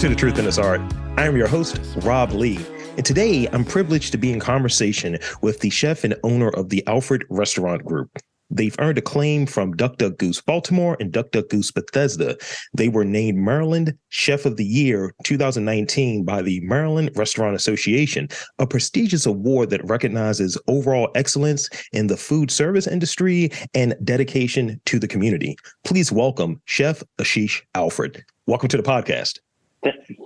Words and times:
to 0.00 0.08
The 0.08 0.14
Truth 0.14 0.38
in 0.38 0.46
This 0.46 0.56
Art. 0.56 0.80
I 1.18 1.26
am 1.26 1.36
your 1.36 1.46
host, 1.46 1.78
Rob 1.96 2.32
Lee. 2.32 2.58
And 2.96 3.04
today 3.04 3.46
I'm 3.52 3.66
privileged 3.66 4.12
to 4.12 4.16
be 4.16 4.32
in 4.32 4.40
conversation 4.40 5.18
with 5.42 5.60
the 5.60 5.68
chef 5.68 6.04
and 6.04 6.14
owner 6.22 6.48
of 6.48 6.70
the 6.70 6.82
Alfred 6.86 7.26
Restaurant 7.28 7.84
Group. 7.84 8.10
They've 8.48 8.74
earned 8.78 8.96
acclaim 8.96 9.44
from 9.44 9.76
Duck 9.76 9.98
Duck 9.98 10.16
Goose 10.16 10.40
Baltimore 10.40 10.96
and 11.00 11.12
Duck 11.12 11.32
Duck 11.32 11.50
Goose 11.50 11.70
Bethesda. 11.70 12.38
They 12.72 12.88
were 12.88 13.04
named 13.04 13.36
Maryland 13.36 13.92
Chef 14.08 14.46
of 14.46 14.56
the 14.56 14.64
Year 14.64 15.14
2019 15.24 16.24
by 16.24 16.40
the 16.40 16.60
Maryland 16.60 17.10
Restaurant 17.14 17.54
Association, 17.54 18.28
a 18.58 18.66
prestigious 18.66 19.26
award 19.26 19.68
that 19.68 19.84
recognizes 19.84 20.56
overall 20.66 21.10
excellence 21.14 21.68
in 21.92 22.06
the 22.06 22.16
food 22.16 22.50
service 22.50 22.86
industry 22.86 23.50
and 23.74 23.94
dedication 24.02 24.80
to 24.86 24.98
the 24.98 25.08
community. 25.08 25.58
Please 25.84 26.10
welcome 26.10 26.58
Chef 26.64 27.02
Ashish 27.18 27.60
Alfred. 27.74 28.24
Welcome 28.46 28.70
to 28.70 28.78
the 28.78 28.82
podcast. 28.82 29.40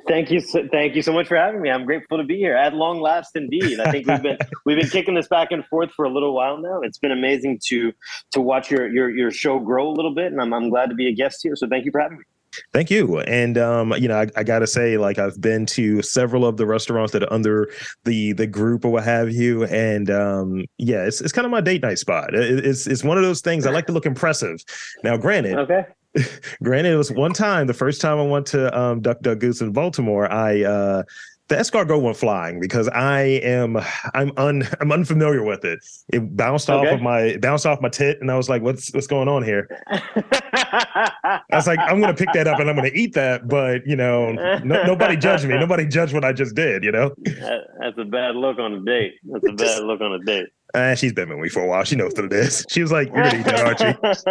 Thank 0.09 0.33
you, 0.33 0.41
so, 0.41 0.67
thank 0.73 0.97
you 0.97 1.03
so 1.03 1.13
much 1.13 1.29
for 1.29 1.37
having 1.37 1.63
me. 1.63 1.71
I'm 1.71 1.85
grateful 1.85 2.19
to 2.19 2.25
be 2.25 2.37
here. 2.37 2.57
At 2.57 2.75
long 2.75 3.01
last, 3.01 3.37
indeed. 3.37 3.79
I 3.79 3.91
think 3.91 4.07
we've 4.07 4.23
been 4.23 4.39
we've 4.67 4.79
been 4.79 4.89
kicking 4.89 5.15
this 5.15 5.29
back 5.29 5.53
and 5.53 5.65
forth 5.67 5.93
for 5.93 6.05
a 6.05 6.11
little 6.11 6.35
while 6.35 6.59
now. 6.59 6.81
It's 6.81 6.99
been 6.99 7.13
amazing 7.13 7.61
to 7.67 7.93
to 8.33 8.41
watch 8.41 8.71
your 8.71 8.93
your 8.93 9.11
your 9.11 9.31
show 9.31 9.61
grow 9.61 9.89
a 9.89 9.95
little 9.95 10.15
bit, 10.15 10.33
and 10.33 10.41
I'm 10.41 10.53
I'm 10.53 10.71
glad 10.71 10.89
to 10.91 10.95
be 10.95 11.09
a 11.09 11.13
guest 11.13 11.41
here. 11.43 11.55
So 11.55 11.69
thank 11.69 11.85
you 11.85 11.93
for 11.93 12.01
having 12.01 12.19
me. 12.19 12.25
Thank 12.73 12.91
you. 12.91 13.21
And 13.21 13.59
um, 13.59 13.93
you 13.93 14.09
know, 14.09 14.19
I, 14.21 14.27
I, 14.37 14.45
gotta 14.45 14.67
say, 14.67 14.97
like 14.97 15.19
I've 15.19 15.41
been 15.41 15.67
to 15.67 16.03
several 16.03 16.45
of 16.47 16.57
the 16.57 16.67
restaurants 16.67 17.13
that 17.13 17.23
are 17.23 17.33
under 17.33 17.69
the 18.05 18.33
the 18.33 18.47
group 18.47 18.85
or 18.85 18.91
what 18.91 19.05
have 19.05 19.31
you. 19.31 19.65
And 19.65 20.11
um, 20.11 20.65
yeah, 20.79 21.05
it's 21.05 21.21
it's 21.21 21.33
kind 21.33 21.45
of 21.45 21.51
my 21.51 21.61
date 21.61 21.83
night 21.83 21.99
spot. 21.99 22.35
It, 22.35 22.65
it's 22.65 22.87
it's 22.87 23.05
one 23.05 23.17
of 23.17 23.25
those 23.25 23.41
things 23.41 23.67
I 23.67 23.71
like 23.71 23.87
to 23.87 23.93
look 23.93 24.07
impressive. 24.07 24.63
Now, 25.03 25.17
granted, 25.17 25.59
okay. 25.59 25.85
Granted, 26.63 26.93
it 26.93 26.97
was 26.97 27.11
one 27.11 27.33
time, 27.33 27.67
the 27.67 27.75
first 27.75 28.01
time 28.01 28.19
I 28.19 28.23
went 28.23 28.47
to 28.49 28.79
um, 28.79 29.01
Duck 29.01 29.21
Duck 29.21 29.39
Goose 29.39 29.61
in 29.61 29.73
Baltimore, 29.73 30.31
I 30.31 30.63
uh, 30.63 31.03
the 31.49 31.57
escargot 31.57 32.01
went 32.01 32.17
flying 32.17 32.59
because 32.59 32.89
I 32.89 33.21
am 33.43 33.77
I'm 34.15 34.33
un 34.37 34.67
I'm 34.81 34.93
unfamiliar 34.93 35.43
with 35.43 35.65
it. 35.65 35.81
It 36.13 36.37
bounced 36.37 36.71
okay. 36.71 36.89
off 36.89 36.95
of 36.95 37.03
my 37.03 37.37
bounced 37.37 37.67
off 37.67 37.81
my 37.81 37.89
tit, 37.89 38.19
and 38.21 38.31
I 38.31 38.37
was 38.37 38.49
like, 38.49 38.63
"What's 38.63 38.93
what's 38.95 39.07
going 39.07 39.29
on 39.29 39.43
here?" 39.43 39.69
I 39.89 41.41
was 41.53 41.67
like, 41.67 41.79
"I'm 41.81 42.01
gonna 42.01 42.15
pick 42.15 42.33
that 42.33 42.47
up 42.47 42.61
and 42.61 42.71
I'm 42.71 42.77
gonna 42.77 42.91
eat 42.95 43.15
that," 43.15 43.47
but 43.49 43.87
you 43.87 43.97
know, 43.97 44.33
no, 44.33 44.85
nobody 44.85 45.17
judged 45.17 45.47
me. 45.47 45.59
Nobody 45.59 45.87
judged 45.87 46.15
what 46.15 46.25
I 46.25 46.33
just 46.33 46.55
did. 46.55 46.83
You 46.83 46.93
know, 46.93 47.15
that's 47.25 47.99
a 47.99 48.05
bad 48.05 48.37
look 48.37 48.59
on 48.59 48.73
a 48.73 48.81
date. 48.81 49.15
That's 49.25 49.47
a 49.47 49.53
bad 49.53 49.85
look 49.85 50.01
on 50.01 50.15
a 50.15 50.25
date. 50.25 50.49
Uh, 50.75 50.95
she's 50.97 51.13
been 51.13 51.29
with 51.29 51.39
me 51.39 51.49
for 51.49 51.63
a 51.63 51.67
while. 51.67 51.85
She 51.85 51.95
knows 51.95 52.13
what 52.17 52.25
it 52.27 52.33
is. 52.33 52.67
She 52.69 52.83
was 52.83 52.91
like, 52.91 53.09
"You're 53.15 53.23
gonna 53.23 53.39
eat 53.39 53.45
that, 53.45 53.61
aren't 53.61 54.29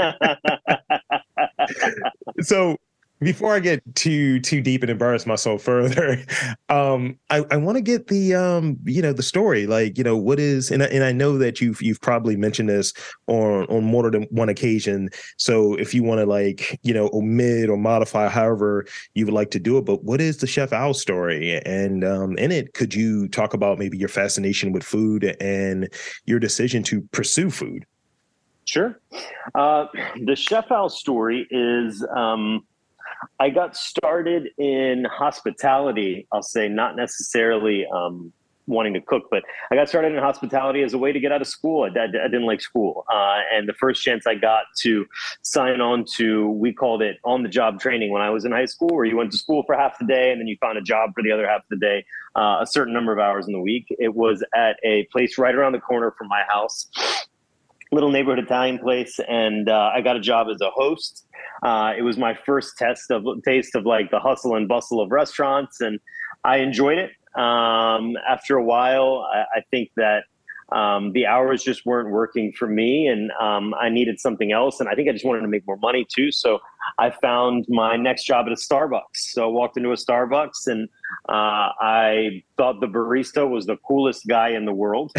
you?" 2.37 2.43
so 2.43 2.77
before 3.23 3.53
I 3.53 3.59
get 3.59 3.83
too 3.95 4.39
too 4.39 4.61
deep 4.61 4.81
and 4.81 4.89
embarrass 4.89 5.25
myself 5.25 5.61
further, 5.61 6.23
um, 6.69 7.17
I, 7.29 7.45
I 7.51 7.57
want 7.57 7.77
to 7.77 7.81
get 7.81 8.07
the 8.07 8.35
um, 8.35 8.77
you 8.85 9.01
know 9.01 9.13
the 9.13 9.23
story. 9.23 9.67
Like 9.67 9.97
you 9.97 10.03
know 10.03 10.17
what 10.17 10.39
is 10.39 10.71
and 10.71 10.83
I, 10.83 10.87
and 10.87 11.03
I 11.03 11.11
know 11.11 11.37
that 11.37 11.61
you've 11.61 11.81
you've 11.81 12.01
probably 12.01 12.35
mentioned 12.35 12.69
this 12.69 12.93
on 13.27 13.65
on 13.65 13.83
more 13.83 14.09
than 14.09 14.23
one 14.23 14.49
occasion. 14.49 15.09
So 15.37 15.75
if 15.75 15.93
you 15.93 16.03
want 16.03 16.19
to 16.19 16.25
like 16.25 16.79
you 16.83 16.93
know 16.93 17.09
omit 17.13 17.69
or 17.69 17.77
modify 17.77 18.29
however 18.29 18.85
you 19.13 19.25
would 19.25 19.33
like 19.33 19.51
to 19.51 19.59
do 19.59 19.77
it, 19.77 19.85
but 19.85 20.03
what 20.03 20.21
is 20.21 20.37
the 20.37 20.47
Chef 20.47 20.73
Al 20.73 20.93
story? 20.93 21.59
And 21.65 22.03
um, 22.03 22.37
in 22.37 22.51
it, 22.51 22.73
could 22.73 22.93
you 22.93 23.27
talk 23.29 23.53
about 23.53 23.79
maybe 23.79 23.97
your 23.97 24.09
fascination 24.09 24.71
with 24.71 24.83
food 24.83 25.35
and 25.39 25.89
your 26.25 26.39
decision 26.39 26.83
to 26.83 27.01
pursue 27.11 27.49
food? 27.49 27.85
Sure. 28.65 28.99
Uh, 29.55 29.87
the 30.25 30.35
Chef 30.35 30.71
Al 30.71 30.89
story 30.89 31.47
is. 31.51 32.05
Um, 32.15 32.65
I 33.39 33.49
got 33.49 33.75
started 33.75 34.49
in 34.57 35.05
hospitality. 35.05 36.27
I'll 36.31 36.43
say 36.43 36.67
not 36.67 36.95
necessarily 36.95 37.85
um, 37.87 38.33
wanting 38.67 38.93
to 38.93 39.01
cook, 39.01 39.23
but 39.29 39.43
I 39.71 39.75
got 39.75 39.89
started 39.89 40.13
in 40.13 40.19
hospitality 40.19 40.81
as 40.83 40.93
a 40.93 40.97
way 40.97 41.11
to 41.11 41.19
get 41.19 41.31
out 41.31 41.41
of 41.41 41.47
school. 41.47 41.83
I, 41.83 41.99
I, 41.99 42.03
I 42.03 42.07
didn't 42.07 42.45
like 42.45 42.61
school, 42.61 43.05
uh, 43.13 43.39
and 43.53 43.67
the 43.67 43.73
first 43.73 44.03
chance 44.03 44.25
I 44.25 44.35
got 44.35 44.63
to 44.81 45.05
sign 45.41 45.81
on 45.81 46.05
to, 46.15 46.49
we 46.51 46.73
called 46.73 47.01
it 47.01 47.17
on 47.23 47.43
the 47.43 47.49
job 47.49 47.79
training 47.79 48.11
when 48.11 48.21
I 48.21 48.29
was 48.29 48.45
in 48.45 48.51
high 48.51 48.65
school, 48.65 48.89
where 48.89 49.05
you 49.05 49.17
went 49.17 49.31
to 49.31 49.37
school 49.37 49.63
for 49.65 49.75
half 49.75 49.97
the 49.99 50.05
day 50.05 50.31
and 50.31 50.39
then 50.39 50.47
you 50.47 50.57
found 50.61 50.77
a 50.77 50.81
job 50.81 51.11
for 51.13 51.23
the 51.23 51.31
other 51.31 51.47
half 51.47 51.61
of 51.61 51.69
the 51.69 51.77
day, 51.77 52.05
uh, 52.35 52.59
a 52.61 52.67
certain 52.67 52.93
number 52.93 53.11
of 53.11 53.19
hours 53.19 53.47
in 53.47 53.53
the 53.53 53.61
week. 53.61 53.85
It 53.89 54.13
was 54.13 54.43
at 54.55 54.77
a 54.83 55.05
place 55.11 55.37
right 55.37 55.55
around 55.55 55.73
the 55.73 55.79
corner 55.79 56.13
from 56.17 56.27
my 56.27 56.43
house 56.47 56.87
little 57.93 58.11
neighborhood 58.11 58.43
Italian 58.43 58.79
place, 58.79 59.19
and 59.27 59.69
uh, 59.69 59.91
I 59.93 60.01
got 60.01 60.15
a 60.15 60.19
job 60.19 60.47
as 60.53 60.59
a 60.61 60.69
host. 60.71 61.25
Uh, 61.61 61.93
it 61.97 62.01
was 62.01 62.17
my 62.17 62.37
first 62.45 62.77
test 62.77 63.11
of 63.11 63.23
taste 63.45 63.75
of 63.75 63.85
like 63.85 64.11
the 64.11 64.19
hustle 64.19 64.55
and 64.55 64.67
bustle 64.67 64.99
of 64.99 65.11
restaurants, 65.11 65.79
and 65.81 65.99
I 66.43 66.57
enjoyed 66.57 66.97
it. 66.97 67.11
Um, 67.39 68.15
after 68.29 68.57
a 68.57 68.63
while, 68.63 69.25
I, 69.33 69.59
I 69.59 69.61
think 69.71 69.89
that 69.95 70.23
um, 70.71 71.11
the 71.13 71.27
hours 71.27 71.63
just 71.63 71.85
weren't 71.85 72.09
working 72.09 72.51
for 72.57 72.67
me, 72.67 73.07
and 73.07 73.31
um, 73.39 73.73
I 73.75 73.89
needed 73.89 74.19
something 74.19 74.51
else. 74.51 74.79
And 74.79 74.89
I 74.89 74.95
think 74.95 75.07
I 75.07 75.11
just 75.11 75.25
wanted 75.25 75.41
to 75.41 75.47
make 75.47 75.65
more 75.67 75.77
money 75.77 76.05
too. 76.09 76.31
So 76.31 76.59
I 76.97 77.11
found 77.11 77.65
my 77.69 77.95
next 77.95 78.25
job 78.25 78.47
at 78.47 78.51
a 78.51 78.55
Starbucks. 78.55 79.01
So 79.15 79.43
I 79.43 79.47
walked 79.47 79.77
into 79.77 79.91
a 79.91 79.95
Starbucks, 79.95 80.67
and 80.67 80.89
uh, 81.29 81.69
I 81.79 82.43
thought 82.57 82.81
the 82.81 82.87
barista 82.87 83.47
was 83.47 83.65
the 83.67 83.77
coolest 83.87 84.27
guy 84.27 84.49
in 84.49 84.65
the 84.65 84.73
world. 84.73 85.11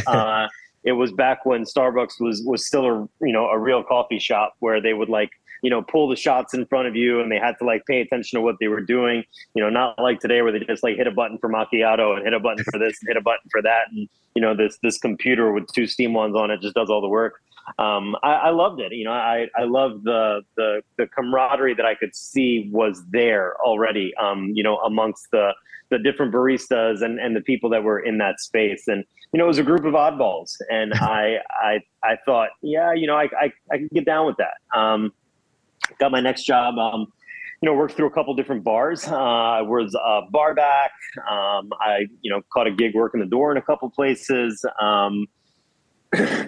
It 0.84 0.92
was 0.92 1.12
back 1.12 1.46
when 1.46 1.64
Starbucks 1.64 2.20
was 2.20 2.42
was 2.44 2.66
still 2.66 2.86
a 2.86 3.08
you 3.24 3.32
know 3.32 3.46
a 3.48 3.58
real 3.58 3.82
coffee 3.82 4.18
shop 4.18 4.54
where 4.60 4.80
they 4.80 4.94
would 4.94 5.08
like 5.08 5.30
you 5.62 5.70
know 5.70 5.82
pull 5.82 6.08
the 6.08 6.16
shots 6.16 6.54
in 6.54 6.66
front 6.66 6.88
of 6.88 6.94
you 6.94 7.20
and 7.20 7.32
they 7.32 7.38
had 7.38 7.56
to 7.58 7.64
like 7.64 7.84
pay 7.86 8.00
attention 8.00 8.38
to 8.38 8.42
what 8.42 8.56
they 8.60 8.68
were 8.68 8.80
doing. 8.80 9.24
You 9.54 9.62
know 9.62 9.70
not 9.70 9.98
like 9.98 10.20
today 10.20 10.42
where 10.42 10.52
they 10.52 10.60
just 10.60 10.82
like 10.82 10.96
hit 10.96 11.06
a 11.06 11.10
button 11.10 11.38
for 11.38 11.48
macchiato 11.48 12.16
and 12.16 12.24
hit 12.24 12.34
a 12.34 12.40
button 12.40 12.64
for 12.64 12.78
this 12.78 12.98
and 13.00 13.08
hit 13.08 13.16
a 13.16 13.22
button 13.22 13.48
for 13.50 13.62
that. 13.62 13.88
And 13.90 14.08
you 14.34 14.42
know 14.42 14.54
this 14.54 14.78
this 14.82 14.98
computer 14.98 15.52
with 15.52 15.66
two 15.72 15.86
steam 15.86 16.12
wands 16.12 16.36
on 16.36 16.50
it 16.50 16.60
just 16.60 16.74
does 16.74 16.90
all 16.90 17.00
the 17.00 17.08
work 17.08 17.40
um, 17.78 18.14
I, 18.22 18.34
I, 18.34 18.50
loved 18.50 18.80
it. 18.80 18.92
You 18.92 19.04
know, 19.04 19.12
I, 19.12 19.46
I 19.56 19.64
loved 19.64 20.04
the, 20.04 20.42
the, 20.56 20.82
the 20.98 21.06
camaraderie 21.06 21.74
that 21.74 21.86
I 21.86 21.94
could 21.94 22.14
see 22.14 22.68
was 22.70 23.02
there 23.10 23.54
already. 23.64 24.12
Um, 24.16 24.50
you 24.54 24.62
know, 24.62 24.76
amongst 24.78 25.30
the 25.32 25.52
the 25.90 25.98
different 25.98 26.32
baristas 26.32 27.02
and, 27.02 27.18
and 27.18 27.36
the 27.36 27.40
people 27.40 27.70
that 27.70 27.84
were 27.84 28.00
in 28.00 28.18
that 28.18 28.40
space. 28.40 28.88
And, 28.88 29.04
you 29.32 29.38
know, 29.38 29.44
it 29.44 29.48
was 29.48 29.58
a 29.58 29.62
group 29.62 29.84
of 29.84 29.94
oddballs. 29.94 30.56
And 30.70 30.92
I, 30.94 31.36
I, 31.50 31.80
I 32.02 32.16
thought, 32.24 32.50
yeah, 32.62 32.92
you 32.92 33.06
know, 33.06 33.16
I, 33.16 33.28
I, 33.38 33.52
I 33.70 33.76
can 33.78 33.88
get 33.92 34.04
down 34.04 34.26
with 34.26 34.36
that. 34.38 34.78
Um, 34.78 35.12
got 35.98 36.10
my 36.10 36.20
next 36.20 36.44
job. 36.44 36.78
Um, 36.78 37.12
you 37.62 37.70
know, 37.70 37.74
worked 37.74 37.94
through 37.94 38.06
a 38.06 38.10
couple 38.10 38.34
different 38.34 38.64
bars. 38.64 39.06
Uh, 39.06 39.16
I 39.16 39.62
was 39.62 39.94
a 39.94 40.22
bar 40.30 40.54
back. 40.54 40.90
Um, 41.30 41.70
I, 41.80 42.06
you 42.20 42.30
know, 42.30 42.42
caught 42.52 42.66
a 42.66 42.70
gig 42.70 42.94
working 42.94 43.20
the 43.20 43.26
door 43.26 43.52
in 43.52 43.56
a 43.56 43.62
couple 43.62 43.88
places. 43.90 44.64
Um, 44.80 45.26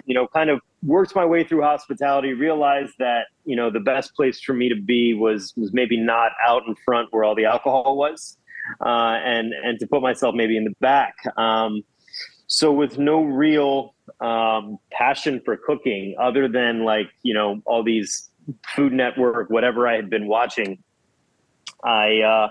you 0.05 0.13
know, 0.13 0.27
kind 0.27 0.49
of 0.49 0.59
worked 0.83 1.15
my 1.15 1.25
way 1.25 1.43
through 1.43 1.61
hospitality. 1.61 2.33
Realized 2.33 2.93
that 2.99 3.27
you 3.45 3.55
know 3.55 3.69
the 3.69 3.79
best 3.79 4.15
place 4.15 4.41
for 4.41 4.53
me 4.53 4.69
to 4.69 4.75
be 4.75 5.13
was 5.13 5.53
was 5.55 5.73
maybe 5.73 5.97
not 5.97 6.31
out 6.45 6.63
in 6.67 6.75
front 6.85 7.09
where 7.11 7.23
all 7.23 7.35
the 7.35 7.45
alcohol 7.45 7.97
was 7.97 8.37
uh, 8.81 9.19
and 9.23 9.53
and 9.63 9.79
to 9.79 9.87
put 9.87 10.01
myself 10.01 10.35
maybe 10.35 10.57
in 10.57 10.63
the 10.63 10.75
back. 10.79 11.15
Um, 11.37 11.83
so 12.47 12.71
with 12.71 12.97
no 12.97 13.23
real 13.23 13.93
um, 14.21 14.77
passion 14.91 15.41
for 15.43 15.57
cooking, 15.57 16.15
other 16.19 16.47
than 16.47 16.83
like 16.83 17.07
you 17.23 17.33
know 17.33 17.61
all 17.65 17.83
these 17.83 18.29
Food 18.75 18.93
Network, 18.93 19.49
whatever 19.49 19.87
I 19.87 19.95
had 19.95 20.09
been 20.09 20.27
watching, 20.27 20.81
I 21.83 22.19
uh, 22.19 22.49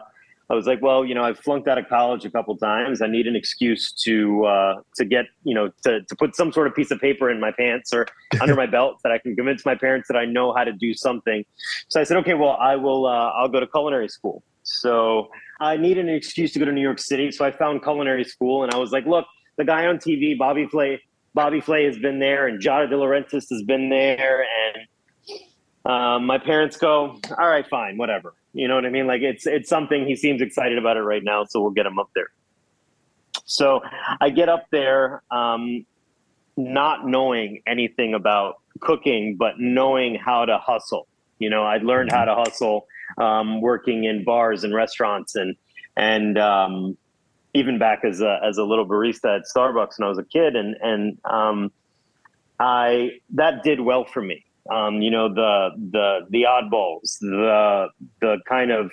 I 0.49 0.55
was 0.55 0.67
like, 0.67 0.81
well, 0.81 1.05
you 1.05 1.15
know, 1.15 1.25
I've 1.25 1.39
flunked 1.39 1.67
out 1.67 1.77
of 1.77 1.89
college 1.89 2.25
a 2.25 2.31
couple 2.31 2.57
times. 2.57 3.03
I 3.03 3.09
need 3.09 3.27
an 3.27 3.35
excuse 3.35 3.93
to 4.05 4.45
uh, 4.45 4.75
to 4.95 5.05
get, 5.05 5.27
you 5.43 5.55
know, 5.55 5.71
to, 5.85 6.03
to 6.03 6.17
put 6.17 6.37
some 6.37 6.53
sort 6.53 6.69
of 6.69 6.75
piece 6.75 6.93
of 6.93 7.01
paper 7.01 7.29
in 7.31 7.41
my 7.41 7.51
pants 7.51 7.93
or 7.93 8.07
under 8.41 8.55
my 8.55 8.67
belt 8.67 8.99
that 9.03 9.11
I 9.11 9.19
can 9.19 9.35
convince 9.35 9.65
my 9.65 9.75
parents 9.75 10.07
that 10.09 10.17
I 10.17 10.25
know 10.25 10.55
how 10.55 10.63
to 10.63 10.73
do 10.73 10.95
something. 10.95 11.45
So 11.89 12.01
I 12.01 12.05
said, 12.05 12.17
okay, 12.19 12.35
well, 12.35 12.57
I 12.61 12.77
will. 12.77 13.07
Uh, 13.07 13.31
I'll 13.31 13.49
go 13.49 13.61
to 13.61 13.67
culinary 13.67 14.09
school. 14.09 14.43
So 14.63 15.31
I 15.61 15.77
needed 15.77 16.09
an 16.09 16.15
excuse 16.15 16.53
to 16.53 16.59
go 16.59 16.65
to 16.65 16.73
New 16.73 16.83
York 16.83 16.99
City. 16.99 17.31
So 17.31 17.45
I 17.45 17.51
found 17.51 17.83
culinary 17.83 18.25
school 18.25 18.63
and 18.63 18.73
I 18.73 18.79
was 18.79 18.91
like, 18.91 19.07
look, 19.07 19.27
the 19.57 19.65
guy 19.65 19.87
on 19.87 19.99
TV, 19.99 20.37
Bobby 20.37 20.67
Flay, 20.67 21.01
Bobby 21.35 21.61
Flay 21.61 21.85
has 21.85 21.99
been 21.99 22.19
there 22.19 22.47
and 22.47 22.61
Giada 22.61 22.89
De 22.91 22.97
Laurentiis 22.97 23.49
has 23.51 23.63
been 23.63 23.89
there. 23.89 24.45
And 24.45 25.91
um, 25.91 26.27
my 26.27 26.39
parents 26.39 26.77
go, 26.77 27.19
all 27.39 27.49
right, 27.49 27.67
fine, 27.69 27.97
whatever. 27.97 28.35
You 28.57 28.69
know 28.69 28.75
what 28.75 28.87
I 28.87 28.91
mean? 28.91 29.07
Like 29.07 29.21
it's, 29.21 29.47
it's 29.47 29.69
something 29.69 30.07
he 30.07 30.17
seems 30.17 30.41
excited 30.41 30.79
about 30.79 30.97
it 30.97 31.03
right 31.03 31.23
now. 31.23 31.45
So 31.45 31.61
we'll 31.61 31.73
get 31.73 31.85
him 31.85 31.99
up 31.99 32.09
there. 32.15 32.29
So 33.45 33.83
I 34.19 34.31
get 34.31 34.49
up 34.49 34.65
there, 34.71 35.23
um, 35.31 35.85
not 36.57 37.07
knowing 37.07 37.61
anything 37.67 38.15
about 38.15 38.55
cooking, 38.81 39.37
but 39.37 39.55
knowing 39.59 40.15
how 40.15 40.47
to 40.47 40.57
hustle. 40.57 41.07
You 41.39 41.51
know, 41.51 41.65
I 41.65 41.77
learned 41.77 42.13
how 42.13 42.25
to 42.25 42.35
hustle 42.35 42.87
um, 43.19 43.61
working 43.61 44.05
in 44.05 44.25
bars 44.25 44.65
and 44.65 44.75
restaurants 44.75 45.35
and 45.35 45.55
and 45.99 46.39
um, 46.39 46.97
even 47.53 47.79
back 47.79 48.05
as 48.05 48.23
a 48.23 48.41
as 48.43 48.57
a 48.57 48.65
little 48.65 48.87
barista 48.87 49.37
at 49.37 49.43
Starbucks 49.55 49.99
when 49.99 50.07
I 50.07 50.09
was 50.09 50.19
a 50.19 50.25
kid 50.25 50.57
and 50.57 50.77
and 50.81 51.19
um, 51.25 51.73
I 52.59 53.21
that 53.35 53.63
did 53.63 53.81
well 53.81 54.07
for 54.07 54.23
me. 54.23 54.46
Um, 54.71 55.01
you 55.03 55.11
know 55.11 55.33
the 55.33 55.71
the 55.91 56.21
the 56.31 56.43
oddballs, 56.43 57.19
the 57.21 57.89
the 58.21 58.39
kind 58.49 58.71
of 58.71 58.91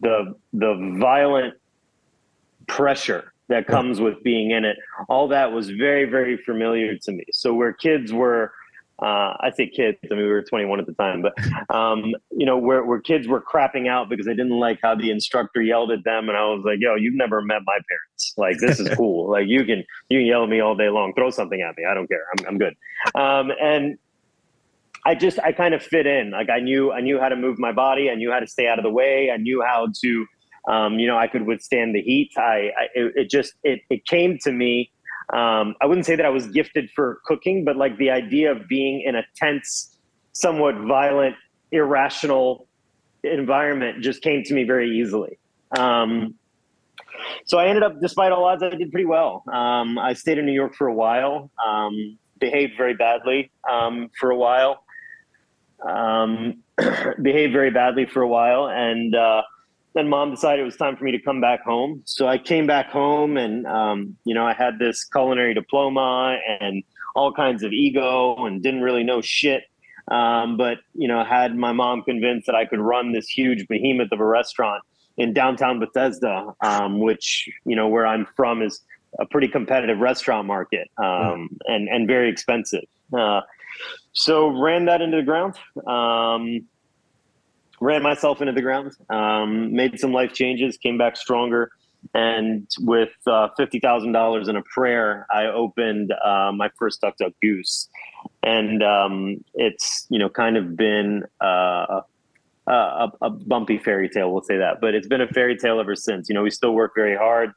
the 0.00 0.34
the 0.52 0.96
violent 1.00 1.54
pressure 2.66 3.32
that 3.48 3.66
comes 3.66 4.00
with 4.00 4.22
being 4.22 4.50
in 4.50 4.64
it. 4.64 4.76
All 5.08 5.28
that 5.28 5.52
was 5.52 5.70
very, 5.70 6.04
very 6.04 6.36
familiar 6.36 6.96
to 6.96 7.12
me. 7.12 7.24
So 7.32 7.52
where 7.52 7.72
kids 7.72 8.12
were, 8.12 8.52
uh, 9.00 9.34
I 9.40 9.50
say 9.54 9.66
kids, 9.66 9.98
I 10.10 10.14
mean, 10.14 10.24
we 10.24 10.30
were 10.30 10.42
21 10.42 10.80
at 10.80 10.86
the 10.86 10.94
time, 10.94 11.22
but, 11.22 11.34
um, 11.74 12.14
you 12.30 12.46
know, 12.46 12.56
where, 12.56 12.84
where 12.84 13.00
kids 13.00 13.26
were 13.26 13.42
crapping 13.42 13.88
out 13.88 14.08
because 14.08 14.26
they 14.26 14.34
didn't 14.34 14.58
like 14.58 14.78
how 14.82 14.94
the 14.94 15.10
instructor 15.10 15.60
yelled 15.60 15.90
at 15.90 16.04
them. 16.04 16.28
And 16.28 16.38
I 16.38 16.44
was 16.44 16.62
like, 16.64 16.78
yo, 16.80 16.94
you've 16.94 17.14
never 17.14 17.42
met 17.42 17.62
my 17.66 17.78
parents. 17.88 18.34
Like, 18.36 18.58
this 18.58 18.78
is 18.78 18.88
cool. 18.96 19.30
like 19.30 19.48
you 19.48 19.64
can, 19.64 19.84
you 20.08 20.20
can 20.20 20.26
yell 20.26 20.44
at 20.44 20.48
me 20.48 20.60
all 20.60 20.76
day 20.76 20.88
long, 20.88 21.12
throw 21.14 21.30
something 21.30 21.60
at 21.60 21.76
me. 21.76 21.84
I 21.84 21.94
don't 21.94 22.06
care. 22.06 22.24
I'm, 22.38 22.46
I'm 22.46 22.58
good. 22.58 22.76
Um, 23.14 23.52
and 23.60 23.98
I 25.04 25.14
just, 25.14 25.38
I 25.40 25.52
kind 25.52 25.74
of 25.74 25.82
fit 25.82 26.06
in. 26.06 26.30
Like 26.30 26.48
I 26.50 26.60
knew, 26.60 26.92
I 26.92 27.00
knew 27.00 27.18
how 27.18 27.28
to 27.28 27.36
move 27.36 27.58
my 27.58 27.72
body. 27.72 28.10
I 28.10 28.14
knew 28.14 28.30
how 28.30 28.40
to 28.40 28.46
stay 28.46 28.68
out 28.68 28.78
of 28.78 28.84
the 28.84 28.90
way. 28.90 29.30
I 29.32 29.36
knew 29.36 29.62
how 29.66 29.88
to, 30.02 30.26
um, 30.68 30.98
you 30.98 31.06
know, 31.06 31.18
I 31.18 31.26
could 31.26 31.46
withstand 31.46 31.94
the 31.94 32.00
heat. 32.00 32.30
I, 32.36 32.70
I 32.78 32.88
it, 32.94 33.12
it, 33.16 33.30
just 33.30 33.54
it, 33.64 33.80
it 33.90 34.06
came 34.06 34.38
to 34.44 34.52
me. 34.52 34.92
Um, 35.32 35.74
I 35.80 35.86
wouldn't 35.86 36.06
say 36.06 36.14
that 36.14 36.26
I 36.26 36.28
was 36.28 36.46
gifted 36.48 36.90
for 36.94 37.20
cooking, 37.24 37.64
but 37.64 37.76
like 37.76 37.96
the 37.98 38.10
idea 38.10 38.52
of 38.52 38.68
being 38.68 39.02
in 39.02 39.16
a 39.16 39.24
tense, 39.34 39.96
somewhat 40.32 40.76
violent, 40.76 41.36
irrational 41.72 42.68
environment 43.24 44.02
just 44.02 44.22
came 44.22 44.42
to 44.44 44.54
me 44.54 44.64
very 44.64 44.90
easily. 44.90 45.38
Um, 45.76 46.34
so 47.46 47.58
I 47.58 47.66
ended 47.66 47.82
up, 47.82 48.00
despite 48.00 48.32
all 48.32 48.44
odds, 48.44 48.62
I 48.62 48.70
did 48.70 48.90
pretty 48.90 49.06
well. 49.06 49.42
Um, 49.52 49.98
I 49.98 50.12
stayed 50.12 50.38
in 50.38 50.46
New 50.46 50.52
York 50.52 50.74
for 50.74 50.86
a 50.86 50.94
while, 50.94 51.50
um, 51.64 52.18
behaved 52.40 52.74
very 52.76 52.94
badly 52.94 53.50
um, 53.70 54.10
for 54.18 54.30
a 54.30 54.36
while, 54.36 54.84
behaved 57.22 57.52
very 57.52 57.70
badly 57.70 58.06
for 58.06 58.22
a 58.22 58.28
while, 58.28 58.68
and 58.68 59.14
uh, 59.14 59.42
then 59.94 60.08
mom 60.08 60.30
decided 60.30 60.62
it 60.62 60.64
was 60.64 60.76
time 60.76 60.96
for 60.96 61.04
me 61.04 61.12
to 61.12 61.20
come 61.20 61.40
back 61.40 61.62
home. 61.62 62.02
So 62.04 62.26
I 62.26 62.38
came 62.38 62.66
back 62.66 62.90
home 62.90 63.36
and, 63.36 63.66
um, 63.66 64.16
you 64.24 64.34
know, 64.34 64.46
I 64.46 64.54
had 64.54 64.78
this 64.78 65.04
culinary 65.04 65.54
diploma 65.54 66.38
and 66.60 66.82
all 67.14 67.32
kinds 67.32 67.62
of 67.62 67.72
ego 67.72 68.46
and 68.46 68.62
didn't 68.62 68.82
really 68.82 69.04
know 69.04 69.20
shit. 69.20 69.64
Um, 70.10 70.56
but, 70.56 70.78
you 70.94 71.08
know, 71.08 71.22
had 71.24 71.56
my 71.56 71.72
mom 71.72 72.02
convinced 72.02 72.46
that 72.46 72.54
I 72.54 72.64
could 72.64 72.80
run 72.80 73.12
this 73.12 73.28
huge 73.28 73.68
behemoth 73.68 74.12
of 74.12 74.20
a 74.20 74.24
restaurant 74.24 74.82
in 75.16 75.32
downtown 75.32 75.78
Bethesda, 75.78 76.54
um, 76.62 77.00
which, 77.00 77.48
you 77.64 77.76
know, 77.76 77.86
where 77.88 78.06
I'm 78.06 78.26
from 78.34 78.62
is 78.62 78.80
a 79.20 79.26
pretty 79.26 79.48
competitive 79.48 79.98
restaurant 79.98 80.46
market 80.46 80.90
um, 80.96 81.50
and, 81.66 81.88
and 81.88 82.08
very 82.08 82.30
expensive. 82.30 82.84
Uh, 83.12 83.42
so 84.12 84.48
ran 84.48 84.86
that 84.86 85.00
into 85.00 85.16
the 85.16 85.22
ground. 85.22 85.54
Um, 85.86 86.66
ran 87.82 88.02
myself 88.02 88.40
into 88.40 88.52
the 88.52 88.62
ground, 88.62 88.92
um, 89.10 89.74
made 89.74 89.98
some 89.98 90.12
life 90.12 90.32
changes, 90.32 90.76
came 90.76 90.96
back 90.96 91.16
stronger. 91.16 91.70
And 92.14 92.68
with 92.80 93.10
uh, 93.26 93.48
$50,000 93.58 94.48
in 94.48 94.56
a 94.56 94.62
prayer, 94.62 95.26
I 95.30 95.46
opened 95.46 96.12
uh, 96.24 96.52
my 96.54 96.70
first 96.78 97.00
Duck 97.00 97.16
Duck 97.16 97.32
Goose. 97.42 97.88
And 98.42 98.82
um, 98.82 99.44
it's, 99.54 100.06
you 100.10 100.18
know, 100.18 100.28
kind 100.28 100.56
of 100.56 100.76
been 100.76 101.24
uh, 101.40 102.02
a, 102.66 103.08
a, 103.20 103.30
bumpy 103.30 103.78
fairy 103.78 104.08
tale, 104.08 104.32
we'll 104.32 104.42
say 104.42 104.58
that. 104.58 104.80
But 104.80 104.94
it's 104.94 105.08
been 105.08 105.20
a 105.20 105.28
fairy 105.28 105.56
tale 105.56 105.80
ever 105.80 105.96
since. 105.96 106.28
You 106.28 106.34
know, 106.34 106.42
we 106.42 106.50
still 106.50 106.72
work 106.72 106.92
very 106.94 107.16
hard. 107.16 107.52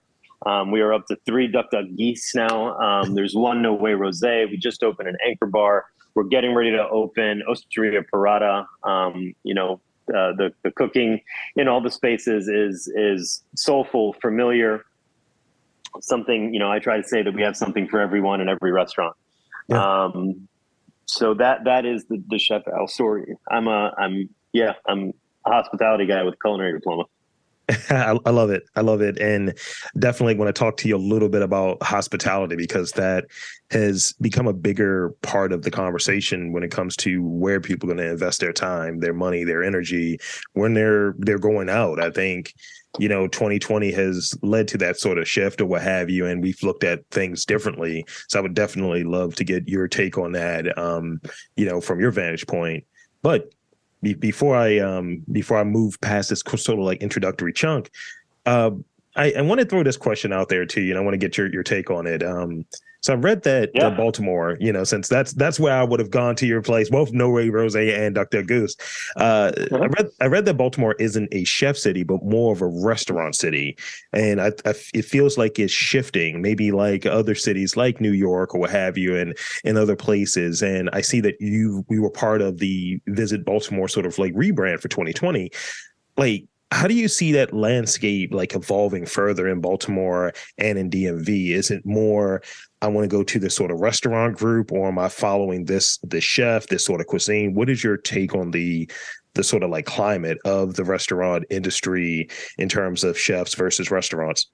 Um, 0.45 0.71
we 0.71 0.81
are 0.81 0.93
up 0.93 1.05
to 1.07 1.17
three 1.25 1.47
Duck 1.47 1.71
Duck 1.71 1.85
Geese 1.97 2.33
now. 2.35 2.77
Um, 2.77 3.15
there's 3.15 3.35
one 3.35 3.61
No 3.61 3.73
Way 3.73 3.93
Rose. 3.93 4.21
We 4.23 4.57
just 4.57 4.83
opened 4.83 5.09
an 5.09 5.17
anchor 5.25 5.47
bar. 5.47 5.85
We're 6.15 6.23
getting 6.23 6.55
ready 6.55 6.71
to 6.71 6.87
open 6.87 7.43
Osteria 7.47 8.01
Parada. 8.01 8.65
Um, 8.83 9.35
you 9.43 9.53
know, 9.53 9.81
uh, 10.09 10.31
the 10.37 10.53
the 10.63 10.71
cooking 10.71 11.21
in 11.55 11.67
all 11.67 11.81
the 11.81 11.91
spaces 11.91 12.47
is 12.47 12.91
is 12.95 13.43
soulful, 13.55 14.13
familiar. 14.21 14.85
Something 15.99 16.53
you 16.53 16.59
know, 16.59 16.71
I 16.71 16.79
try 16.79 16.97
to 16.97 17.07
say 17.07 17.21
that 17.21 17.33
we 17.33 17.41
have 17.41 17.57
something 17.57 17.87
for 17.87 17.99
everyone 17.99 18.41
in 18.41 18.49
every 18.49 18.71
restaurant. 18.71 19.15
Yeah. 19.67 20.03
Um, 20.05 20.47
so 21.05 21.33
that 21.35 21.65
that 21.65 21.85
is 21.85 22.05
the 22.05 22.23
the 22.29 22.39
chef 22.39 22.63
Al 22.67 22.87
story. 22.87 23.35
I'm 23.49 23.67
a 23.67 23.93
I'm 23.97 24.29
yeah 24.53 24.73
I'm 24.87 25.13
a 25.45 25.51
hospitality 25.51 26.05
guy 26.05 26.23
with 26.23 26.35
culinary 26.41 26.73
diploma. 26.73 27.05
I, 27.89 28.17
I, 28.25 28.29
love 28.29 28.51
it. 28.51 28.63
I 28.75 28.81
love 28.81 29.01
it. 29.01 29.17
And 29.19 29.57
definitely 29.97 30.35
want 30.35 30.53
to 30.53 30.59
talk 30.59 30.77
to 30.77 30.87
you 30.87 30.95
a 30.95 30.97
little 30.97 31.29
bit 31.29 31.41
about 31.41 31.81
hospitality 31.81 32.55
because 32.55 32.91
that 32.93 33.25
has 33.71 34.13
become 34.21 34.47
a 34.47 34.53
bigger 34.53 35.15
part 35.23 35.51
of 35.51 35.63
the 35.63 35.71
conversation 35.71 36.51
when 36.51 36.63
it 36.63 36.71
comes 36.71 36.95
to 36.97 37.23
where 37.23 37.59
people 37.59 37.89
are 37.89 37.95
going 37.95 38.05
to 38.05 38.11
invest 38.11 38.39
their 38.39 38.53
time, 38.53 38.99
their 38.99 39.13
money, 39.13 39.43
their 39.43 39.63
energy 39.63 40.19
when 40.53 40.73
they're 40.73 41.15
they're 41.17 41.39
going 41.39 41.69
out. 41.69 41.99
I 41.99 42.11
think 42.11 42.53
you 42.99 43.09
know 43.09 43.27
2020 43.27 43.91
has 43.91 44.37
led 44.41 44.67
to 44.69 44.77
that 44.77 44.97
sort 44.97 45.17
of 45.17 45.27
shift 45.27 45.59
or 45.59 45.65
what 45.65 45.81
have 45.81 46.09
you 46.09 46.25
and 46.25 46.41
we've 46.41 46.63
looked 46.63 46.83
at 46.83 47.05
things 47.11 47.43
differently 47.43 48.05
so 48.29 48.39
i 48.39 48.41
would 48.41 48.53
definitely 48.53 49.03
love 49.03 49.35
to 49.35 49.43
get 49.43 49.67
your 49.67 49.85
take 49.85 50.17
on 50.17 50.31
that 50.31 50.77
um 50.77 51.19
you 51.57 51.65
know 51.65 51.81
from 51.81 51.99
your 51.99 52.11
vantage 52.11 52.47
point 52.47 52.85
but 53.21 53.51
be, 54.01 54.13
before 54.13 54.55
I 54.55 54.79
um 54.79 55.23
before 55.31 55.57
I 55.57 55.63
move 55.63 55.99
past 56.01 56.29
this 56.29 56.41
sort 56.41 56.79
of 56.79 56.85
like 56.85 57.01
introductory 57.01 57.53
chunk, 57.53 57.91
uh, 58.45 58.71
I, 59.15 59.33
I 59.33 59.41
want 59.41 59.61
to 59.61 59.65
throw 59.65 59.83
this 59.83 59.97
question 59.97 60.33
out 60.33 60.49
there 60.49 60.65
to 60.65 60.81
you, 60.81 60.91
and 60.91 60.99
I 60.99 61.01
want 61.01 61.13
to 61.13 61.17
get 61.17 61.37
your 61.37 61.51
your 61.51 61.63
take 61.63 61.89
on 61.89 62.07
it. 62.07 62.23
Um, 62.23 62.65
so 63.05 63.13
I've 63.13 63.23
read 63.23 63.43
that 63.43 63.69
yeah. 63.75 63.91
Baltimore, 63.91 64.57
you 64.59 64.73
know, 64.73 64.83
since 64.83 65.07
that's 65.07 65.33
that's 65.33 65.59
where 65.59 65.77
I 65.77 65.83
would 65.83 65.99
have 65.99 66.09
gone 66.09 66.35
to 66.37 66.47
your 66.47 66.63
place, 66.63 66.89
both 66.89 67.11
No 67.11 67.29
Way 67.29 67.49
Rose 67.49 67.75
and 67.75 68.15
Duck 68.15 68.31
Duck 68.31 68.47
Goose. 68.47 68.75
Uh, 69.15 69.51
uh-huh. 69.55 69.77
I 69.77 69.85
read 69.85 70.09
I 70.21 70.25
read 70.25 70.45
that 70.45 70.55
Baltimore 70.55 70.95
isn't 70.95 71.29
a 71.31 71.43
chef 71.43 71.77
city, 71.77 72.01
but 72.01 72.23
more 72.23 72.51
of 72.51 72.63
a 72.63 72.67
restaurant 72.67 73.35
city, 73.35 73.77
and 74.11 74.41
I, 74.41 74.47
I, 74.65 74.73
it 74.95 75.05
feels 75.05 75.37
like 75.37 75.59
it's 75.59 75.71
shifting, 75.71 76.41
maybe 76.41 76.71
like 76.71 77.05
other 77.05 77.35
cities 77.35 77.77
like 77.77 78.01
New 78.01 78.13
York 78.13 78.55
or 78.55 78.61
what 78.61 78.71
have 78.71 78.97
you, 78.97 79.15
and 79.15 79.37
in 79.63 79.77
other 79.77 79.95
places. 79.95 80.63
And 80.63 80.89
I 80.91 81.01
see 81.01 81.21
that 81.21 81.39
you 81.39 81.85
we 81.87 81.99
were 81.99 82.09
part 82.09 82.41
of 82.41 82.57
the 82.57 82.99
Visit 83.05 83.45
Baltimore 83.45 83.87
sort 83.87 84.07
of 84.07 84.17
like 84.17 84.33
rebrand 84.33 84.79
for 84.79 84.87
2020. 84.87 85.51
Like 86.17 86.45
how 86.71 86.87
do 86.87 86.93
you 86.93 87.07
see 87.07 87.31
that 87.31 87.53
landscape 87.53 88.33
like 88.33 88.55
evolving 88.55 89.05
further 89.05 89.47
in 89.47 89.61
Baltimore 89.61 90.33
and 90.57 90.77
in 90.77 90.89
DMV? 90.89 91.51
Is 91.51 91.71
it 91.71 91.85
more 91.85 92.41
I 92.85 92.87
want 92.87 93.09
to 93.09 93.15
go 93.15 93.23
to 93.23 93.39
this 93.39 93.55
sort 93.55 93.71
of 93.71 93.79
restaurant 93.79 94.37
group, 94.37 94.71
or 94.71 94.87
am 94.87 94.99
I 94.99 95.09
following 95.09 95.65
this 95.65 95.97
the 96.03 96.21
chef, 96.21 96.67
this 96.67 96.85
sort 96.85 97.01
of 97.01 97.07
cuisine? 97.07 97.53
What 97.55 97.69
is 97.69 97.83
your 97.83 97.97
take 97.97 98.35
on 98.35 98.51
the 98.51 98.89
the 99.33 99.43
sort 99.43 99.63
of 99.63 99.69
like 99.69 99.85
climate 99.85 100.37
of 100.45 100.75
the 100.75 100.83
restaurant 100.83 101.43
industry 101.49 102.29
in 102.57 102.69
terms 102.69 103.03
of 103.03 103.19
chefs 103.19 103.55
versus 103.55 103.91
restaurants? 103.91 104.47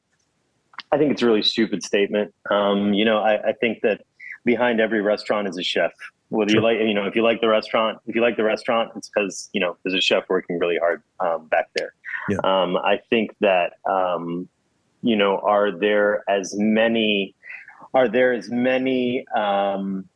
I 0.92 0.98
think 0.98 1.12
it's 1.12 1.22
a 1.22 1.26
really 1.26 1.44
stupid 1.44 1.84
statement. 1.84 2.34
Um, 2.50 2.94
you 2.94 3.06
know, 3.06 3.20
I, 3.20 3.50
I 3.50 3.54
think 3.54 3.82
that 3.82 4.02
behind 4.44 4.80
every 4.80 5.02
restaurant 5.02 5.48
is 5.48 5.58
a 5.58 5.64
chef 5.64 5.92
whether 6.30 6.54
you 6.54 6.62
like 6.62 6.80
you 6.80 6.94
know 6.94 7.06
if 7.06 7.16
you 7.16 7.22
like 7.22 7.42
the 7.42 7.48
restaurant 7.48 8.00
if 8.08 8.16
you 8.16 8.22
like 8.22 8.38
the 8.38 8.44
restaurant 8.44 8.90
it's 8.96 9.10
because 9.10 9.50
you 9.52 9.60
know 9.60 9.78
there's 9.84 9.94
a 9.94 10.02
chef 10.02 10.24
working 10.30 10.58
really 10.60 10.78
hard 10.78 11.04
um, 11.20 11.46
back 11.48 11.68
there 11.76 11.94
yeah. 12.30 12.38
um, 12.44 12.78
i 12.78 13.00
think 13.10 13.36
that 13.42 13.74
um, 13.86 14.48
you 15.04 15.16
know 15.16 15.40
are 15.40 15.72
there 15.72 16.24
as 16.30 16.56
many 16.58 17.36
are 17.94 18.08
there 18.08 18.34
as 18.34 18.50
many 18.50 19.26
um, 19.36 20.08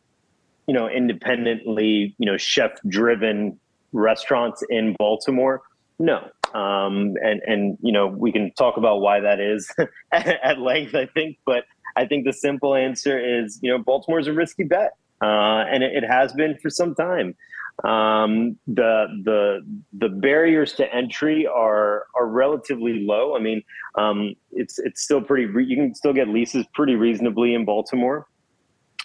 you 0.68 0.74
know 0.74 0.88
independently 0.90 2.16
you 2.18 2.26
know 2.26 2.38
chef 2.38 2.72
driven 2.88 3.60
restaurants 3.94 4.64
in 4.70 4.96
baltimore 4.98 5.62
no 6.00 6.28
um, 6.54 7.16
and 7.24 7.42
and 7.46 7.78
you 7.82 7.92
know 7.92 8.08
we 8.08 8.32
can 8.32 8.52
talk 8.54 8.78
about 8.78 9.02
why 9.02 9.20
that 9.20 9.40
is 9.40 9.72
at 10.12 10.60
length 10.60 10.96
i 10.96 11.06
think 11.06 11.38
but 11.46 11.64
i 11.96 12.06
think 12.06 12.26
the 12.26 12.34
simple 12.34 12.76
answer 12.76 13.20
is 13.20 13.60
you 13.62 13.70
know 13.70 13.78
baltimore's 13.78 14.28
a 14.28 14.34
risky 14.34 14.64
bet 14.64 14.94
uh, 15.22 15.66
and 15.72 15.84
it, 15.84 16.04
it, 16.04 16.04
has 16.04 16.34
been 16.34 16.58
for 16.62 16.70
some 16.70 16.94
time. 16.94 17.36
Um, 17.84 18.58
the 18.68 19.08
the 19.24 19.66
the 19.94 20.10
barriers 20.10 20.74
to 20.74 20.94
entry 20.94 21.46
are 21.46 22.06
are 22.16 22.28
relatively 22.28 23.06
low. 23.06 23.36
I 23.36 23.40
mean, 23.40 23.64
um, 23.96 24.36
it's 24.52 24.80
it's 24.80 25.02
still 25.02 25.22
pretty. 25.22 25.46
Re- 25.46 25.66
you 25.66 25.76
can 25.76 25.94
still 25.94 26.14
get 26.14 26.30
leases 26.30 26.66
pretty 26.74 26.96
reasonably 26.96 27.54
in 27.54 27.66
Baltimore, 27.66 28.28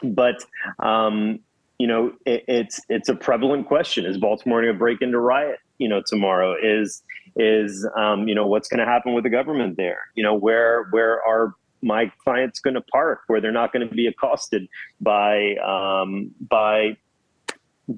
but 0.03 0.45
um, 0.79 1.41
you 1.79 1.89
know 1.89 2.13
it, 2.27 2.45
it's 2.47 2.81
it's 2.89 3.09
a 3.09 3.15
prevalent 3.15 3.67
question: 3.67 4.07
Is 4.07 4.19
Baltimore 4.19 4.63
going 4.63 4.73
to 4.73 4.79
break 4.79 5.03
into 5.03 5.19
riot? 5.19 5.59
You 5.79 5.89
know, 5.89 6.03
tomorrow 6.07 6.55
is 6.63 7.03
is 7.37 7.87
um, 7.97 8.29
you 8.29 8.37
know 8.37 8.47
what's 8.47 8.69
going 8.69 8.81
to 8.81 8.87
happen 8.87 9.15
with 9.15 9.25
the 9.25 9.31
government 9.31 9.77
there? 9.77 10.03
You 10.15 10.23
know, 10.23 10.35
where 10.35 10.85
where 10.91 11.21
are 11.25 11.55
my 11.83 12.13
client's 12.23 12.61
going 12.61 12.75
to 12.75 12.83
park 12.83 13.21
where 13.27 13.41
they're 13.41 13.53
not 13.53 13.73
going 13.73 13.89
to 13.89 13.95
be 13.95 14.07
accosted 14.07 14.69
by 15.01 15.57
um, 15.57 16.31
by 16.49 16.97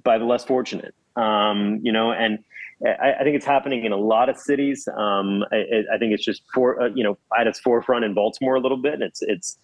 by 0.02 0.18
the 0.18 0.24
less 0.24 0.44
fortunate 0.44 0.94
um, 1.16 1.80
you 1.82 1.92
know 1.92 2.12
and 2.12 2.38
I, 2.84 3.14
I, 3.20 3.22
think 3.22 3.36
it's 3.36 3.46
happening 3.46 3.84
in 3.84 3.92
a 3.92 3.96
lot 3.96 4.28
of 4.28 4.36
cities 4.36 4.88
um, 4.96 5.44
I, 5.52 5.84
I, 5.94 5.98
think 5.98 6.12
it's 6.12 6.24
just 6.24 6.42
for 6.54 6.82
uh, 6.82 6.88
you 6.94 7.04
know 7.04 7.18
at 7.38 7.46
its 7.46 7.60
forefront 7.60 8.04
in 8.04 8.14
baltimore 8.14 8.54
a 8.56 8.60
little 8.60 8.78
bit 8.78 9.02
it's 9.02 9.22
it's 9.22 9.58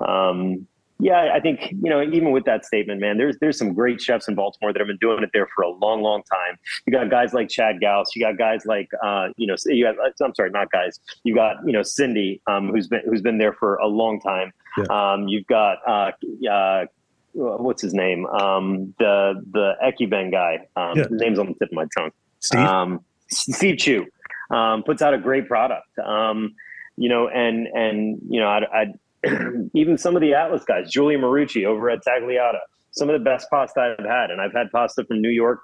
um, 0.00 0.66
yeah, 1.02 1.32
I 1.34 1.40
think 1.40 1.72
you 1.72 1.90
know 1.90 2.00
even 2.00 2.30
with 2.30 2.44
that 2.44 2.64
statement, 2.64 3.00
man, 3.00 3.18
there's 3.18 3.36
there's 3.40 3.58
some 3.58 3.74
great 3.74 4.00
chefs 4.00 4.28
in 4.28 4.36
Baltimore 4.36 4.72
that 4.72 4.78
have 4.78 4.86
been 4.86 4.98
doing 4.98 5.24
it 5.24 5.30
there 5.32 5.48
for 5.52 5.62
a 5.62 5.68
long, 5.68 6.00
long 6.00 6.22
time. 6.30 6.56
You 6.86 6.92
got 6.92 7.10
guys 7.10 7.34
like 7.34 7.48
Chad 7.48 7.80
Gauss. 7.80 8.14
You 8.14 8.22
got 8.22 8.38
guys 8.38 8.64
like 8.66 8.88
uh, 9.02 9.30
you 9.36 9.48
know 9.48 9.56
you 9.66 9.84
got 9.84 9.96
I'm 10.22 10.32
sorry, 10.34 10.50
not 10.50 10.70
guys. 10.70 11.00
You 11.24 11.34
got 11.34 11.56
you 11.66 11.72
know 11.72 11.82
Cindy, 11.82 12.40
um, 12.46 12.68
who's 12.68 12.86
been 12.86 13.02
who's 13.04 13.20
been 13.20 13.38
there 13.38 13.52
for 13.52 13.76
a 13.76 13.88
long 13.88 14.20
time. 14.20 14.52
Yeah. 14.78 14.84
Um, 15.12 15.26
you've 15.26 15.46
got 15.48 15.78
uh, 15.88 16.12
uh, 16.48 16.86
what's 17.32 17.82
his 17.82 17.94
name? 17.94 18.26
Um, 18.26 18.94
the 18.98 19.34
the 19.50 19.74
Ekiben 19.84 20.30
guy. 20.30 20.66
Um, 20.76 20.98
yeah. 20.98 21.08
His 21.08 21.20
name's 21.20 21.38
on 21.38 21.46
the 21.46 21.54
tip 21.54 21.68
of 21.68 21.72
my 21.72 21.86
tongue. 21.96 22.10
Steve. 22.40 22.60
Um, 22.60 23.04
Steve 23.28 23.78
Chu 23.78 24.06
um, 24.50 24.82
puts 24.82 25.02
out 25.02 25.14
a 25.14 25.18
great 25.18 25.48
product. 25.48 25.98
Um, 25.98 26.54
you 26.96 27.08
know, 27.08 27.28
and 27.28 27.66
and 27.68 28.20
you 28.28 28.40
know, 28.40 28.46
I, 28.48 28.86
even 29.74 29.96
some 29.98 30.16
of 30.16 30.22
the 30.22 30.34
Atlas 30.34 30.64
guys, 30.64 30.90
Julian 30.90 31.22
Marucci 31.22 31.64
over 31.64 31.90
at 31.90 32.00
Tagliata, 32.06 32.58
some 32.90 33.08
of 33.08 33.14
the 33.14 33.24
best 33.24 33.48
pasta 33.50 33.96
I've 33.98 34.06
had, 34.06 34.30
and 34.30 34.40
I've 34.40 34.52
had 34.52 34.70
pasta 34.70 35.04
from 35.04 35.22
New 35.22 35.30
York 35.30 35.60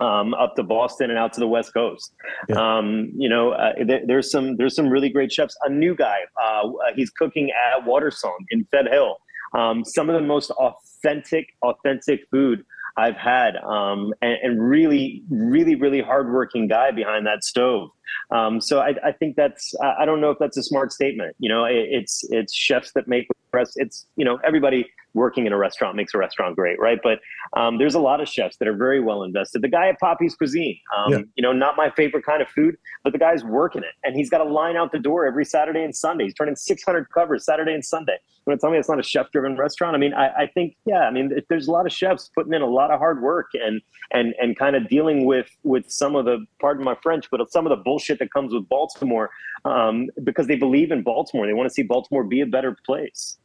um, 0.00 0.34
up 0.34 0.54
to 0.56 0.62
Boston 0.62 1.10
and 1.10 1.18
out 1.18 1.32
to 1.34 1.40
the 1.40 1.48
West 1.48 1.74
Coast. 1.74 2.12
Yeah. 2.48 2.56
Um, 2.56 3.10
you 3.16 3.28
know, 3.28 3.50
uh, 3.50 3.72
there, 3.84 4.00
there's 4.06 4.30
some 4.30 4.56
there's 4.56 4.74
some 4.74 4.88
really 4.88 5.08
great 5.08 5.32
chefs. 5.32 5.56
A 5.64 5.70
new 5.70 5.94
guy, 5.94 6.20
uh, 6.42 6.68
he's 6.94 7.10
cooking 7.10 7.50
at 7.50 7.84
Watersong 7.84 8.38
in 8.50 8.64
Fed 8.70 8.86
Hill. 8.90 9.18
Um, 9.52 9.84
some 9.84 10.08
of 10.08 10.14
the 10.14 10.26
most 10.26 10.50
authentic, 10.50 11.48
authentic 11.62 12.20
food 12.30 12.64
I've 12.96 13.16
had, 13.16 13.56
um, 13.56 14.12
and, 14.20 14.36
and, 14.42 14.60
really, 14.60 15.22
really, 15.30 15.76
really 15.76 16.00
hardworking 16.00 16.66
guy 16.66 16.90
behind 16.90 17.26
that 17.26 17.44
stove. 17.44 17.90
Um, 18.32 18.60
so 18.60 18.80
I, 18.80 18.94
I, 19.04 19.12
think 19.12 19.36
that's 19.36 19.72
I 19.80 20.04
don't 20.04 20.20
know 20.20 20.30
if 20.30 20.38
that's 20.40 20.56
a 20.56 20.64
smart 20.64 20.92
statement. 20.92 21.36
You 21.38 21.48
know, 21.48 21.64
it, 21.64 21.86
it's 21.90 22.24
it's 22.30 22.52
chefs 22.52 22.92
that 22.94 23.06
make 23.06 23.28
the 23.28 23.34
press, 23.52 23.72
it's 23.76 24.06
you 24.16 24.24
know 24.24 24.40
everybody 24.44 24.84
working 25.14 25.46
in 25.46 25.52
a 25.52 25.58
restaurant 25.58 25.96
makes 25.96 26.14
a 26.14 26.18
restaurant 26.18 26.56
great, 26.56 26.78
right? 26.78 26.98
But 27.02 27.20
um, 27.58 27.78
there's 27.78 27.94
a 27.94 28.00
lot 28.00 28.20
of 28.20 28.28
chefs 28.28 28.56
that 28.58 28.68
are 28.68 28.76
very 28.76 29.00
well 29.00 29.22
invested. 29.22 29.62
The 29.62 29.68
guy 29.68 29.88
at 29.88 29.98
Poppy's 29.98 30.34
Cuisine, 30.34 30.78
um, 30.96 31.12
yeah. 31.12 31.18
you 31.34 31.42
know, 31.42 31.52
not 31.52 31.76
my 31.76 31.90
favorite 31.90 32.24
kind 32.24 32.42
of 32.42 32.48
food, 32.48 32.76
but 33.04 33.12
the 33.12 33.18
guy's 33.18 33.44
working 33.44 33.82
it, 33.82 33.94
and 34.04 34.14
he's 34.16 34.30
got 34.30 34.40
a 34.40 34.48
line 34.48 34.76
out 34.76 34.92
the 34.92 34.98
door 34.98 35.26
every 35.26 35.44
Saturday 35.44 35.82
and 35.82 35.94
Sunday. 35.94 36.24
He's 36.24 36.34
turning 36.34 36.56
600 36.56 37.10
covers 37.10 37.44
Saturday 37.44 37.74
and 37.74 37.84
Sunday. 37.84 38.18
You 38.48 38.52
want 38.52 38.60
to 38.60 38.64
tell 38.64 38.70
me 38.70 38.78
it's 38.78 38.88
not 38.88 38.98
a 38.98 39.02
chef-driven 39.02 39.56
restaurant? 39.56 39.94
I 39.94 39.98
mean, 39.98 40.14
I, 40.14 40.28
I 40.28 40.46
think, 40.46 40.76
yeah, 40.86 41.00
I 41.00 41.10
mean, 41.10 41.32
there's 41.48 41.68
a 41.68 41.70
lot 41.70 41.84
of 41.84 41.92
chefs 41.92 42.30
putting 42.34 42.54
in 42.54 42.62
a 42.62 42.66
lot 42.66 42.90
of 42.90 42.98
hard 42.98 43.20
work 43.20 43.48
and 43.52 43.82
and 44.10 44.34
and 44.40 44.58
kind 44.58 44.74
of 44.74 44.88
dealing 44.88 45.26
with 45.26 45.50
with 45.64 45.90
some 45.90 46.16
of 46.16 46.24
the, 46.24 46.46
pardon 46.60 46.84
my 46.84 46.96
French, 47.02 47.30
but 47.30 47.40
some 47.52 47.66
of 47.66 47.70
the 47.70 47.82
bullshit 47.82 48.18
that 48.20 48.32
comes 48.32 48.54
with 48.54 48.68
Baltimore 48.68 49.30
um, 49.64 50.08
because 50.24 50.46
they 50.46 50.56
believe 50.56 50.90
in 50.90 51.02
Baltimore. 51.02 51.46
They 51.46 51.52
want 51.52 51.68
to 51.68 51.74
see 51.74 51.82
Baltimore 51.82 52.24
be 52.24 52.40
a 52.40 52.46
better 52.46 52.76
place. 52.86 53.36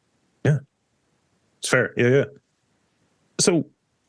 Yeah. 0.46 0.60
It's 1.64 1.70
fair. 1.70 1.94
Yeah, 1.96 2.10
yeah. 2.10 2.26
So 3.40 3.66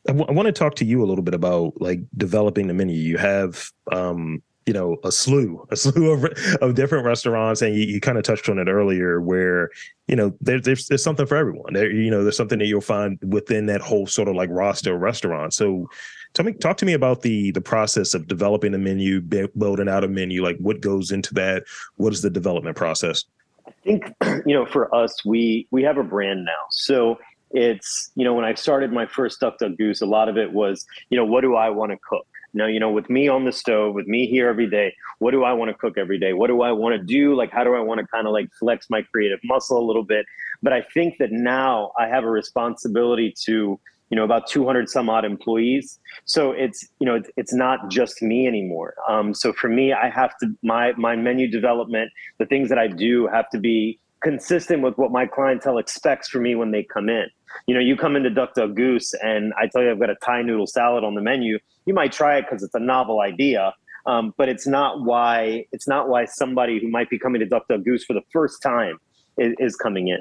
I, 0.09 0.13
w- 0.13 0.27
I 0.29 0.33
want 0.33 0.47
to 0.47 0.53
talk 0.53 0.75
to 0.77 0.85
you 0.85 1.05
a 1.05 1.07
little 1.07 1.23
bit 1.23 1.35
about 1.35 1.81
like 1.81 2.01
developing 2.17 2.67
the 2.67 2.75
menu. 2.75 2.97
You 2.97 3.17
have, 3.17 3.71
um, 3.93 4.43
you 4.67 4.73
know, 4.73 4.97
a 5.05 5.13
slew, 5.13 5.65
a 5.71 5.77
slew 5.77 6.11
of, 6.11 6.25
of 6.61 6.75
different 6.75 7.07
restaurants, 7.07 7.63
and 7.63 7.77
you, 7.77 7.85
you 7.85 8.01
kind 8.01 8.19
of 8.19 8.25
touched 8.25 8.49
on 8.49 8.59
it 8.59 8.67
earlier, 8.67 9.21
where 9.21 9.71
you 10.09 10.17
know 10.17 10.37
there, 10.41 10.61
there's 10.61 10.89
there's 10.89 11.05
something 11.05 11.27
for 11.27 11.37
everyone. 11.37 11.75
There, 11.75 11.89
you 11.89 12.11
know, 12.11 12.25
there's 12.25 12.37
something 12.37 12.59
that 12.59 12.67
you'll 12.67 12.81
find 12.81 13.21
within 13.25 13.67
that 13.67 13.81
whole 13.81 14.09
sort 14.09 14.27
of 14.27 14.35
like 14.35 14.51
roster 14.51 14.97
of 14.97 15.01
restaurants. 15.01 15.55
So, 15.55 15.89
tell 16.33 16.45
me, 16.45 16.55
talk 16.55 16.77
to 16.79 16.87
me 16.87 16.95
about 16.95 17.23
the 17.23 17.53
the 17.53 17.61
process 17.61 18.15
of 18.15 18.27
developing 18.27 18.75
a 18.75 18.79
menu, 18.79 19.21
building 19.21 19.89
out 19.89 20.03
a 20.03 20.09
menu. 20.09 20.43
Like, 20.43 20.59
what 20.59 20.81
goes 20.81 21.13
into 21.13 21.33
that? 21.35 21.63
What 21.99 22.13
is 22.13 22.21
the 22.21 22.31
development 22.31 22.77
process? 22.77 23.27
I 23.65 23.71
think 23.85 24.13
you 24.45 24.55
know, 24.55 24.67
for 24.67 24.93
us, 24.93 25.25
we 25.25 25.69
we 25.71 25.85
have 25.85 25.99
a 25.99 26.03
brand 26.03 26.45
now, 26.45 26.67
so 26.71 27.17
it's 27.55 28.11
you 28.17 28.25
know 28.25 28.35
when 28.35 28.45
i 28.45 28.53
started 28.53 28.93
my 28.93 29.07
first 29.07 29.41
duck 29.41 29.57
duck 29.59 29.73
goose 29.79 30.03
a 30.03 30.07
lot 30.07 30.29
of 30.29 30.37
it 30.37 30.53
was 30.53 30.85
you 31.09 31.17
know 31.17 31.25
what 31.25 31.41
do 31.41 31.55
i 31.55 31.71
want 31.71 31.93
to 31.93 31.99
cook? 32.07 32.27
Now 32.53 32.67
you 32.67 32.81
know 32.81 32.91
with 32.91 33.09
me 33.09 33.29
on 33.29 33.45
the 33.45 33.53
stove 33.53 33.95
with 33.95 34.07
me 34.07 34.27
here 34.27 34.49
every 34.49 34.69
day 34.69 34.93
what 35.21 35.31
do 35.31 35.45
i 35.45 35.53
want 35.53 35.71
to 35.71 35.75
cook 35.75 35.97
every 35.97 36.19
day? 36.19 36.33
What 36.33 36.49
do 36.49 36.63
i 36.63 36.73
want 36.73 36.97
to 36.97 37.03
do? 37.03 37.35
Like 37.35 37.51
how 37.53 37.65
do 37.65 37.75
i 37.75 37.81
want 37.81 38.01
to 38.01 38.07
kind 38.09 38.27
of 38.27 38.33
like 38.33 38.49
flex 38.59 38.91
my 38.91 39.03
creative 39.03 39.39
muscle 39.45 39.79
a 39.79 39.87
little 39.87 40.03
bit? 40.03 40.27
But 40.63 40.73
i 40.73 40.83
think 40.83 41.15
that 41.19 41.31
now 41.31 41.93
i 41.99 42.07
have 42.09 42.25
a 42.25 42.31
responsibility 42.31 43.33
to 43.45 43.79
you 44.11 44.17
know 44.17 44.25
about 44.25 44.47
200 44.49 44.89
some 44.91 45.09
odd 45.09 45.25
employees. 45.25 45.99
So 46.25 46.51
it's 46.51 46.87
you 46.99 47.07
know 47.07 47.15
it's, 47.15 47.31
it's 47.37 47.55
not 47.55 47.89
just 47.89 48.21
me 48.21 48.49
anymore. 48.49 48.95
Um, 49.09 49.33
so 49.33 49.53
for 49.53 49.69
me 49.69 49.93
i 49.93 50.11
have 50.11 50.37
to 50.39 50.53
my 50.63 50.93
my 50.97 51.15
menu 51.15 51.49
development 51.49 52.11
the 52.39 52.47
things 52.47 52.69
that 52.69 52.79
i 52.79 52.89
do 52.89 53.29
have 53.29 53.49
to 53.51 53.59
be 53.59 54.01
consistent 54.25 54.83
with 54.83 54.97
what 54.97 55.13
my 55.13 55.27
clientele 55.27 55.79
expects 55.79 56.29
from 56.29 56.43
me 56.43 56.57
when 56.57 56.73
they 56.73 56.83
come 56.83 57.09
in. 57.09 57.27
You 57.67 57.75
know, 57.75 57.81
you 57.81 57.97
come 57.97 58.17
into 58.17 58.31
Duck 58.31 58.55
Duck 58.55 58.75
Goose 58.75 59.15
and 59.15 59.53
I 59.59 59.67
tell 59.67 59.83
you 59.83 59.91
I've 59.91 60.01
got 60.01 60.11
a 60.11 60.17
Thai 60.17 60.43
noodle 60.43 60.67
salad 60.67 61.05
on 61.05 61.15
the 61.15 61.21
menu. 61.21 61.59
You 61.87 61.95
might 61.95 62.13
try 62.13 62.39
it 62.39 62.43
because 62.43 62.63
it's 62.63 62.75
a 62.75 62.81
novel 62.81 63.21
idea, 63.21 63.75
um, 64.07 64.35
but 64.37 64.49
it's 64.49 64.67
not 64.67 65.03
why 65.03 65.67
it's 65.73 65.89
not 65.89 66.09
why 66.09 66.25
somebody 66.25 66.81
who 66.81 66.89
might 66.89 67.11
be 67.11 67.19
coming 67.19 67.41
to 67.41 67.47
Duck 67.47 67.69
Duck 67.69 67.83
Goose 67.85 68.05
for 68.05 68.13
the 68.13 68.23
first 68.33 68.63
time 68.63 68.99
is, 69.39 69.55
is 69.59 69.77
coming 69.77 70.09
in. 70.09 70.21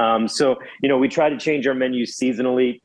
Um, 0.00 0.28
so 0.28 0.56
you 0.82 0.88
know, 0.88 0.98
we 0.98 1.08
try 1.08 1.28
to 1.28 1.38
change 1.38 1.66
our 1.66 1.74
menus 1.74 2.16
seasonally. 2.16 2.80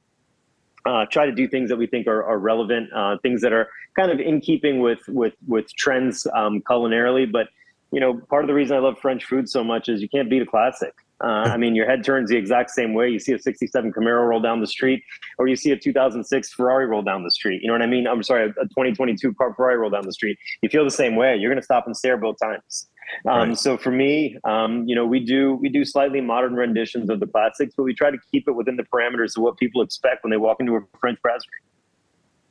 Uh, 0.86 1.04
try 1.12 1.26
to 1.26 1.32
do 1.32 1.48
things 1.48 1.68
that 1.70 1.78
we 1.78 1.88
think 1.88 2.06
are, 2.06 2.24
are 2.24 2.38
relevant, 2.38 2.88
uh, 2.94 3.18
things 3.24 3.42
that 3.42 3.52
are 3.52 3.68
kind 3.96 4.12
of 4.12 4.20
in 4.20 4.40
keeping 4.40 4.80
with 4.82 5.00
with 5.08 5.34
with 5.48 5.74
trends 5.76 6.28
um, 6.36 6.62
culinarily, 6.62 7.32
but 7.32 7.48
you 7.92 8.00
know, 8.00 8.20
part 8.30 8.44
of 8.44 8.48
the 8.48 8.54
reason 8.54 8.76
I 8.76 8.80
love 8.80 9.00
French 9.00 9.24
food 9.24 9.50
so 9.50 9.64
much 9.64 9.90
is 9.90 10.02
you 10.02 10.10
can't 10.10 10.30
beat 10.30 10.42
a 10.42 10.46
classic. 10.46 10.94
Uh, 11.24 11.48
I 11.48 11.58
mean, 11.58 11.76
your 11.76 11.86
head 11.86 12.04
turns 12.04 12.30
the 12.30 12.36
exact 12.36 12.72
same 12.72 12.94
way. 12.94 13.10
You 13.10 13.20
see 13.20 13.32
a 13.32 13.40
67 13.40 13.94
Camaro 13.94 14.28
roll 14.28 14.42
down 14.42 14.60
the 14.60 14.68
street, 14.68 15.02
or 15.38 15.48
you 15.48 15.56
see 15.56 15.72
a 15.72 15.78
2006 15.78 16.54
Ferrari 16.54 16.88
roll 16.88 17.02
down 17.02 17.24
the 17.24 17.32
street. 17.32 17.62
You 17.62 17.68
know 17.68 17.74
what 17.74 17.82
I 17.82 17.88
mean? 17.88 18.06
I'm 18.06 18.22
sorry, 18.22 18.50
a 18.50 18.64
2022 18.64 19.34
car 19.36 19.54
Ferrari 19.54 19.78
roll 19.78 19.90
down 19.90 20.04
the 20.06 20.12
street. 20.12 20.38
You 20.62 20.70
feel 20.70 20.84
the 20.84 20.92
same 20.92 21.16
way. 21.16 21.38
You're 21.38 21.50
going 21.50 21.62
to 21.62 21.66
stop 21.66 21.86
and 21.86 21.96
stare 21.96 22.18
both 22.18 22.36
times. 22.42 22.88
Um, 23.28 23.50
right. 23.50 23.58
So 23.58 23.78
for 23.78 23.92
me, 23.92 24.38
um, 24.44 24.84
you 24.88 24.96
know, 24.96 25.06
we 25.06 25.20
do 25.20 25.56
we 25.56 25.70
do 25.70 25.86
slightly 25.86 26.22
modern 26.22 26.56
renditions 26.56 27.10
of 27.10 27.20
the 27.20 27.28
classics, 27.28 27.74
but 27.78 27.84
we 27.84 27.94
try 27.94 28.12
to 28.12 28.18
keep 28.32 28.48
it 28.48 28.54
within 28.54 28.76
the 28.76 28.84
parameters 28.84 29.38
of 29.38 29.44
what 29.44 29.58
people 29.58 29.82
expect 29.82 30.24
when 30.24 30.32
they 30.32 30.38
walk 30.38 30.58
into 30.60 30.76
a 30.76 30.82
French 31.00 31.20
brasserie. 31.22 31.62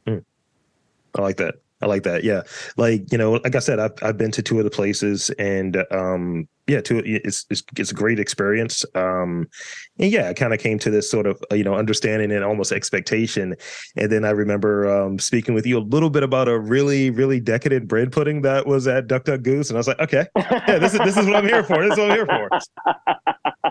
Mm. 0.06 0.25
I 1.16 1.23
like 1.23 1.37
that. 1.37 1.56
I 1.85 1.87
like 1.87 2.03
that. 2.05 2.25
Yeah. 2.25 2.43
Like, 2.79 3.12
you 3.12 3.19
know, 3.19 3.33
like 3.33 3.55
I 3.55 3.59
said, 3.59 3.79
I've, 3.79 3.93
I've 4.00 4.17
been 4.17 4.31
to 4.31 4.43
two 4.43 4.57
of 4.59 4.64
the 4.64 4.71
places 4.71 5.29
and, 5.38 5.85
um, 5.91 6.49
yeah, 6.67 6.81
it's, 6.83 7.45
it's, 7.50 7.62
it's 7.76 7.91
a 7.91 7.95
great 7.95 8.19
experience. 8.19 8.87
Um, 8.95 9.47
and 9.99 10.11
yeah, 10.11 10.31
I 10.31 10.33
kind 10.33 10.55
of 10.55 10.61
came 10.61 10.79
to 10.79 10.91
this 10.91 11.11
sort 11.11 11.26
of, 11.26 11.38
you 11.53 11.62
know, 11.62 11.75
understanding 11.75 12.33
and 12.33 12.43
almost 12.43 12.73
expectation. 12.73 13.55
And 13.97 14.11
then 14.11 14.25
I 14.25 14.31
remember, 14.31 14.91
um, 14.91 15.19
speaking 15.19 15.53
with 15.53 15.67
you 15.67 15.76
a 15.76 15.85
little 15.85 16.09
bit 16.09 16.23
about 16.23 16.49
a 16.49 16.59
really, 16.59 17.11
really 17.11 17.38
decadent 17.38 17.87
bread 17.87 18.12
pudding 18.12 18.41
that 18.43 18.67
was 18.67 18.88
at 18.88 19.07
Duck 19.07 19.25
Duck 19.25 19.43
Goose. 19.43 19.69
And 19.69 19.76
I 19.76 19.81
was 19.81 19.88
like, 19.88 20.00
okay, 20.00 20.26
yeah, 20.37 20.79
this 20.79 20.95
is, 20.95 21.00
this 21.00 21.19
is 21.19 21.26
what 21.26 21.37
I'm 21.37 21.47
here 21.47 21.64
for. 21.64 21.83
This 21.83 21.93
is 21.93 21.99
what 21.99 22.11
I'm 22.11 22.17
here 22.17 22.26
for. 23.62 23.71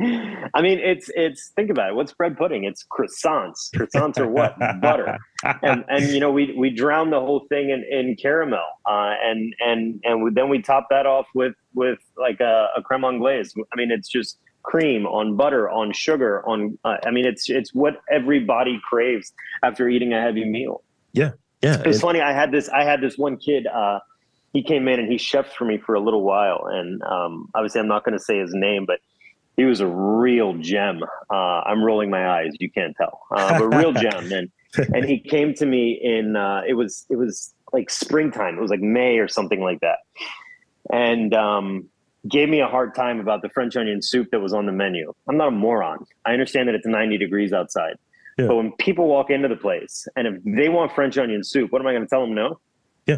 I 0.54 0.62
mean, 0.62 0.78
it's 0.78 1.10
it's 1.14 1.50
think 1.56 1.68
about 1.70 1.90
it. 1.90 1.94
What's 1.94 2.12
bread 2.12 2.36
pudding? 2.38 2.64
It's 2.64 2.84
croissants. 2.90 3.70
Croissants 3.74 4.18
are 4.18 4.26
what 4.26 4.58
butter, 4.80 5.18
and 5.62 5.84
and 5.88 6.08
you 6.08 6.20
know 6.20 6.30
we 6.30 6.54
we 6.56 6.70
drown 6.70 7.10
the 7.10 7.20
whole 7.20 7.46
thing 7.50 7.68
in, 7.68 7.84
in 7.90 8.16
caramel, 8.16 8.64
uh, 8.86 9.12
and 9.22 9.54
and 9.60 10.00
and 10.04 10.22
we, 10.22 10.30
then 10.30 10.48
we 10.48 10.62
top 10.62 10.86
that 10.88 11.04
off 11.04 11.26
with 11.34 11.54
with 11.74 11.98
like 12.16 12.40
a, 12.40 12.68
a 12.76 12.82
creme 12.82 13.04
anglaise. 13.04 13.52
I 13.72 13.76
mean, 13.76 13.90
it's 13.90 14.08
just 14.08 14.38
cream 14.62 15.06
on 15.06 15.36
butter 15.36 15.68
on 15.68 15.92
sugar 15.92 16.48
on. 16.48 16.78
Uh, 16.82 16.96
I 17.04 17.10
mean, 17.10 17.26
it's 17.26 17.50
it's 17.50 17.74
what 17.74 18.00
everybody 18.10 18.80
craves 18.88 19.32
after 19.62 19.86
eating 19.86 20.14
a 20.14 20.20
heavy 20.22 20.46
meal. 20.46 20.82
Yeah, 21.12 21.32
yeah. 21.62 21.78
It 21.80 21.86
was 21.86 22.00
funny. 22.00 22.22
I 22.22 22.32
had 22.32 22.52
this. 22.52 22.70
I 22.70 22.84
had 22.84 23.02
this 23.02 23.18
one 23.18 23.36
kid. 23.36 23.66
Uh, 23.66 23.98
he 24.54 24.62
came 24.62 24.88
in 24.88 24.98
and 24.98 25.12
he 25.12 25.18
chefed 25.18 25.52
for 25.52 25.66
me 25.66 25.76
for 25.76 25.94
a 25.94 26.00
little 26.00 26.22
while, 26.22 26.66
and 26.70 27.02
um, 27.02 27.50
obviously 27.54 27.82
I'm 27.82 27.88
not 27.88 28.02
going 28.02 28.16
to 28.16 28.24
say 28.24 28.38
his 28.38 28.52
name, 28.54 28.86
but 28.86 29.00
he 29.60 29.66
was 29.66 29.80
a 29.80 29.86
real 29.86 30.54
gem. 30.54 31.02
Uh, 31.30 31.34
I'm 31.34 31.84
rolling 31.84 32.08
my 32.08 32.38
eyes. 32.38 32.52
You 32.58 32.70
can't 32.70 32.96
tell, 32.96 33.20
uh, 33.30 33.58
but 33.58 33.76
real 33.76 33.92
gem. 34.04 34.32
And 34.32 34.50
and 34.94 35.04
he 35.04 35.18
came 35.18 35.52
to 35.54 35.66
me 35.66 36.00
in 36.02 36.34
uh, 36.34 36.62
it 36.66 36.74
was 36.74 37.04
it 37.10 37.16
was 37.16 37.54
like 37.70 37.90
springtime. 37.90 38.56
It 38.56 38.60
was 38.60 38.70
like 38.70 38.80
May 38.80 39.18
or 39.18 39.28
something 39.28 39.60
like 39.60 39.80
that, 39.80 39.98
and 40.90 41.34
um, 41.34 41.90
gave 42.26 42.48
me 42.48 42.60
a 42.60 42.68
hard 42.68 42.94
time 42.94 43.20
about 43.20 43.42
the 43.42 43.50
French 43.50 43.76
onion 43.76 44.00
soup 44.00 44.28
that 44.32 44.40
was 44.40 44.54
on 44.54 44.64
the 44.64 44.72
menu. 44.72 45.12
I'm 45.28 45.36
not 45.36 45.48
a 45.48 45.52
moron. 45.52 46.06
I 46.24 46.32
understand 46.32 46.68
that 46.68 46.74
it's 46.74 46.86
90 46.86 47.18
degrees 47.18 47.52
outside, 47.52 47.96
yeah. 48.38 48.46
but 48.46 48.56
when 48.56 48.72
people 48.72 49.08
walk 49.08 49.28
into 49.28 49.48
the 49.48 49.56
place 49.56 50.08
and 50.16 50.26
if 50.26 50.42
they 50.44 50.70
want 50.70 50.94
French 50.94 51.18
onion 51.18 51.44
soup, 51.44 51.70
what 51.70 51.82
am 51.82 51.86
I 51.86 51.92
going 51.92 52.04
to 52.04 52.08
tell 52.08 52.22
them? 52.22 52.34
No. 52.34 52.58
Yeah. 53.06 53.16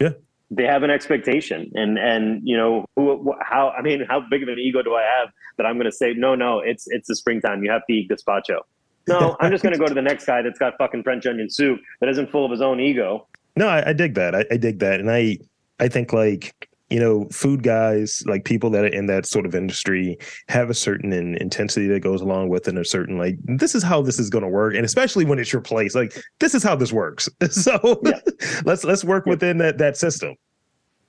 Yeah 0.00 0.10
they 0.50 0.64
have 0.64 0.82
an 0.82 0.90
expectation. 0.90 1.70
And 1.74 1.98
and 1.98 2.40
you 2.44 2.56
know 2.56 2.86
who 2.96 3.34
how 3.40 3.70
i 3.70 3.82
mean 3.82 4.04
how 4.08 4.20
big 4.30 4.42
of 4.42 4.48
an 4.48 4.58
ego 4.58 4.82
do 4.82 4.94
i 4.94 5.02
have 5.02 5.30
that 5.56 5.66
i'm 5.66 5.74
going 5.74 5.90
to 5.90 5.96
say 5.96 6.14
no 6.14 6.34
no 6.34 6.60
it's 6.60 6.86
it's 6.88 7.08
the 7.08 7.16
springtime. 7.16 7.62
You 7.64 7.70
have 7.70 7.82
to 7.88 7.92
eat 7.92 8.10
gazpacho. 8.10 8.60
No 9.08 9.36
i'm 9.40 9.50
just 9.50 9.62
going 9.62 9.72
to 9.72 9.78
go 9.78 9.86
to 9.86 9.94
the 9.94 10.02
next 10.02 10.26
guy 10.26 10.42
that's 10.42 10.58
got 10.58 10.74
fucking 10.78 11.02
french 11.02 11.26
onion 11.26 11.50
soup 11.50 11.80
that 12.00 12.08
isn't 12.08 12.30
full 12.30 12.44
of 12.44 12.50
his 12.50 12.60
own 12.60 12.80
ego. 12.80 13.26
No 13.56 13.68
i, 13.68 13.90
I 13.90 13.92
dig 13.92 14.14
that. 14.14 14.34
I, 14.34 14.44
I 14.50 14.56
dig 14.56 14.78
that. 14.80 15.00
And 15.00 15.10
i 15.10 15.38
i 15.80 15.88
think 15.88 16.12
like 16.12 16.68
you 16.90 17.00
know, 17.00 17.26
food 17.32 17.62
guys, 17.62 18.22
like 18.26 18.44
people 18.44 18.70
that 18.70 18.84
are 18.84 18.88
in 18.88 19.06
that 19.06 19.26
sort 19.26 19.44
of 19.44 19.54
industry, 19.54 20.16
have 20.48 20.70
a 20.70 20.74
certain 20.74 21.12
in, 21.12 21.36
intensity 21.36 21.88
that 21.88 22.00
goes 22.00 22.20
along 22.20 22.48
with 22.48 22.68
and 22.68 22.78
a 22.78 22.84
certain 22.84 23.18
like 23.18 23.36
this 23.44 23.74
is 23.74 23.82
how 23.82 24.02
this 24.02 24.18
is 24.18 24.30
going 24.30 24.44
to 24.44 24.48
work, 24.48 24.74
and 24.74 24.84
especially 24.84 25.24
when 25.24 25.38
it's 25.38 25.52
your 25.52 25.62
place, 25.62 25.94
like 25.94 26.16
this 26.38 26.54
is 26.54 26.62
how 26.62 26.76
this 26.76 26.92
works. 26.92 27.28
So 27.50 28.00
yeah. 28.04 28.20
let's 28.64 28.84
let's 28.84 29.02
work 29.02 29.24
within 29.24 29.58
that 29.58 29.78
that 29.78 29.96
system. 29.96 30.34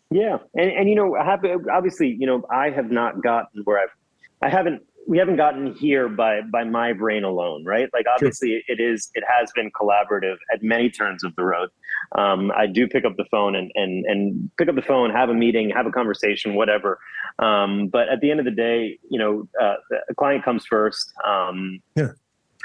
Yeah, 0.09 0.37
and 0.55 0.71
and 0.71 0.89
you 0.89 0.95
know, 0.95 1.17
obviously, 1.17 2.15
you 2.17 2.25
know, 2.25 2.43
I 2.49 2.69
have 2.69 2.89
not 2.89 3.21
gotten 3.21 3.63
where 3.65 3.79
I've 3.79 3.93
I 4.41 4.49
haven't 4.49 4.81
we 5.07 5.17
haven't 5.17 5.37
gotten 5.37 5.73
here 5.73 6.09
by 6.09 6.41
by 6.41 6.65
my 6.65 6.91
brain 6.91 7.23
alone, 7.23 7.63
right? 7.63 7.89
Like 7.93 8.05
obviously 8.13 8.61
it 8.67 8.79
is 8.81 9.09
it 9.13 9.23
has 9.27 9.49
been 9.55 9.71
collaborative 9.71 10.35
at 10.53 10.61
many 10.61 10.89
turns 10.89 11.23
of 11.23 11.33
the 11.37 11.43
road. 11.43 11.69
Um, 12.17 12.51
I 12.55 12.67
do 12.67 12.87
pick 12.87 13.05
up 13.05 13.15
the 13.15 13.25
phone 13.31 13.55
and 13.55 13.71
and 13.75 14.05
and 14.05 14.51
pick 14.57 14.67
up 14.67 14.75
the 14.75 14.81
phone, 14.81 15.09
have 15.11 15.29
a 15.29 15.33
meeting, 15.33 15.69
have 15.69 15.85
a 15.85 15.91
conversation, 15.91 16.55
whatever. 16.55 16.99
Um, 17.39 17.87
but 17.87 18.09
at 18.09 18.19
the 18.19 18.29
end 18.29 18.39
of 18.39 18.45
the 18.45 18.51
day, 18.51 18.99
you 19.09 19.17
know, 19.17 19.47
uh, 19.61 19.75
the 20.09 20.15
client 20.15 20.43
comes 20.43 20.65
first. 20.65 21.11
Um, 21.25 21.79
yeah. 21.95 22.11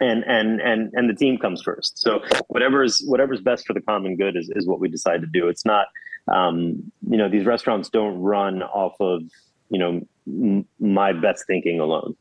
And 0.00 0.24
and 0.24 0.60
and 0.60 0.90
and 0.94 1.08
the 1.08 1.14
team 1.14 1.38
comes 1.38 1.62
first. 1.62 1.98
So 1.98 2.22
whatever's 2.48 3.02
whatever's 3.06 3.40
best 3.40 3.66
for 3.66 3.72
the 3.72 3.82
common 3.82 4.16
good 4.16 4.36
is 4.36 4.50
is 4.56 4.66
what 4.66 4.80
we 4.80 4.88
decide 4.88 5.20
to 5.20 5.28
do. 5.32 5.48
It's 5.48 5.64
not, 5.64 5.86
um, 6.32 6.90
you 7.08 7.18
know, 7.18 7.28
these 7.28 7.44
restaurants 7.44 7.88
don't 7.88 8.18
run 8.18 8.62
off 8.62 8.96
of 9.00 9.22
you 9.68 9.78
know 9.78 10.00
m- 10.26 10.66
my 10.80 11.12
best 11.12 11.46
thinking 11.46 11.78
alone. 11.78 12.16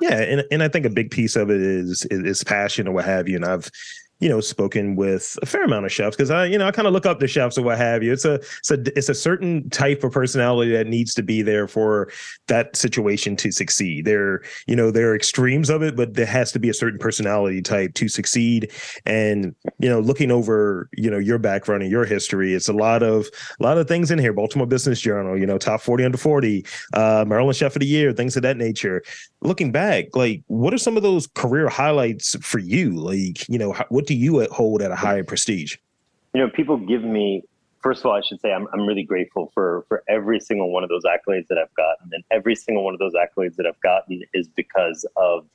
Yeah, 0.00 0.20
and 0.20 0.44
and 0.50 0.62
I 0.62 0.68
think 0.68 0.86
a 0.86 0.90
big 0.90 1.10
piece 1.10 1.36
of 1.36 1.50
it 1.50 1.60
is 1.60 2.06
is 2.10 2.42
passion 2.42 2.88
or 2.88 2.92
what 2.92 3.04
have 3.04 3.28
you. 3.28 3.36
And 3.36 3.44
I've 3.44 3.70
you 4.20 4.28
know, 4.28 4.40
spoken 4.40 4.96
with 4.96 5.38
a 5.42 5.46
fair 5.46 5.64
amount 5.64 5.86
of 5.86 5.92
chefs 5.92 6.16
because 6.16 6.30
I, 6.30 6.44
you 6.44 6.58
know, 6.58 6.66
I 6.66 6.70
kind 6.70 6.86
of 6.86 6.92
look 6.92 7.06
up 7.06 7.20
to 7.20 7.26
chefs 7.26 7.56
or 7.58 7.62
what 7.62 7.78
have 7.78 8.02
you. 8.02 8.12
It's 8.12 8.24
a, 8.24 8.34
it's 8.34 8.70
a, 8.70 8.98
it's 8.98 9.08
a 9.08 9.14
certain 9.14 9.68
type 9.70 10.04
of 10.04 10.12
personality 10.12 10.72
that 10.72 10.86
needs 10.86 11.14
to 11.14 11.22
be 11.22 11.42
there 11.42 11.66
for 11.66 12.10
that 12.48 12.76
situation 12.76 13.36
to 13.36 13.50
succeed. 13.50 14.04
There, 14.04 14.42
you 14.66 14.76
know, 14.76 14.90
there 14.90 15.10
are 15.10 15.16
extremes 15.16 15.70
of 15.70 15.82
it, 15.82 15.96
but 15.96 16.14
there 16.14 16.26
has 16.26 16.52
to 16.52 16.58
be 16.58 16.68
a 16.68 16.74
certain 16.74 16.98
personality 16.98 17.62
type 17.62 17.94
to 17.94 18.08
succeed. 18.08 18.70
And 19.06 19.54
you 19.78 19.88
know, 19.88 20.00
looking 20.00 20.30
over, 20.30 20.88
you 20.92 21.10
know, 21.10 21.18
your 21.18 21.38
background 21.38 21.82
and 21.82 21.90
your 21.90 22.04
history, 22.04 22.54
it's 22.54 22.68
a 22.68 22.74
lot 22.74 23.02
of, 23.02 23.26
a 23.58 23.62
lot 23.62 23.78
of 23.78 23.88
things 23.88 24.10
in 24.10 24.18
here. 24.18 24.32
Baltimore 24.32 24.66
Business 24.66 25.00
Journal, 25.00 25.38
you 25.38 25.46
know, 25.46 25.58
top 25.58 25.80
forty 25.80 26.04
under 26.04 26.18
forty, 26.18 26.66
uh, 26.92 27.24
Maryland 27.26 27.56
Chef 27.56 27.74
of 27.74 27.80
the 27.80 27.86
Year, 27.86 28.12
things 28.12 28.36
of 28.36 28.42
that 28.42 28.56
nature. 28.56 29.02
Looking 29.40 29.72
back, 29.72 30.14
like, 30.14 30.42
what 30.48 30.74
are 30.74 30.78
some 30.78 30.98
of 30.98 31.02
those 31.02 31.26
career 31.28 31.68
highlights 31.68 32.36
for 32.42 32.58
you? 32.58 32.90
Like, 32.94 33.48
you 33.48 33.58
know, 33.58 33.74
what 33.88 34.06
do 34.10 34.16
you 34.16 34.44
hold 34.50 34.82
at 34.82 34.90
a 34.90 34.96
higher 34.96 35.22
prestige? 35.22 35.76
You 36.34 36.40
know, 36.40 36.50
people 36.50 36.76
give 36.76 37.04
me. 37.04 37.44
First 37.80 38.00
of 38.00 38.06
all, 38.06 38.12
I 38.12 38.22
should 38.22 38.40
say 38.40 38.52
I'm 38.52 38.66
I'm 38.72 38.84
really 38.84 39.04
grateful 39.04 39.52
for 39.54 39.84
for 39.86 40.02
every 40.08 40.40
single 40.40 40.72
one 40.72 40.82
of 40.82 40.88
those 40.88 41.04
accolades 41.04 41.46
that 41.46 41.58
I've 41.58 41.72
gotten, 41.76 42.10
and 42.12 42.24
every 42.32 42.56
single 42.56 42.82
one 42.82 42.92
of 42.92 42.98
those 42.98 43.12
accolades 43.14 43.54
that 43.54 43.66
I've 43.66 43.80
gotten 43.82 44.20
is 44.34 44.48
because 44.48 45.06
of 45.14 45.46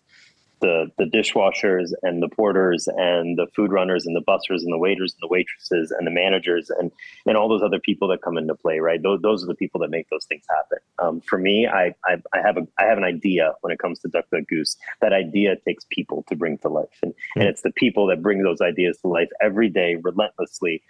the 0.62 0.92
the 0.98 1.06
dishwashers 1.06 1.92
and 2.04 2.22
the 2.22 2.30
porters 2.30 2.88
and 2.88 3.38
the 3.38 3.48
food 3.56 3.72
runners 3.72 4.06
and 4.06 4.16
the 4.16 4.22
bussers 4.22 4.62
and 4.62 4.72
the 4.72 4.78
waiters 4.78 5.14
and 5.14 5.28
the 5.28 5.32
waitresses 5.32 5.92
and 5.92 6.06
the 6.06 6.12
managers 6.12 6.70
and 6.70 6.92
and 7.26 7.38
all 7.38 7.50
those 7.50 7.62
other 7.62 7.80
people 7.80 8.08
that 8.08 8.22
come 8.22 8.38
into 8.38 8.56
play 8.56 8.80
right? 8.80 9.02
Those, 9.02 9.22
those 9.22 9.44
are 9.44 9.48
the 9.48 9.56
people 9.56 9.80
that 9.82 9.90
make 9.90 10.10
those 10.10 10.26
things 10.26 10.44
happen. 10.50 10.78
Um, 11.00 11.22
for 11.22 11.38
me 11.38 11.68
I, 11.68 11.96
I, 12.06 12.18
I 12.34 12.42
have 12.44 12.58
a 12.58 12.68
I 12.80 12.86
have 12.86 12.98
an 12.98 13.04
idea 13.04 13.54
when 13.62 13.72
it 13.72 13.80
comes 13.80 14.00
to 14.00 14.08
duck 14.08 14.26
duck 14.32 14.44
goose. 14.48 14.78
That 15.02 15.14
idea 15.14 15.56
takes 15.66 15.86
people 15.90 16.24
to 16.30 16.36
bring 16.36 16.58
to 16.60 16.70
life. 16.70 16.88
And, 17.02 17.12
mm-hmm. 17.12 17.42
and 17.42 17.50
it's 17.50 17.62
the 17.62 17.72
people 17.72 18.08
that 18.08 18.22
bring 18.22 18.44
those 18.44 18.62
ideas 18.62 18.98
to 19.02 19.08
life 19.08 19.30
every 19.42 19.70
day 19.70 19.96
relentlessly 19.96 20.82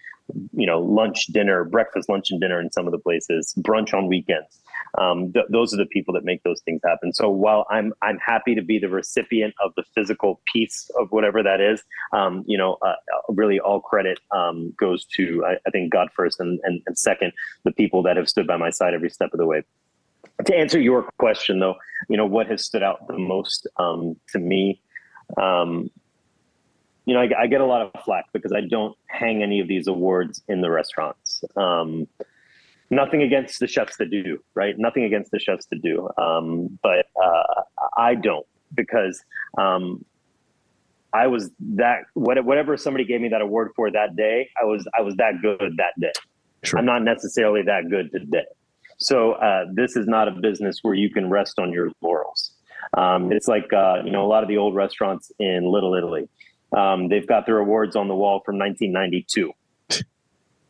you 0.54 0.66
know 0.66 0.80
lunch 0.80 1.28
dinner 1.28 1.64
breakfast 1.64 2.10
lunch 2.10 2.32
and 2.32 2.42
dinner 2.42 2.60
in 2.60 2.72
some 2.72 2.88
of 2.88 2.92
the 2.92 2.98
places 2.98 3.54
brunch 3.60 3.94
on 3.94 4.08
weekends 4.08 4.60
um, 4.98 5.32
th- 5.34 5.46
those 5.50 5.74
are 5.74 5.78
the 5.78 5.86
people 5.86 6.14
that 6.14 6.24
make 6.24 6.42
those 6.44 6.62
things 6.62 6.82
happen 6.84 7.14
so 7.14 7.30
while 7.30 7.66
i'm 7.70 7.94
i'm 8.02 8.18
happy 8.18 8.56
to 8.56 8.62
be 8.62 8.80
the 8.80 8.90
recipient 8.90 9.54
of 9.64 9.72
the 9.76 9.84
physical 9.94 10.42
piece 10.52 10.90
of 11.00 11.12
whatever 11.12 11.44
that 11.44 11.62
is 11.62 11.84
um, 12.14 12.44
you 12.48 12.58
know 12.58 12.78
uh, 12.82 12.96
really 13.30 13.60
all 13.60 13.80
credit 13.80 14.20
um, 14.32 14.74
goes 14.78 15.06
to 15.06 15.44
I, 15.46 15.54
I, 15.66 15.70
think 15.72 15.92
god 15.92 16.10
first 16.16 16.40
and, 16.40 16.60
and, 16.64 16.82
and 16.86 16.98
second 16.98 17.34
the 17.64 17.72
people 17.72 18.04
that 18.04 18.18
have 18.18 18.30
stood 18.30 18.48
by 18.48 18.58
my 18.58 18.70
side 18.70 18.94
every 18.94 19.10
step 19.10 19.30
of 19.34 19.38
the 19.38 19.46
way 19.46 19.64
to 20.46 20.56
answer 20.56 20.80
your 20.80 21.04
question 21.20 21.60
though 21.60 21.76
you 22.10 22.18
know 22.18 22.26
what 22.26 22.48
has 22.48 22.66
stood 22.66 22.84
out 22.84 23.08
the 23.08 23.18
most 23.18 23.68
um, 23.78 24.16
to 24.30 24.40
me 24.40 24.82
um, 25.38 25.90
you 27.06 27.14
know, 27.14 27.22
I, 27.22 27.44
I, 27.44 27.48
get 27.48 27.62
a 27.62 27.66
lot 27.66 27.82
of 27.82 28.04
flack 28.04 28.26
because 28.34 28.52
I 28.52 28.62
don't 28.62 28.98
hang 29.08 29.44
any 29.44 29.60
of 29.60 29.68
these 29.68 29.88
awards 29.88 30.42
in 30.48 30.62
the 30.62 30.70
restaurants. 30.70 31.44
Um, 31.56 32.08
nothing 32.90 33.22
against 33.22 33.60
the 33.60 33.68
chefs 33.68 33.98
that 33.98 34.12
do, 34.12 34.40
right? 34.54 34.76
Nothing 34.78 35.04
against 35.04 35.32
the 35.32 35.40
chefs 35.40 35.66
that 35.68 35.82
do, 35.82 36.10
um, 36.18 36.80
but 36.82 37.08
uh, 37.22 37.62
I 37.98 38.16
don't 38.16 38.46
because 38.74 39.24
um, 39.58 40.04
I 41.14 41.28
was 41.28 41.52
that 41.76 42.00
whatever 42.14 42.78
somebody 42.78 43.06
gave 43.06 43.22
me 43.22 43.30
that 43.30 43.42
award 43.42 43.72
for 43.76 43.92
that 43.92 44.16
day, 44.16 44.50
I 44.60 44.66
was 44.66 44.88
I 44.98 45.02
was 45.02 45.16
that 45.16 45.42
good 45.42 45.78
that 45.78 46.00
day. 46.00 46.12
Sure. 46.64 46.80
I'm 46.80 46.86
not 46.86 47.04
necessarily 47.04 47.62
that 47.64 47.90
good 47.90 48.12
today. 48.12 48.46
So 48.98 49.34
uh, 49.34 49.66
this 49.74 49.96
is 49.96 50.08
not 50.08 50.28
a 50.28 50.32
business 50.32 50.80
where 50.82 50.96
you 50.96 51.10
can 51.10 51.30
rest 51.30 51.60
on 51.60 51.72
your 51.72 51.92
laurels. 52.02 52.52
Um, 52.98 53.32
it's 53.32 53.48
like 53.48 53.72
uh, 53.74 54.02
you 54.04 54.12
know 54.12 54.26
a 54.26 54.30
lot 54.30 54.44
of 54.44 54.50
the 54.50 54.58
old 54.58 54.76
restaurants 54.76 55.32
in 55.40 55.64
Little 55.66 55.96
Italy 55.96 56.30
um, 56.76 57.08
they've 57.08 57.28
got 57.28 57.46
their 57.46 57.60
awards 57.60 57.96
on 57.96 58.08
the 58.08 58.16
wall 58.16 58.42
from 58.46 58.58
1992. 58.58 59.52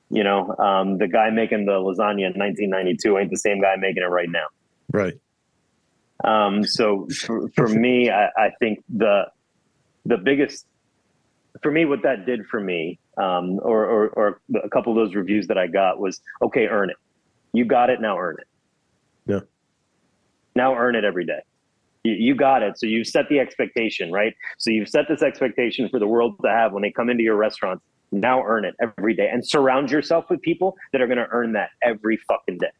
You 0.09 0.23
know, 0.23 0.55
um, 0.57 0.97
the 0.97 1.07
guy 1.07 1.29
making 1.29 1.65
the 1.65 1.73
lasagna 1.73 2.27
in 2.27 2.33
1992 2.33 3.17
ain't 3.17 3.29
the 3.29 3.37
same 3.37 3.61
guy 3.61 3.75
making 3.77 4.03
it 4.03 4.07
right 4.07 4.29
now. 4.29 4.45
Right. 4.91 5.13
Um, 6.23 6.63
so 6.63 7.07
for, 7.09 7.49
for 7.49 7.67
me, 7.67 8.09
I, 8.09 8.27
I, 8.37 8.49
think 8.59 8.83
the 8.87 9.23
the 10.05 10.17
biggest 10.17 10.65
for 11.61 11.71
me, 11.71 11.85
what 11.85 12.03
that 12.03 12.25
did 12.25 12.45
for 12.45 12.59
me, 12.59 12.99
um, 13.17 13.59
or, 13.61 13.85
or, 13.85 14.07
or 14.09 14.41
a 14.63 14.69
couple 14.69 14.93
of 14.93 14.97
those 14.97 15.15
reviews 15.15 15.47
that 15.47 15.57
I 15.57 15.67
got 15.67 15.99
was 15.99 16.21
okay, 16.41 16.67
earn 16.67 16.89
it. 16.89 16.95
You 17.51 17.65
got 17.65 17.89
it 17.89 17.99
now, 17.99 18.17
earn 18.17 18.37
it. 18.39 18.47
Yeah. 19.25 19.39
Now 20.55 20.75
earn 20.75 20.95
it 20.95 21.03
every 21.03 21.25
day 21.25 21.41
you, 22.05 22.13
you 22.13 22.35
got 22.35 22.63
it. 22.63 22.77
So 22.77 22.85
you've 22.85 23.07
set 23.07 23.27
the 23.29 23.39
expectation, 23.39 24.11
right? 24.11 24.33
So 24.57 24.69
you've 24.69 24.87
set 24.87 25.05
this 25.09 25.21
expectation 25.21 25.89
for 25.89 25.99
the 25.99 26.07
world 26.07 26.37
to 26.43 26.49
have 26.49 26.71
when 26.71 26.83
they 26.83 26.91
come 26.91 27.09
into 27.09 27.23
your 27.23 27.35
restaurants. 27.35 27.83
Now 28.11 28.43
earn 28.43 28.65
it 28.65 28.75
every 28.79 29.13
day 29.13 29.29
and 29.31 29.45
surround 29.45 29.91
yourself 29.91 30.25
with 30.29 30.41
people 30.41 30.75
that 30.91 31.01
are 31.01 31.07
going 31.07 31.17
to 31.17 31.27
earn 31.31 31.53
that 31.53 31.69
every 31.81 32.17
fucking 32.27 32.57
day. 32.59 32.71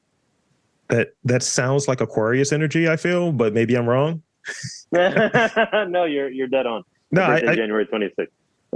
That 0.89 1.09
that 1.23 1.41
sounds 1.41 1.87
like 1.87 2.01
Aquarius 2.01 2.51
energy. 2.51 2.87
I 2.87 2.95
feel, 2.95 3.31
but 3.31 3.53
maybe 3.53 3.75
I'm 3.75 3.87
wrong. 3.87 4.21
no, 4.91 6.05
you're 6.05 6.29
you're 6.29 6.47
dead 6.47 6.67
on. 6.67 6.83
No, 7.11 7.23
I, 7.23 7.55
January 7.55 7.85
26th. 7.85 8.27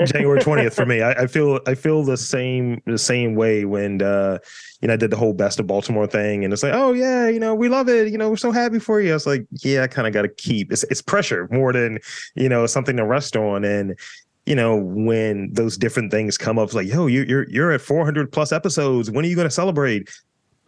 January 0.05 0.39
20th 0.39 0.73
for 0.73 0.85
me. 0.87 1.01
I, 1.01 1.11
I, 1.11 1.27
feel 1.27 1.59
I 1.67 1.75
feel 1.75 2.03
the 2.03 2.17
same 2.17 2.81
the 2.85 2.97
same 2.97 3.35
way 3.35 3.65
when 3.65 4.01
uh 4.01 4.39
you 4.81 4.87
know 4.87 4.93
I 4.93 4.97
did 4.97 5.11
the 5.11 5.17
whole 5.17 5.33
best 5.33 5.59
of 5.59 5.67
Baltimore 5.67 6.07
thing 6.07 6.43
and 6.43 6.53
it's 6.53 6.63
like, 6.63 6.73
oh 6.73 6.93
yeah, 6.93 7.27
you 7.27 7.39
know, 7.39 7.53
we 7.53 7.69
love 7.69 7.89
it, 7.89 8.11
you 8.11 8.17
know, 8.17 8.29
we're 8.29 8.37
so 8.37 8.51
happy 8.51 8.79
for 8.79 9.01
you. 9.01 9.11
I 9.11 9.13
was 9.13 9.27
like, 9.27 9.45
yeah, 9.51 9.83
I 9.83 9.87
kind 9.87 10.07
of 10.07 10.13
gotta 10.13 10.29
keep 10.29 10.71
it's 10.71 10.83
it's 10.83 11.01
pressure 11.01 11.47
more 11.51 11.73
than, 11.73 11.99
you 12.35 12.49
know, 12.49 12.65
something 12.65 12.97
to 12.97 13.05
rest 13.05 13.35
on. 13.35 13.63
And 13.63 13.97
you 14.49 14.55
know, 14.55 14.75
when 14.75 15.53
those 15.53 15.77
different 15.77 16.11
things 16.11 16.37
come 16.37 16.57
up, 16.57 16.73
like, 16.73 16.87
yo, 16.87 17.05
you, 17.05 17.23
you're 17.23 17.47
you're 17.49 17.71
at 17.71 17.81
400 17.81 18.31
plus 18.31 18.51
episodes. 18.51 19.11
When 19.11 19.23
are 19.23 19.27
you 19.27 19.35
going 19.35 19.47
to 19.47 19.53
celebrate? 19.53 20.09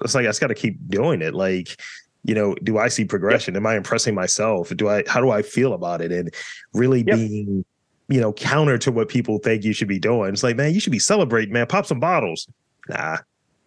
It's 0.02 0.16
like 0.16 0.26
I 0.26 0.30
just 0.30 0.40
got 0.40 0.48
to 0.48 0.56
keep 0.56 0.78
doing 0.88 1.22
it. 1.22 1.34
Like, 1.34 1.82
you 2.24 2.36
know, 2.36 2.54
do 2.64 2.78
I 2.78 2.88
see 2.88 3.06
progression? 3.06 3.56
Am 3.56 3.66
I 3.66 3.76
impressing 3.76 4.14
myself? 4.14 4.70
Do 4.76 4.88
I? 4.88 5.04
How 5.08 5.20
do 5.20 5.32
I 5.32 5.42
feel 5.42 5.74
about 5.74 6.00
it? 6.00 6.12
And 6.12 6.32
really 6.74 7.00
yep. 7.00 7.18
being 7.18 7.66
you 8.08 8.20
know, 8.20 8.34
counter 8.34 8.78
to 8.78 8.92
what 8.92 9.08
people 9.08 9.40
think 9.40 9.64
you 9.64 9.72
should 9.72 9.88
be 9.88 10.00
doing. 10.00 10.34
It's 10.34 10.44
like, 10.44 10.58
man, 10.58 10.74
you 10.74 10.82
should 10.82 10.92
be 10.92 11.00
celebrating, 11.00 11.54
man. 11.54 11.66
Pop 11.66 11.86
some 11.86 12.02
bottles. 12.02 12.46
Nah, 12.90 13.18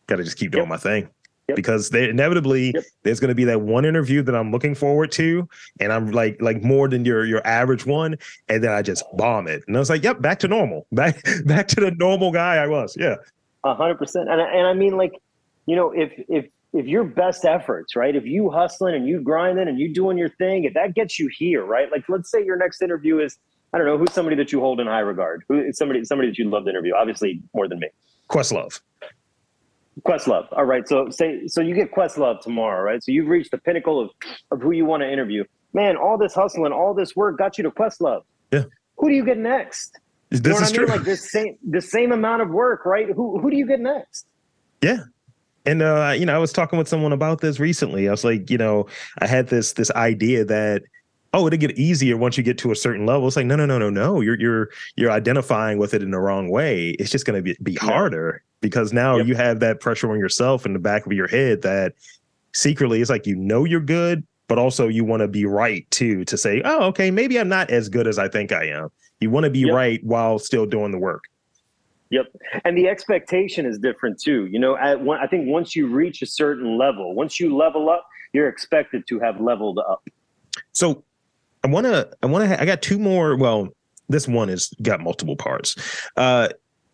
got 0.07 0.16
to 0.16 0.22
just 0.24 0.37
keep 0.37 0.50
doing 0.50 0.64
yep. 0.64 0.68
my 0.68 0.77
thing. 0.77 1.09
Yep. 1.48 1.57
Because 1.57 1.90
they 1.90 2.09
inevitably 2.09 2.72
yep. 2.74 2.85
there's 3.02 3.20
going 3.20 3.28
to 3.28 3.35
be 3.35 3.44
that 3.44 3.61
one 3.61 3.85
interview 3.85 4.22
that 4.22 4.35
I'm 4.35 4.50
looking 4.50 4.74
forward 4.74 5.12
to, 5.12 5.46
and 5.78 5.92
I'm 5.92 6.11
like 6.11 6.40
like 6.40 6.62
more 6.62 6.88
than 6.88 7.04
your 7.04 7.26
your 7.26 7.46
average 7.46 7.85
one, 7.85 8.16
and 8.48 8.64
then 8.64 8.72
I 8.72 8.80
just 8.80 9.04
bomb 9.14 9.46
it, 9.46 9.62
and 9.66 9.76
I 9.76 9.78
was 9.78 9.90
like, 9.90 10.02
yep, 10.02 10.22
back 10.22 10.38
to 10.38 10.48
normal, 10.48 10.87
back 10.92 11.22
back 11.44 11.68
to 11.68 11.80
the 11.80 11.90
normal 11.90 12.33
guy 12.33 12.57
I 12.57 12.66
was. 12.66 12.96
Yeah, 12.98 13.16
a 13.62 13.74
hundred 13.74 13.96
percent. 13.96 14.30
And 14.30 14.40
and 14.40 14.66
I 14.66 14.72
mean, 14.72 14.96
like, 14.96 15.20
you 15.66 15.76
know, 15.76 15.90
if 15.90 16.12
if 16.28 16.46
if 16.72 16.87
your 16.87 17.04
best 17.04 17.44
efforts, 17.44 17.94
right, 17.94 18.16
if 18.16 18.24
you 18.24 18.50
hustling 18.50 18.94
and 18.94 19.07
you 19.07 19.20
grinding 19.20 19.68
and 19.68 19.78
you 19.78 19.92
doing 19.92 20.16
your 20.16 20.30
thing, 20.30 20.64
if 20.64 20.72
that 20.72 20.94
gets 20.94 21.18
you 21.18 21.28
here, 21.28 21.64
right, 21.64 21.90
like 21.92 22.04
let's 22.09 22.30
say 22.30 22.42
your 22.42 22.57
next 22.57 22.80
interview 22.80 23.18
is 23.18 23.37
I 23.74 23.78
don't 23.78 23.87
know 23.87 23.98
who's 23.98 24.12
somebody 24.12 24.37
that 24.37 24.52
you 24.52 24.61
hold 24.61 24.80
in 24.80 24.87
high 24.87 25.00
regard. 25.00 25.44
Who 25.48 25.61
is 25.61 25.76
somebody 25.76 26.04
somebody 26.04 26.28
that 26.30 26.38
you'd 26.38 26.48
love 26.48 26.64
to 26.64 26.70
interview? 26.70 26.94
Obviously, 26.94 27.42
more 27.54 27.68
than 27.68 27.80
me. 27.80 27.88
Questlove. 28.30 28.80
Questlove. 30.02 30.46
All 30.52 30.64
right. 30.64 30.87
So 30.88 31.09
say 31.11 31.46
so 31.46 31.61
you 31.61 31.74
get 31.74 31.92
Questlove 31.92 32.40
tomorrow, 32.40 32.83
right? 32.83 33.02
So 33.02 33.12
you've 33.12 33.28
reached 33.28 33.52
the 33.52 33.59
pinnacle 33.59 34.00
of 34.00 34.11
of 34.50 34.61
who 34.61 34.72
you 34.72 34.85
want 34.85 35.02
to 35.02 35.11
interview. 35.11 35.44
Man, 35.72 35.96
all 35.96 36.18
this 36.18 36.35
hustle 36.35 36.64
and 36.64 36.74
all 36.74 36.94
this 36.94 37.14
work 37.14 37.38
got 37.38 37.59
you 37.59 37.64
to 37.64 37.70
Questlove. 37.70 38.22
Yeah. 38.52 38.64
Who 38.98 39.09
do 39.09 39.14
you 39.14 39.24
get 39.24 39.38
next? 39.38 39.98
This 40.30 40.40
you 40.42 40.50
know 40.50 40.57
is 40.57 40.62
I 40.62 40.66
mean? 40.66 40.74
true. 40.74 40.87
Like 40.87 41.04
this 41.04 41.30
same 41.30 41.57
the 41.68 41.80
same 41.80 42.12
amount 42.12 42.42
of 42.42 42.50
work, 42.50 42.85
right? 42.85 43.07
Who 43.09 43.38
who 43.40 43.50
do 43.50 43.57
you 43.57 43.66
get 43.66 43.80
next? 43.80 44.26
Yeah. 44.83 44.98
And 45.66 45.80
uh, 45.80 46.14
you 46.16 46.26
know, 46.26 46.35
I 46.35 46.38
was 46.38 46.52
talking 46.52 46.78
with 46.78 46.88
someone 46.88 47.12
about 47.12 47.40
this 47.40 47.59
recently. 47.59 48.09
I 48.09 48.11
was 48.11 48.24
like, 48.24 48.50
you 48.50 48.59
know, 48.59 48.87
I 49.20 49.26
had 49.26 49.48
this 49.48 49.74
this 49.74 49.90
idea 49.92 50.44
that 50.44 50.83
oh, 51.33 51.46
it'll 51.48 51.59
get 51.59 51.76
easier 51.76 52.16
once 52.16 52.37
you 52.37 52.44
get 52.44 52.59
to 52.59 52.70
a 52.70 52.76
certain 52.76 53.07
level. 53.07 53.26
It's 53.26 53.37
like, 53.37 53.46
no, 53.46 53.57
no, 53.57 53.66
no, 53.66 53.78
no, 53.78 53.90
no. 53.90 54.20
You're 54.20 54.38
you're 54.38 54.70
you're 54.96 55.11
identifying 55.11 55.78
with 55.78 55.94
it 55.94 56.02
in 56.02 56.11
the 56.11 56.18
wrong 56.18 56.50
way. 56.50 56.90
It's 56.90 57.11
just 57.11 57.26
gonna 57.26 57.42
be, 57.42 57.57
be 57.62 57.74
harder 57.74 58.42
because 58.64 58.94
now 58.94 59.18
yep. 59.18 59.27
you 59.27 59.35
have 59.35 59.61
that 59.61 59.79
pressure 59.79 60.11
on 60.11 60.18
yourself 60.18 60.64
in 60.64 60.72
the 60.72 60.79
back 60.79 61.05
of 61.05 61.12
your 61.12 61.29
head 61.29 61.61
that 61.61 61.92
secretly 62.55 63.03
it's 63.03 63.11
like 63.11 63.27
you 63.27 63.37
know 63.37 63.64
you're 63.64 63.79
good, 63.79 64.27
but 64.48 64.59
also 64.59 64.88
you 64.88 65.05
want 65.05 65.20
to 65.20 65.29
be 65.29 65.44
right 65.44 65.87
too 65.90 66.24
to 66.24 66.38
say, 66.38 66.62
oh, 66.64 66.85
okay, 66.85 67.11
maybe 67.11 67.38
I'm 67.38 67.50
not 67.50 67.68
as 67.68 67.90
good 67.90 68.07
as 68.07 68.18
I 68.18 68.27
think 68.27 68.53
I 68.53 68.68
am. 68.68 68.88
You 69.20 69.29
want 69.29 69.44
to 69.44 69.50
be 69.50 69.61
yep. 69.61 69.74
right 69.74 70.03
while 70.03 70.38
still 70.38 70.64
doing 70.64 70.92
the 70.92 70.98
work. 70.98 71.24
Yep. 72.09 72.24
And 72.64 72.74
the 72.74 72.88
expectation 72.88 73.66
is 73.66 73.79
different 73.79 74.18
too. 74.18 74.46
You 74.46 74.59
know, 74.59 74.79
one, 74.96 75.20
I 75.20 75.27
think 75.27 75.46
once 75.46 75.77
you 75.77 75.87
reach 75.87 76.22
a 76.22 76.27
certain 76.27 76.79
level, 76.79 77.14
once 77.14 77.38
you 77.38 77.55
level 77.55 77.90
up, 77.90 78.07
you're 78.33 78.48
expected 78.48 79.07
to 79.09 79.20
have 79.20 79.42
leveled 79.42 79.79
up. 79.79 80.09
So 80.72 81.05
I 81.62 81.66
want 81.66 81.85
to, 81.85 82.09
I 82.22 82.27
want 82.27 82.48
to, 82.48 82.59
I 82.59 82.64
got 82.64 82.81
two 82.81 82.98
more. 82.98 83.37
Well, 83.37 83.68
this 84.09 84.27
one 84.27 84.48
has 84.48 84.72
got 84.81 85.00
multiple 85.00 85.37
parts. 85.37 85.77
Uh, 86.16 86.48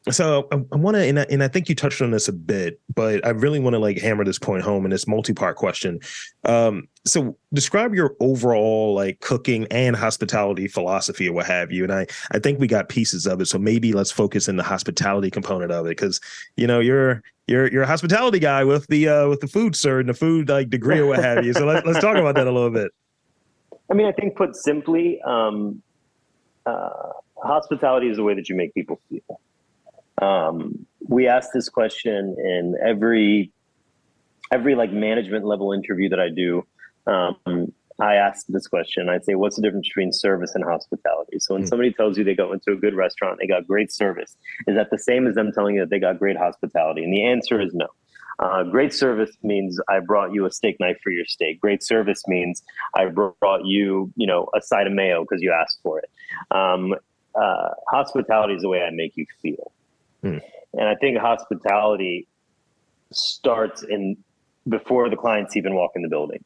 so 0.09 0.49
I, 0.51 0.57
I 0.73 0.77
want 0.77 0.97
to, 0.97 1.03
and 1.03 1.21
I, 1.21 1.27
and 1.31 1.43
I 1.43 1.49
think 1.49 1.69
you 1.69 1.75
touched 1.75 2.01
on 2.01 2.11
this 2.11 2.27
a 2.27 2.33
bit, 2.33 2.81
but 2.95 3.25
I 3.27 3.31
really 3.31 3.61
want 3.61 3.75
to 3.75 3.79
like 3.79 3.99
hammer 3.99 4.25
this 4.25 4.39
point 4.39 4.63
home 4.63 4.85
in 4.85 4.91
this 4.91 5.07
multi-part 5.07 5.57
question. 5.57 6.01
Um, 6.45 6.89
so 7.05 7.37
describe 7.53 7.95
your 7.95 8.17
overall 8.19 8.95
like 8.95 9.21
cooking 9.21 9.67
and 9.71 9.95
hospitality 9.95 10.69
philosophy 10.69 11.29
or 11.29 11.35
what 11.35 11.47
have 11.47 11.71
you. 11.71 11.85
And 11.85 11.93
I, 11.93 12.07
I 12.31 12.39
think 12.39 12.59
we 12.59 12.67
got 12.67 12.89
pieces 12.89 13.27
of 13.27 13.43
it. 13.43 13.47
So 13.47 13.59
maybe 13.59 13.93
let's 13.93 14.11
focus 14.11 14.49
in 14.49 14.57
the 14.57 14.63
hospitality 14.63 15.31
component 15.31 15.71
of 15.71 15.87
it. 15.87 15.95
Cause 15.97 16.19
you 16.57 16.67
know, 16.67 16.81
you're, 16.81 17.23
you're, 17.47 17.71
you're 17.71 17.83
a 17.83 17.87
hospitality 17.87 18.39
guy 18.39 18.65
with 18.65 18.87
the, 18.87 19.07
uh, 19.07 19.29
with 19.29 19.41
the 19.41 19.49
food, 19.49 19.77
sir, 19.77 20.01
and 20.01 20.09
the 20.09 20.15
food 20.15 20.49
like 20.49 20.71
degree 20.71 20.99
or 20.99 21.07
what 21.07 21.23
have 21.23 21.45
you. 21.45 21.53
So 21.53 21.67
let's, 21.67 21.87
let's 21.87 22.01
talk 22.01 22.17
about 22.17 22.37
that 22.37 22.47
a 22.47 22.53
little 22.53 22.71
bit. 22.71 22.91
I 23.91 23.95
mean, 23.95 24.07
I 24.07 24.13
think 24.13 24.35
put 24.35 24.57
simply, 24.57 25.21
um, 25.23 25.83
uh, 26.65 27.13
hospitality 27.43 28.09
is 28.09 28.17
the 28.17 28.23
way 28.23 28.35
that 28.35 28.49
you 28.49 28.55
make 28.55 28.73
people 28.73 29.01
feel. 29.11 29.41
Um, 30.21 30.87
we 31.09 31.27
ask 31.27 31.51
this 31.53 31.69
question 31.69 32.37
in 32.39 32.77
every 32.85 33.53
every 34.53 34.75
like 34.75 34.93
management 34.93 35.45
level 35.45 35.73
interview 35.73 36.09
that 36.09 36.21
I 36.21 36.29
do. 36.29 36.67
Um, 37.07 37.73
I 38.01 38.15
ask 38.15 38.47
this 38.49 38.67
question. 38.67 39.09
I 39.09 39.19
say, 39.19 39.35
"What's 39.35 39.57
the 39.57 39.63
difference 39.63 39.89
between 39.89 40.13
service 40.13 40.55
and 40.55 40.65
hospitality?" 40.65 41.39
So 41.39 41.55
when 41.55 41.63
mm-hmm. 41.63 41.69
somebody 41.69 41.93
tells 41.93 42.17
you 42.17 42.25
they 42.25 42.35
go 42.35 42.53
into 42.53 42.73
a 42.73 42.77
good 42.77 42.95
restaurant, 42.95 43.39
they 43.41 43.47
got 43.47 43.67
great 43.67 43.93
service, 43.93 44.37
is 44.67 44.77
that 44.77 44.91
the 44.91 44.99
same 44.99 45.27
as 45.27 45.35
them 45.35 45.53
telling 45.53 45.77
you 45.77 45.83
that 45.83 45.91
they 45.91 45.99
got 45.99 46.19
great 46.19 46.37
hospitality? 46.37 47.05
And 47.05 47.13
the 47.13 47.25
answer 47.25 47.61
is 47.61 47.73
no. 47.75 47.89
Uh, 48.39 48.63
great 48.63 48.95
service 48.95 49.37
means 49.43 49.79
I 49.89 50.01
brought 50.01 50.33
you 50.33 50.47
a 50.47 50.51
steak 50.51 50.77
knife 50.81 50.97
for 51.03 51.11
your 51.11 51.27
steak. 51.27 51.61
Great 51.61 51.83
service 51.83 52.27
means 52.27 52.63
I 52.95 53.05
brought 53.07 53.67
you, 53.67 54.11
you 54.17 54.27
know, 54.27 54.49
a 54.57 54.63
side 54.63 54.87
of 54.87 54.95
mayo 54.95 55.23
because 55.23 55.43
you 55.43 55.53
asked 55.53 55.81
for 55.83 55.99
it. 55.99 56.11
Um, 56.51 56.95
uh, 57.35 57.69
hospitality 57.91 58.55
is 58.55 58.63
the 58.63 58.69
way 58.69 58.83
I 58.83 58.91
make 58.91 59.15
you 59.17 59.27
feel. 59.43 59.73
Mm. 60.25 60.41
And 60.75 60.89
I 60.89 60.95
think 60.97 61.19
hospitality 61.19 62.29
starts 63.13 63.83
in 63.83 64.17
before 64.69 65.09
the 65.09 65.17
clients 65.17 65.57
even 65.57 65.75
walk 65.75 65.93
in 65.97 66.03
the 66.03 66.09
building. 66.09 66.45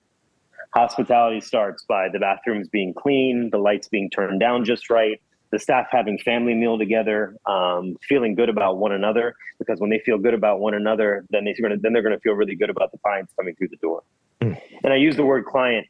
Hospitality 0.75 1.41
starts 1.41 1.85
by 1.85 2.09
the 2.09 2.19
bathrooms 2.19 2.69
being 2.69 2.95
clean, 2.95 3.51
the 3.51 3.59
lights 3.59 3.89
being 3.89 4.11
turned 4.11 4.41
down 4.41 4.65
just 4.65 4.91
right, 4.91 5.21
the 5.51 5.59
staff 5.59 5.87
having 5.91 6.19
family 6.19 6.55
meal 6.55 6.79
together, 6.79 7.37
um, 7.47 7.97
feeling 8.09 8.35
good 8.35 8.49
about 8.49 8.79
one 8.79 8.93
another. 8.93 9.37
Because 9.59 9.81
when 9.81 9.91
they 9.91 10.01
feel 10.01 10.19
good 10.19 10.35
about 10.35 10.59
one 10.59 10.75
another, 10.75 11.25
then 11.31 11.45
they're 11.45 11.55
going 11.61 11.71
to 11.71 11.79
then 11.81 11.93
they're 11.93 12.03
going 12.03 12.15
to 12.15 12.21
feel 12.21 12.35
really 12.35 12.57
good 12.57 12.71
about 12.71 12.91
the 12.91 12.99
clients 12.99 13.33
coming 13.39 13.55
through 13.55 13.69
the 13.69 13.77
door. 13.77 14.03
Mm. 14.41 14.61
And 14.83 14.93
I 14.93 14.97
use 14.97 15.17
the 15.17 15.25
word 15.25 15.45
client 15.45 15.87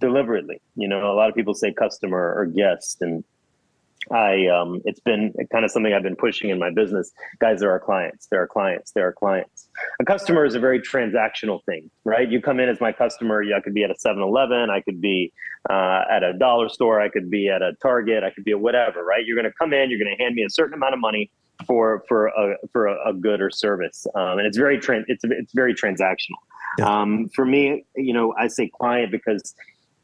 deliberately. 0.00 0.60
You 0.76 0.88
know, 0.88 1.10
a 1.10 1.14
lot 1.14 1.28
of 1.28 1.34
people 1.34 1.54
say 1.54 1.72
customer 1.72 2.34
or 2.36 2.46
guest, 2.46 3.02
and 3.02 3.24
I 4.12 4.46
um, 4.46 4.80
it's 4.84 5.00
been 5.00 5.32
kind 5.52 5.64
of 5.64 5.70
something 5.70 5.92
I've 5.92 6.02
been 6.02 6.16
pushing 6.16 6.50
in 6.50 6.58
my 6.58 6.70
business. 6.70 7.12
Guys, 7.40 7.60
there 7.60 7.70
are 7.70 7.80
clients, 7.80 8.26
there 8.30 8.42
are 8.42 8.46
clients, 8.46 8.92
there 8.92 9.06
are 9.06 9.12
clients. 9.12 9.68
A 10.00 10.04
customer 10.04 10.44
is 10.44 10.54
a 10.54 10.60
very 10.60 10.80
transactional 10.80 11.64
thing, 11.64 11.90
right? 12.04 12.28
You 12.28 12.40
come 12.40 12.60
in 12.60 12.68
as 12.68 12.80
my 12.80 12.92
customer. 12.92 13.42
I 13.54 13.60
could 13.60 13.74
be 13.74 13.84
at 13.84 13.90
a 13.90 13.94
7-Eleven, 13.94 14.70
I 14.70 14.80
could 14.80 15.00
be 15.00 15.32
uh, 15.70 16.02
at 16.10 16.22
a 16.22 16.32
dollar 16.32 16.68
store, 16.68 17.00
I 17.00 17.08
could 17.08 17.30
be 17.30 17.48
at 17.48 17.62
a 17.62 17.72
Target, 17.82 18.24
I 18.24 18.30
could 18.30 18.44
be 18.44 18.52
at 18.52 18.60
whatever, 18.60 19.04
right? 19.04 19.24
You're 19.24 19.36
going 19.36 19.50
to 19.50 19.56
come 19.58 19.72
in, 19.72 19.90
you're 19.90 19.98
going 19.98 20.14
to 20.16 20.22
hand 20.22 20.34
me 20.34 20.42
a 20.42 20.50
certain 20.50 20.74
amount 20.74 20.94
of 20.94 21.00
money 21.00 21.30
for 21.66 22.04
for 22.08 22.28
a 22.28 22.56
for 22.72 22.86
a, 22.86 23.10
a 23.10 23.12
good 23.12 23.40
or 23.40 23.50
service, 23.50 24.06
um, 24.14 24.38
and 24.38 24.46
it's 24.46 24.56
very 24.56 24.78
trans 24.78 25.04
it's 25.08 25.24
it's 25.24 25.52
very 25.52 25.74
transactional. 25.74 26.38
Yeah. 26.78 26.86
Um, 26.86 27.28
for 27.34 27.44
me, 27.44 27.84
you 27.96 28.12
know, 28.12 28.34
I 28.38 28.46
say 28.46 28.70
client 28.80 29.10
because 29.10 29.54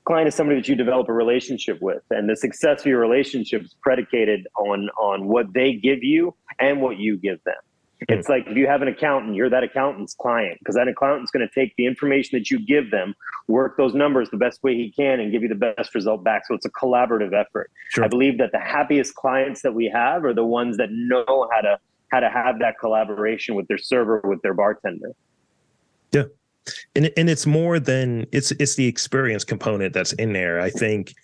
client 0.04 0.28
is 0.28 0.34
somebody 0.34 0.60
that 0.60 0.68
you 0.68 0.74
develop 0.74 1.08
a 1.08 1.12
relationship 1.12 1.80
with 1.80 2.02
and 2.10 2.28
the 2.28 2.36
success 2.36 2.80
of 2.80 2.86
your 2.86 3.00
relationship 3.00 3.62
is 3.62 3.74
predicated 3.82 4.46
on 4.56 4.88
on 4.98 5.26
what 5.26 5.52
they 5.52 5.74
give 5.74 6.02
you 6.02 6.34
and 6.58 6.80
what 6.80 6.98
you 6.98 7.16
give 7.16 7.42
them. 7.44 7.54
Mm-hmm. 8.02 8.18
it's 8.18 8.28
like 8.28 8.44
if 8.48 8.56
you 8.56 8.66
have 8.66 8.82
an 8.82 8.88
accountant 8.88 9.36
you're 9.36 9.48
that 9.48 9.62
accountant's 9.62 10.14
client 10.14 10.58
because 10.58 10.74
that 10.74 10.88
accountant's 10.88 11.30
going 11.30 11.46
to 11.48 11.54
take 11.54 11.74
the 11.76 11.86
information 11.86 12.36
that 12.36 12.50
you 12.50 12.58
give 12.58 12.90
them 12.90 13.14
work 13.46 13.76
those 13.76 13.94
numbers 13.94 14.28
the 14.30 14.36
best 14.36 14.62
way 14.64 14.74
he 14.74 14.90
can 14.90 15.20
and 15.20 15.30
give 15.30 15.42
you 15.42 15.48
the 15.48 15.54
best 15.54 15.94
result 15.94 16.24
back. 16.24 16.46
So 16.46 16.54
it's 16.54 16.66
a 16.66 16.70
collaborative 16.70 17.32
effort. 17.32 17.70
Sure. 17.90 18.04
i 18.04 18.08
believe 18.08 18.38
that 18.38 18.50
the 18.52 18.58
happiest 18.58 19.14
clients 19.14 19.62
that 19.62 19.74
we 19.74 19.90
have 19.94 20.24
are 20.24 20.34
the 20.34 20.44
ones 20.44 20.76
that 20.78 20.88
know 20.90 21.48
how 21.52 21.60
to 21.60 21.78
how 22.08 22.20
to 22.20 22.28
have 22.28 22.58
that 22.60 22.78
collaboration 22.78 23.54
with 23.54 23.66
their 23.68 23.78
server 23.78 24.20
with 24.24 24.42
their 24.42 24.54
bartender. 24.54 25.12
Yeah 26.12 26.24
and 26.94 27.10
and 27.16 27.28
it's 27.28 27.46
more 27.46 27.78
than 27.78 28.26
it's 28.32 28.50
it's 28.52 28.76
the 28.76 28.86
experience 28.86 29.44
component 29.44 29.92
that's 29.92 30.12
in 30.14 30.32
there. 30.32 30.60
I 30.60 30.70
think, 30.70 31.14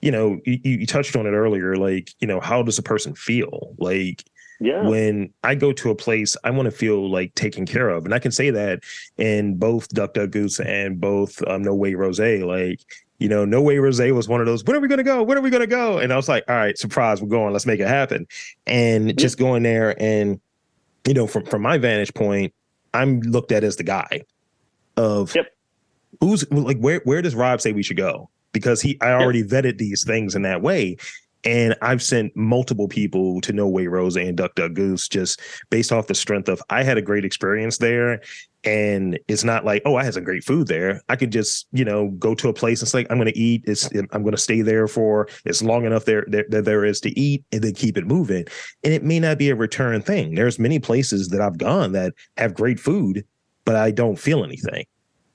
you 0.00 0.10
know, 0.10 0.40
you, 0.44 0.58
you 0.62 0.86
touched 0.86 1.16
on 1.16 1.26
it 1.26 1.30
earlier. 1.30 1.76
Like, 1.76 2.12
you 2.20 2.26
know, 2.26 2.40
how 2.40 2.62
does 2.62 2.78
a 2.78 2.82
person 2.82 3.14
feel? 3.14 3.74
Like, 3.78 4.24
yeah. 4.60 4.86
when 4.86 5.32
I 5.42 5.54
go 5.54 5.72
to 5.72 5.90
a 5.90 5.94
place, 5.94 6.36
I 6.44 6.50
want 6.50 6.66
to 6.66 6.70
feel 6.70 7.10
like 7.10 7.34
taken 7.34 7.66
care 7.66 7.88
of, 7.88 8.04
and 8.04 8.14
I 8.14 8.18
can 8.18 8.30
say 8.30 8.50
that 8.50 8.80
in 9.18 9.56
both 9.56 9.88
Duck 9.88 10.14
Duck 10.14 10.30
Goose 10.30 10.60
and 10.60 11.00
both 11.00 11.42
um, 11.48 11.62
No 11.62 11.74
Way 11.74 11.94
Rose. 11.94 12.20
Like, 12.20 12.80
you 13.18 13.28
know, 13.28 13.44
No 13.44 13.62
Way 13.62 13.78
Rose 13.78 14.00
was 14.00 14.28
one 14.28 14.40
of 14.40 14.46
those. 14.46 14.64
When 14.64 14.76
are 14.76 14.80
we 14.80 14.88
gonna 14.88 15.02
go? 15.02 15.22
When 15.22 15.36
are 15.36 15.42
we 15.42 15.50
gonna 15.50 15.66
go? 15.66 15.98
And 15.98 16.12
I 16.12 16.16
was 16.16 16.28
like, 16.28 16.44
all 16.48 16.56
right, 16.56 16.78
surprise, 16.78 17.20
we're 17.20 17.28
going. 17.28 17.52
Let's 17.52 17.66
make 17.66 17.80
it 17.80 17.88
happen. 17.88 18.26
And 18.66 19.16
just 19.18 19.38
going 19.38 19.64
there, 19.64 20.00
and 20.00 20.40
you 21.06 21.14
know, 21.14 21.26
from 21.26 21.44
from 21.46 21.62
my 21.62 21.78
vantage 21.78 22.14
point, 22.14 22.54
I'm 22.92 23.20
looked 23.20 23.50
at 23.50 23.64
as 23.64 23.76
the 23.76 23.82
guy 23.82 24.22
of 24.96 25.34
yep. 25.34 25.52
who's 26.20 26.50
like 26.50 26.78
where 26.78 27.00
where 27.04 27.22
does 27.22 27.34
Rob 27.34 27.60
say 27.60 27.72
we 27.72 27.82
should 27.82 27.96
go? 27.96 28.30
Because 28.52 28.80
he 28.80 29.00
I 29.00 29.12
already 29.12 29.40
yep. 29.40 29.48
vetted 29.48 29.78
these 29.78 30.04
things 30.04 30.34
in 30.34 30.42
that 30.42 30.62
way. 30.62 30.96
And 31.44 31.76
I've 31.82 32.02
sent 32.02 32.34
multiple 32.34 32.88
people 32.88 33.40
to 33.42 33.52
No 33.52 33.68
Way 33.68 33.86
Rose 33.86 34.16
and 34.16 34.36
Duck 34.36 34.54
Duck 34.54 34.72
Goose 34.72 35.08
just 35.08 35.40
based 35.68 35.92
off 35.92 36.06
the 36.06 36.14
strength 36.14 36.48
of 36.48 36.62
I 36.70 36.82
had 36.82 36.96
a 36.96 37.02
great 37.02 37.24
experience 37.24 37.78
there. 37.78 38.22
And 38.64 39.18
it's 39.28 39.44
not 39.44 39.66
like, 39.66 39.82
oh, 39.84 39.96
I 39.96 40.04
had 40.04 40.14
some 40.14 40.24
great 40.24 40.42
food 40.42 40.68
there. 40.68 41.02
I 41.10 41.16
could 41.16 41.30
just, 41.30 41.66
you 41.72 41.84
know, 41.84 42.08
go 42.12 42.34
to 42.36 42.48
a 42.48 42.54
place. 42.54 42.80
It's 42.80 42.94
like 42.94 43.06
I'm 43.10 43.18
going 43.18 43.30
to 43.30 43.38
eat. 43.38 43.62
It's 43.66 43.90
I'm 44.12 44.22
going 44.22 44.34
to 44.34 44.38
stay 44.38 44.62
there 44.62 44.88
for 44.88 45.28
as 45.44 45.62
long 45.62 45.84
enough 45.84 46.06
there 46.06 46.24
that 46.28 46.50
there, 46.50 46.62
there 46.62 46.84
is 46.86 46.98
to 47.00 47.10
eat, 47.18 47.44
and 47.52 47.60
then 47.60 47.74
keep 47.74 47.98
it 47.98 48.06
moving. 48.06 48.46
And 48.82 48.94
it 48.94 49.02
may 49.02 49.20
not 49.20 49.36
be 49.36 49.50
a 49.50 49.54
return 49.54 50.00
thing. 50.00 50.34
There's 50.34 50.58
many 50.58 50.78
places 50.78 51.28
that 51.28 51.42
I've 51.42 51.58
gone 51.58 51.92
that 51.92 52.14
have 52.38 52.54
great 52.54 52.80
food, 52.80 53.26
but 53.64 53.76
I 53.76 53.90
don't 53.90 54.16
feel 54.16 54.44
anything. 54.44 54.86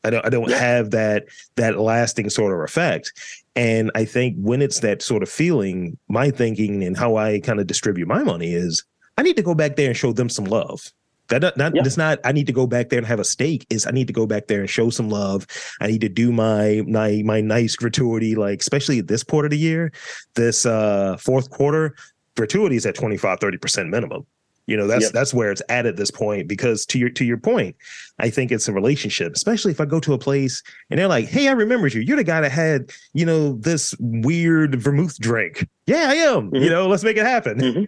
I 0.04 0.10
don't 0.10 0.26
I 0.26 0.30
don't 0.30 0.52
have 0.52 0.92
that 0.92 1.26
that 1.56 1.78
lasting 1.78 2.30
sort 2.30 2.54
of 2.54 2.62
effect. 2.62 3.12
And 3.56 3.92
I 3.96 4.06
think 4.06 4.38
when 4.38 4.62
it's 4.62 4.80
that 4.80 5.02
sort 5.02 5.24
of 5.24 5.30
feeling, 5.30 5.98
my 6.08 6.32
thinking 6.32 6.84
and 6.84 6.98
how 6.98 7.18
I 7.18 7.40
kind 7.42 7.60
of 7.60 7.68
distribute 7.68 8.08
my 8.08 8.24
money 8.24 8.54
is 8.54 8.84
I 9.18 9.24
need 9.24 9.36
to 9.36 9.44
go 9.44 9.54
back 9.54 9.76
there 9.76 9.88
and 9.88 9.98
show 9.98 10.14
them 10.14 10.30
some 10.30 10.46
love. 10.46 10.92
That 11.28 11.42
not 11.58 11.76
yeah. 11.76 11.84
it's 11.86 11.98
not 11.98 12.20
I 12.24 12.32
need 12.32 12.48
to 12.48 12.54
go 12.54 12.66
back 12.66 12.90
there 12.90 12.98
and 12.98 13.06
have 13.06 13.20
a 13.20 13.26
stake. 13.26 13.66
Is 13.70 13.86
I 13.86 13.92
need 13.92 14.08
to 14.08 14.14
go 14.14 14.26
back 14.26 14.48
there 14.48 14.62
and 14.62 14.70
show 14.70 14.90
some 14.90 15.10
love. 15.10 15.46
I 15.80 15.88
need 15.88 16.02
to 16.02 16.10
do 16.10 16.32
my 16.32 16.82
my 16.88 17.22
my 17.24 17.42
nice 17.42 17.76
gratuity, 17.76 18.36
like 18.36 18.62
especially 18.62 19.02
this 19.02 19.24
part 19.24 19.46
of 19.46 19.52
the 19.52 19.58
year, 19.58 19.92
this 20.36 20.66
uh 20.66 21.18
fourth 21.18 21.50
quarter, 21.52 21.96
gratuity 22.36 22.78
is 22.78 22.86
at 22.86 22.96
25, 22.96 23.40
30% 23.40 23.90
minimum. 23.90 24.26
You 24.70 24.78
know, 24.78 24.88
that's 24.88 25.06
yep. 25.06 25.12
that's 25.14 25.34
where 25.34 25.52
it's 25.52 25.62
at 25.70 25.86
at 25.86 25.98
this 25.98 26.12
point 26.12 26.48
because 26.48 26.86
to 26.88 27.00
your 27.00 27.10
to 27.10 27.26
your 27.26 27.38
point, 27.38 27.76
I 28.20 28.30
think 28.30 28.52
it's 28.52 28.68
a 28.68 28.74
relationship, 28.74 29.34
especially 29.36 29.72
if 29.72 29.82
I 29.82 29.86
go 29.86 30.00
to 30.00 30.14
a 30.14 30.18
place 30.20 30.62
and 30.90 31.00
they're 31.00 31.08
like, 31.08 31.26
"Hey, 31.26 31.48
I 31.48 31.52
remembered 31.52 31.94
you. 31.94 32.02
You're 32.02 32.18
the 32.18 32.24
guy 32.24 32.42
that 32.42 32.52
had, 32.52 32.92
you 33.14 33.26
know, 33.26 33.54
this 33.54 33.96
weird 34.00 34.82
vermouth 34.82 35.20
drink." 35.20 35.68
Yeah, 35.88 36.10
I 36.10 36.16
am. 36.16 36.52
Mm-hmm. 36.52 36.64
You 36.64 36.70
know, 36.70 36.88
let's 36.88 37.04
make 37.04 37.18
it 37.18 37.26
happen. 37.26 37.60
Mm-hmm. 37.60 37.84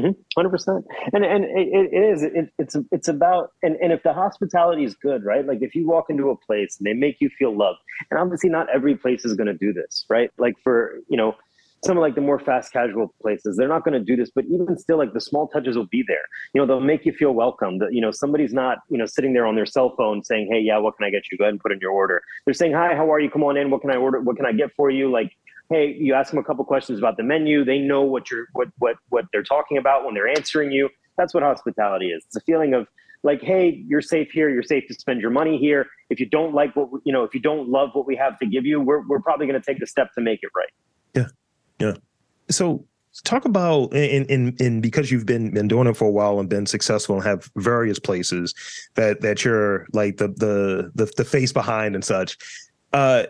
100 0.00 0.14
mm-hmm. 0.36 0.50
percent 0.50 0.84
and 1.12 1.24
and 1.24 1.44
it, 1.44 1.68
it 1.92 1.96
is 1.96 2.22
it, 2.22 2.52
it's 2.58 2.76
it's 2.92 3.08
about 3.08 3.52
and, 3.62 3.76
and 3.76 3.92
if 3.92 4.02
the 4.02 4.12
hospitality 4.12 4.84
is 4.84 4.94
good 4.94 5.24
right 5.24 5.46
like 5.46 5.62
if 5.62 5.74
you 5.74 5.86
walk 5.86 6.10
into 6.10 6.28
a 6.28 6.36
place 6.36 6.76
and 6.78 6.86
they 6.86 6.92
make 6.92 7.16
you 7.20 7.30
feel 7.38 7.56
loved 7.56 7.78
and 8.10 8.20
obviously 8.20 8.50
not 8.50 8.68
every 8.68 8.94
place 8.94 9.24
is 9.24 9.34
going 9.34 9.46
to 9.46 9.54
do 9.54 9.72
this 9.72 10.04
right 10.10 10.30
like 10.38 10.54
for 10.62 10.98
you 11.08 11.16
know 11.16 11.34
some 11.86 11.96
of 11.96 12.02
like 12.02 12.14
the 12.14 12.20
more 12.20 12.38
fast 12.38 12.72
casual 12.72 13.14
places, 13.22 13.56
they're 13.56 13.68
not 13.68 13.84
going 13.84 13.94
to 13.94 14.04
do 14.04 14.16
this, 14.16 14.30
but 14.34 14.44
even 14.46 14.76
still, 14.78 14.98
like 14.98 15.12
the 15.12 15.20
small 15.20 15.48
touches 15.48 15.76
will 15.76 15.86
be 15.86 16.04
there. 16.06 16.24
You 16.52 16.60
know, 16.60 16.66
they'll 16.66 16.80
make 16.80 17.06
you 17.06 17.12
feel 17.12 17.32
welcome. 17.32 17.78
That 17.78 17.92
you 17.92 18.00
know, 18.00 18.10
somebody's 18.10 18.52
not 18.52 18.78
you 18.90 18.98
know 18.98 19.06
sitting 19.06 19.32
there 19.32 19.46
on 19.46 19.54
their 19.54 19.66
cell 19.66 19.94
phone 19.96 20.22
saying, 20.24 20.48
"Hey, 20.50 20.60
yeah, 20.60 20.78
what 20.78 20.96
can 20.96 21.06
I 21.06 21.10
get 21.10 21.22
you?" 21.30 21.38
Go 21.38 21.44
ahead 21.44 21.54
and 21.54 21.60
put 21.60 21.72
in 21.72 21.78
your 21.80 21.92
order. 21.92 22.22
They're 22.44 22.54
saying, 22.54 22.72
"Hi, 22.72 22.94
how 22.94 23.12
are 23.12 23.20
you? 23.20 23.30
Come 23.30 23.44
on 23.44 23.56
in. 23.56 23.70
What 23.70 23.80
can 23.80 23.90
I 23.90 23.96
order? 23.96 24.20
What 24.20 24.36
can 24.36 24.46
I 24.46 24.52
get 24.52 24.72
for 24.76 24.90
you?" 24.90 25.10
Like, 25.10 25.32
hey, 25.70 25.96
you 25.98 26.14
ask 26.14 26.30
them 26.30 26.38
a 26.38 26.44
couple 26.44 26.64
questions 26.64 26.98
about 26.98 27.16
the 27.16 27.22
menu. 27.22 27.64
They 27.64 27.78
know 27.78 28.02
what 28.02 28.30
you're 28.30 28.46
what 28.52 28.68
what 28.78 28.96
what 29.08 29.26
they're 29.32 29.42
talking 29.42 29.78
about 29.78 30.04
when 30.04 30.14
they're 30.14 30.28
answering 30.28 30.72
you. 30.72 30.88
That's 31.16 31.32
what 31.32 31.42
hospitality 31.42 32.08
is. 32.08 32.24
It's 32.26 32.36
a 32.36 32.40
feeling 32.42 32.74
of 32.74 32.86
like, 33.22 33.42
hey, 33.42 33.82
you're 33.86 34.02
safe 34.02 34.30
here. 34.30 34.48
You're 34.50 34.62
safe 34.62 34.84
to 34.88 34.94
spend 34.94 35.20
your 35.20 35.30
money 35.30 35.58
here. 35.58 35.86
If 36.10 36.20
you 36.20 36.26
don't 36.26 36.54
like 36.54 36.76
what 36.76 36.88
you 37.04 37.12
know, 37.12 37.24
if 37.24 37.34
you 37.34 37.40
don't 37.40 37.68
love 37.68 37.90
what 37.92 38.06
we 38.06 38.16
have 38.16 38.38
to 38.38 38.46
give 38.46 38.64
you, 38.64 38.80
we're 38.80 39.06
we're 39.06 39.20
probably 39.20 39.46
going 39.46 39.60
to 39.60 39.66
take 39.66 39.80
the 39.80 39.86
step 39.86 40.12
to 40.14 40.20
make 40.20 40.40
it 40.42 40.50
right. 40.54 40.70
Yeah. 41.78 41.94
So 42.48 42.84
talk 43.24 43.44
about 43.44 43.92
in 43.94 44.24
in 44.26 44.56
in 44.58 44.80
because 44.80 45.10
you've 45.10 45.26
been 45.26 45.50
been 45.52 45.68
doing 45.68 45.86
it 45.86 45.96
for 45.96 46.06
a 46.06 46.10
while 46.10 46.38
and 46.38 46.48
been 46.48 46.66
successful 46.66 47.16
and 47.16 47.24
have 47.24 47.50
various 47.56 47.98
places 47.98 48.54
that 48.94 49.20
that 49.22 49.44
you're 49.44 49.86
like 49.92 50.18
the 50.18 50.28
the 50.28 50.90
the, 50.94 51.10
the 51.16 51.24
face 51.24 51.52
behind 51.52 51.94
and 51.94 52.04
such. 52.04 52.38
Uh, 52.92 53.24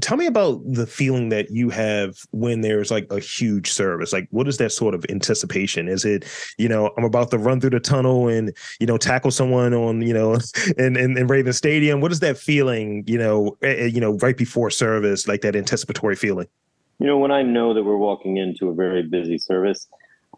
tell 0.00 0.16
me 0.16 0.26
about 0.26 0.60
the 0.64 0.86
feeling 0.86 1.28
that 1.30 1.50
you 1.50 1.70
have 1.70 2.16
when 2.30 2.60
there's 2.60 2.90
like 2.90 3.06
a 3.10 3.18
huge 3.18 3.72
service 3.72 4.12
like 4.12 4.28
what 4.30 4.46
is 4.46 4.58
that 4.58 4.70
sort 4.70 4.94
of 4.94 5.04
anticipation 5.08 5.88
is 5.88 6.04
it 6.04 6.24
you 6.56 6.68
know 6.68 6.92
i'm 6.96 7.02
about 7.02 7.32
to 7.32 7.38
run 7.38 7.60
through 7.60 7.70
the 7.70 7.80
tunnel 7.80 8.28
and 8.28 8.56
you 8.78 8.86
know 8.86 8.96
tackle 8.96 9.30
someone 9.32 9.74
on 9.74 10.02
you 10.02 10.14
know 10.14 10.34
in 10.78 10.96
in, 10.96 11.18
in 11.18 11.26
raven 11.26 11.52
stadium 11.52 12.00
what 12.00 12.12
is 12.12 12.20
that 12.20 12.38
feeling 12.38 13.02
you 13.08 13.18
know 13.18 13.56
you 13.62 14.00
know 14.00 14.16
right 14.18 14.36
before 14.36 14.70
service 14.70 15.26
like 15.26 15.40
that 15.40 15.56
anticipatory 15.56 16.14
feeling 16.14 16.46
you 16.98 17.06
know 17.06 17.18
when 17.18 17.30
i 17.30 17.42
know 17.42 17.74
that 17.74 17.84
we're 17.84 17.96
walking 17.96 18.36
into 18.36 18.68
a 18.68 18.74
very 18.74 19.02
busy 19.02 19.38
service 19.38 19.88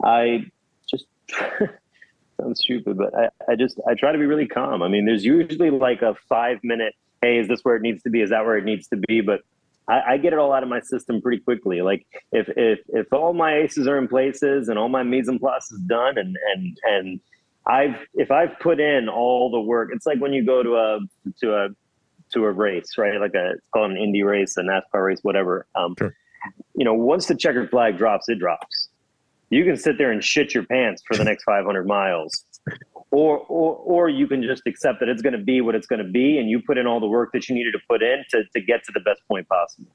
i 0.05 0.45
just 0.89 1.07
sounds 2.41 2.61
stupid 2.61 2.97
but 2.97 3.15
I, 3.15 3.53
I 3.53 3.57
just 3.57 3.81
i 3.89 3.95
try 3.95 4.13
to 4.13 4.19
be 4.19 4.27
really 4.27 4.47
calm 4.47 4.83
i 4.83 4.89
mean 4.89 5.07
there's 5.07 5.25
usually 5.25 5.71
like 5.71 6.03
a 6.03 6.15
five 6.29 6.59
minute 6.63 6.95
hey, 7.23 7.39
is 7.39 7.49
this 7.49 7.61
where 7.63 7.77
it 7.77 7.83
needs 7.83 8.03
to 8.03 8.11
be? 8.11 8.21
Is 8.21 8.31
that 8.31 8.45
where 8.45 8.57
it 8.57 8.65
needs 8.65 8.89
to 8.89 8.97
be? 8.97 9.21
But 9.21 9.41
I, 9.89 10.13
I, 10.13 10.17
get 10.19 10.33
it 10.33 10.39
all 10.39 10.53
out 10.53 10.63
of 10.63 10.69
my 10.69 10.81
system 10.81 11.21
pretty 11.21 11.43
quickly. 11.43 11.83
Like 11.83 12.07
if 12.33 12.49
if 12.57 12.81
if 12.89 13.13
all 13.13 13.33
my 13.33 13.57
aces 13.57 13.87
are 13.87 13.99
in 13.99 14.09
places 14.09 14.69
and 14.69 14.79
all 14.79 14.89
my 14.89 15.03
mise 15.03 15.29
en 15.29 15.39
place 15.39 15.71
is 15.71 15.81
done 15.81 16.19
and 16.19 16.37
and 16.55 16.79
and 16.85 17.21
I've 17.67 17.97
if 18.15 18.31
I've 18.31 18.59
put 18.61 18.81
in 18.81 19.09
all 19.09 19.51
the 19.51 19.61
work, 19.61 19.91
it's 19.93 20.07
like 20.07 20.21
when 20.21 20.33
you 20.33 20.45
go 20.45 20.63
to 20.63 20.77
a 20.77 20.99
to 21.41 21.55
a 21.55 21.69
to 22.35 22.45
a 22.45 22.53
race, 22.53 22.99
right? 22.99 23.21
Like 23.21 23.35
a 23.35 23.53
it's 23.53 23.69
called 23.73 23.91
an 23.91 23.97
Indy 23.97 24.23
race, 24.23 24.57
a 24.57 24.63
NASCAR 24.63 25.07
race, 25.07 25.21
whatever. 25.23 25.67
Um, 25.75 25.95
sure. 25.99 26.15
You 26.75 26.85
know, 26.85 26.95
once 26.95 27.27
the 27.27 27.35
checkered 27.35 27.71
flag 27.71 27.99
drops, 27.99 28.29
it 28.29 28.39
drops. 28.39 28.89
You 29.51 29.65
can 29.65 29.77
sit 29.77 29.99
there 29.99 30.13
and 30.13 30.23
shit 30.23 30.55
your 30.55 30.65
pants 30.65 31.03
for 31.07 31.17
the 31.17 31.25
next 31.25 31.45
500 31.45 31.87
miles 31.87 32.45
or 33.11 33.39
or 33.49 33.77
or 33.77 34.09
you 34.09 34.27
can 34.27 34.43
just 34.43 34.63
accept 34.67 35.01
that 35.01 35.09
it's 35.09 35.23
going 35.23 35.33
to 35.33 35.43
be 35.43 35.61
what 35.61 35.75
it's 35.75 35.87
going 35.87 36.05
to 36.05 36.11
be, 36.11 36.39
and 36.39 36.49
you 36.51 36.61
put 36.61 36.79
in 36.79 36.87
all 36.87 37.01
the 37.01 37.07
work 37.07 37.33
that 37.33 37.49
you 37.49 37.55
needed 37.55 37.73
to 37.73 37.81
put 37.89 38.03
in 38.03 38.25
to 38.31 38.45
to 38.55 38.61
get 38.61 38.85
to 38.85 38.93
the 38.93 39.01
best 39.01 39.21
point 39.29 39.49
possible. 39.49 39.91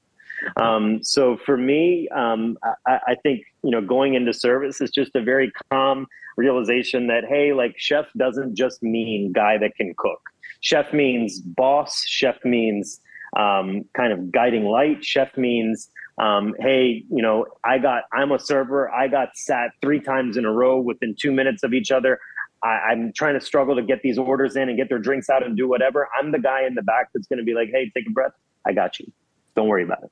Um, 0.58 1.02
so 1.04 1.38
for 1.46 1.56
me, 1.56 2.10
um, 2.10 2.58
I, 2.86 3.00
I, 3.08 3.16
think 3.24 3.46
you 3.64 3.72
know 3.72 3.82
going 3.82 4.16
into 4.16 4.34
service 4.34 4.82
is 4.82 4.90
just 4.90 5.16
a 5.16 5.22
very 5.22 5.52
calm 5.72 6.08
realization 6.38 7.08
that 7.08 7.24
hey, 7.26 7.54
like 7.54 7.76
chef 7.78 8.08
doesn't 8.18 8.56
just 8.56 8.82
mean 8.82 9.32
guy 9.32 9.58
that 9.60 9.76
can 9.76 9.94
cook. 9.96 10.22
Chef 10.62 10.92
means 10.92 11.40
boss. 11.40 12.04
Chef 12.06 12.44
means 12.44 13.00
um, 13.38 13.86
kind 13.94 14.12
of 14.12 14.32
guiding 14.32 14.66
light. 14.66 15.06
Chef 15.06 15.38
means 15.38 15.90
um, 16.18 16.54
hey, 16.60 17.04
you 17.10 17.22
know, 17.22 17.46
I 17.64 17.80
got, 17.80 18.04
I'm 18.14 18.32
a 18.32 18.40
server. 18.40 18.90
I 18.92 19.08
got 19.08 19.36
sat 19.36 19.72
three 19.82 20.00
times 20.00 20.38
in 20.38 20.46
a 20.46 20.52
row 20.52 20.80
within 20.80 21.16
two 21.20 21.32
minutes 21.32 21.64
of 21.64 21.74
each 21.74 21.92
other. 21.92 22.20
I, 22.64 22.94
am 22.94 23.12
trying 23.14 23.34
to 23.34 23.42
struggle 23.42 23.76
to 23.76 23.82
get 23.82 24.02
these 24.04 24.18
orders 24.18 24.56
in 24.56 24.70
and 24.70 24.78
get 24.78 24.88
their 24.90 25.00
drinks 25.00 25.30
out 25.30 25.46
and 25.46 25.58
do 25.58 25.68
whatever. 25.68 26.08
I'm 26.18 26.32
the 26.32 26.40
guy 26.40 26.66
in 26.66 26.76
the 26.76 26.82
back 26.82 27.10
that's 27.14 27.28
going 27.28 27.40
to 27.40 27.44
be 27.44 27.54
like, 27.54 27.70
hey, 27.72 27.92
take 27.96 28.08
a 28.08 28.12
breath. 28.12 28.32
I 28.66 28.74
got 28.74 29.00
you. 29.00 29.12
Don't 29.56 29.68
worry 29.68 29.84
about 29.84 30.04
it. 30.04 30.12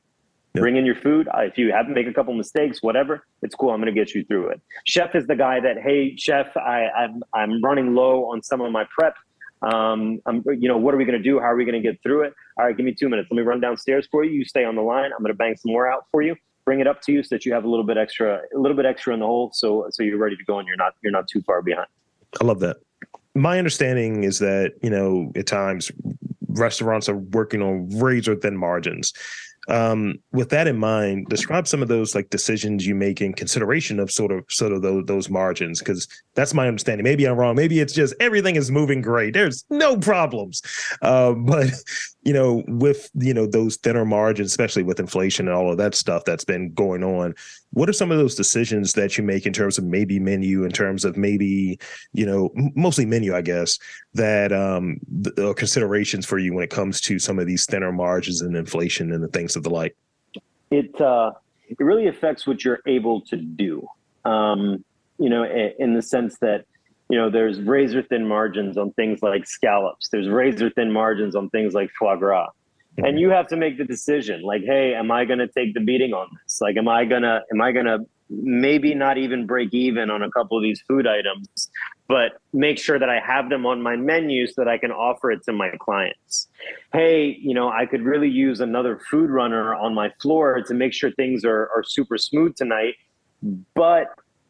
Yep. 0.54 0.62
Bring 0.62 0.76
in 0.76 0.86
your 0.86 0.96
food. 0.96 1.30
If 1.34 1.58
you 1.58 1.72
have 1.72 1.88
to 1.88 1.94
make 1.94 2.08
a 2.08 2.14
couple 2.14 2.34
mistakes, 2.34 2.84
whatever, 2.84 3.26
it's 3.42 3.56
cool. 3.56 3.70
I'm 3.70 3.80
going 3.80 3.94
to 3.94 3.98
get 3.98 4.14
you 4.14 4.26
through 4.26 4.50
it. 4.50 4.62
Chef 4.86 5.16
is 5.16 5.26
the 5.28 5.36
guy 5.36 5.62
that, 5.62 5.78
hey, 5.82 6.18
chef, 6.18 6.58
I, 6.58 6.88
I'm, 6.90 7.24
I'm 7.34 7.64
running 7.64 7.96
low 7.96 8.26
on 8.26 8.44
some 8.44 8.60
of 8.60 8.70
my 8.72 8.86
prep. 8.94 9.16
Um, 9.62 10.20
I'm, 10.26 10.44
you 10.48 10.68
know, 10.68 10.78
what 10.78 10.94
are 10.94 10.98
we 10.98 11.06
going 11.06 11.18
to 11.18 11.24
do? 11.24 11.40
How 11.40 11.46
are 11.46 11.56
we 11.56 11.66
going 11.66 11.82
to 11.82 11.88
get 11.88 12.02
through 12.02 12.24
it? 12.24 12.34
All 12.58 12.66
right, 12.66 12.76
give 12.76 12.86
me 12.86 12.94
two 12.94 13.10
minutes. 13.10 13.30
Let 13.32 13.38
me 13.38 13.44
run 13.44 13.60
downstairs 13.60 14.08
for 14.10 14.24
you. 14.24 14.32
You 14.32 14.46
stay 14.46 14.64
on 14.64 14.76
the 14.76 14.82
line. 14.82 15.12
I'm 15.14 15.20
going 15.20 15.34
to 15.34 15.38
bang 15.38 15.56
some 15.56 15.72
more 15.72 15.92
out 15.92 16.06
for 16.12 16.22
you. 16.22 16.36
Bring 16.66 16.80
it 16.80 16.88
up 16.88 17.02
to 17.04 17.12
you 17.12 17.24
so 17.24 17.36
that 17.36 17.46
you 17.46 17.54
have 17.54 17.64
a 17.64 17.70
little 17.70 17.86
bit 17.86 17.98
extra, 17.98 18.42
a 18.56 18.60
little 18.60 18.78
bit 18.78 18.86
extra 18.86 19.14
in 19.14 19.20
the 19.20 19.26
hole, 19.26 19.50
so 19.52 19.88
so 19.90 20.04
you're 20.04 20.20
ready 20.20 20.36
to 20.36 20.44
go 20.44 20.60
and 20.60 20.68
you're 20.68 20.78
not 20.78 20.94
you're 21.02 21.12
not 21.12 21.28
too 21.28 21.42
far 21.42 21.62
behind. 21.64 21.88
I 22.40 22.46
love 22.46 22.60
that. 22.60 22.78
My 23.34 23.58
understanding 23.58 24.24
is 24.24 24.40
that, 24.40 24.74
you 24.84 24.90
know, 24.90 25.32
at 25.36 25.48
times 25.48 25.92
restaurants 26.50 27.10
are 27.10 27.18
working 27.18 27.62
on 27.62 27.90
razor 28.00 28.36
thin 28.36 28.58
margins. 28.58 29.14
Um, 29.68 30.16
with 30.32 30.50
that 30.50 30.68
in 30.68 30.78
mind, 30.78 31.28
describe 31.30 31.68
some 31.68 31.82
of 31.82 31.88
those 31.88 32.16
like 32.16 32.30
decisions 32.30 32.86
you 32.86 32.96
make 32.96 33.22
in 33.22 33.34
consideration 33.34 34.00
of 34.00 34.12
sort 34.12 34.32
of 34.32 34.44
sort 34.50 34.72
of 34.72 34.82
those, 34.82 35.06
those 35.06 35.30
margins, 35.30 35.80
because 35.80 36.08
that's 36.34 36.54
my 36.54 36.68
understanding. 36.68 37.04
Maybe 37.04 37.26
I'm 37.26 37.38
wrong. 37.38 37.56
Maybe 37.56 37.80
it's 37.80 37.94
just 37.94 38.16
everything 38.20 38.56
is 38.56 38.72
moving 38.72 39.02
great. 39.02 39.34
There's 39.34 39.64
no 39.70 39.98
problems. 39.98 40.62
Uh, 41.02 41.34
but 41.38 41.70
you 42.24 42.34
know, 42.34 42.64
with 42.68 43.10
you 43.14 43.34
know 43.34 43.46
those 43.46 43.78
thinner 43.78 44.06
margins, 44.06 44.50
especially 44.50 44.84
with 44.84 45.00
inflation 45.00 45.48
and 45.48 45.56
all 45.56 45.72
of 45.72 45.78
that 45.78 45.96
stuff 45.96 46.24
that's 46.26 46.46
been 46.46 46.74
going 46.74 47.04
on, 47.04 47.36
what 47.72 47.90
are 47.90 47.94
some 47.94 48.12
of 48.12 48.18
those 48.18 48.36
decisions 48.36 48.94
that 48.94 49.18
you 49.18 49.24
make 49.24 49.46
in 49.46 49.54
terms 49.54 49.78
of 49.78 49.84
maybe 49.84 50.20
menu, 50.20 50.64
in 50.64 50.72
terms 50.72 51.06
of 51.06 51.18
maybe 51.18 51.80
you 52.14 52.26
know 52.26 52.50
mostly 52.76 53.06
menu, 53.06 53.36
I 53.36 53.42
guess, 53.42 53.80
that 54.14 54.52
um 54.52 55.00
the, 55.08 55.54
considerations 55.54 56.26
for 56.26 56.38
you 56.38 56.54
when 56.54 56.64
it 56.64 56.70
comes 56.70 57.02
to 57.02 57.20
some 57.20 57.40
of 57.40 57.48
these 57.48 57.66
thinner 57.66 57.92
margins 57.92 58.42
and 58.42 58.56
inflation 58.56 59.12
and 59.12 59.24
the 59.24 59.28
things 59.30 59.56
of 59.56 59.64
the 59.64 59.70
like? 59.70 59.96
It 60.70 61.00
uh, 61.00 61.32
it 61.68 61.80
really 61.80 62.08
affects 62.08 62.46
what 62.46 62.64
you're 62.64 62.82
able 62.86 63.22
to 63.22 63.38
do. 63.38 63.88
Um, 64.26 64.84
you 65.18 65.30
know, 65.30 65.44
in 65.44 65.94
the 65.94 66.02
sense 66.02 66.38
that 66.40 66.66
you 67.12 67.18
know, 67.18 67.30
there's 67.30 67.60
razor 67.60 68.02
thin 68.02 68.26
margins 68.26 68.78
on 68.78 68.94
things 68.94 69.22
like 69.22 69.46
scallops. 69.46 70.08
There's 70.08 70.30
razor 70.30 70.70
thin 70.70 70.94
margins 70.94 71.36
on 71.36 71.50
things 71.50 71.74
like 71.74 71.90
foie 72.00 72.16
gras. 72.16 72.48
And 72.98 73.20
you 73.20 73.30
have 73.30 73.48
to 73.48 73.56
make 73.56 73.78
the 73.78 73.86
decision 73.86 74.42
like, 74.42 74.64
hey, 74.64 74.94
am 74.94 75.12
I 75.12 75.26
going 75.26 75.40
to 75.40 75.48
take 75.48 75.74
the 75.74 75.80
beating 75.80 76.14
on 76.14 76.28
this? 76.44 76.60
Like, 76.62 76.78
am 76.78 76.88
I 76.88 77.06
going 77.06 77.22
to, 77.22 77.42
am 77.52 77.62
I 77.62 77.72
going 77.72 77.86
to 77.86 78.00
maybe 78.30 78.96
not 78.96 79.18
even 79.18 79.46
break 79.46 79.74
even 79.74 80.10
on 80.10 80.24
a 80.24 80.32
couple 80.32 80.58
of 80.58 80.64
these 80.64 80.82
food 80.88 81.06
items, 81.06 81.70
but 82.08 82.34
make 82.54 82.80
sure 82.80 82.98
that 82.98 83.10
I 83.10 83.20
have 83.20 83.50
them 83.50 83.66
on 83.66 83.82
my 83.82 83.96
menu 83.96 84.48
so 84.48 84.54
that 84.58 84.68
I 84.68 84.78
can 84.78 84.92
offer 84.92 85.32
it 85.32 85.44
to 85.44 85.54
my 85.54 85.72
clients. 85.80 86.48
Hey, 86.94 87.38
you 87.42 87.54
know, 87.54 87.70
I 87.70 87.86
could 87.86 88.04
really 88.04 88.30
use 88.30 88.62
another 88.62 89.00
food 89.10 89.30
runner 89.30 89.76
on 89.76 89.94
my 89.94 90.12
floor 90.22 90.62
to 90.62 90.74
make 90.74 90.94
sure 90.94 91.12
things 91.12 91.44
are, 91.44 91.70
are 91.76 91.84
super 91.84 92.18
smooth 92.18 92.56
tonight. 92.56 92.96
But 93.74 94.08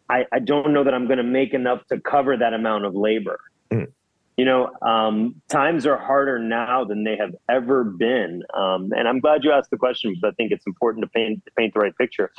I, 0.09 0.25
I 0.31 0.39
don't 0.39 0.73
know 0.73 0.83
that 0.83 0.93
I'm 0.93 1.07
going 1.07 1.17
to 1.17 1.23
make 1.23 1.53
enough 1.53 1.85
to 1.87 1.99
cover 1.99 2.37
that 2.37 2.53
amount 2.53 2.85
of 2.85 2.95
labor. 2.95 3.39
Mm. 3.71 3.91
You 4.41 4.45
know, 4.45 4.71
um, 4.81 5.35
times 5.49 5.85
are 5.85 5.99
harder 5.99 6.39
now 6.39 6.83
than 6.83 7.03
they 7.03 7.15
have 7.15 7.35
ever 7.47 7.83
been. 7.83 8.41
Um, 8.55 8.91
and 8.91 9.07
I'm 9.07 9.19
glad 9.19 9.43
you 9.43 9.51
asked 9.51 9.69
the 9.69 9.77
question 9.77 10.09
because 10.09 10.23
I 10.23 10.33
think 10.33 10.51
it's 10.51 10.65
important 10.65 11.05
to 11.05 11.09
paint 11.09 11.45
to 11.45 11.51
paint 11.51 11.75
the 11.75 11.79
right 11.79 11.95
picture. 11.95 12.31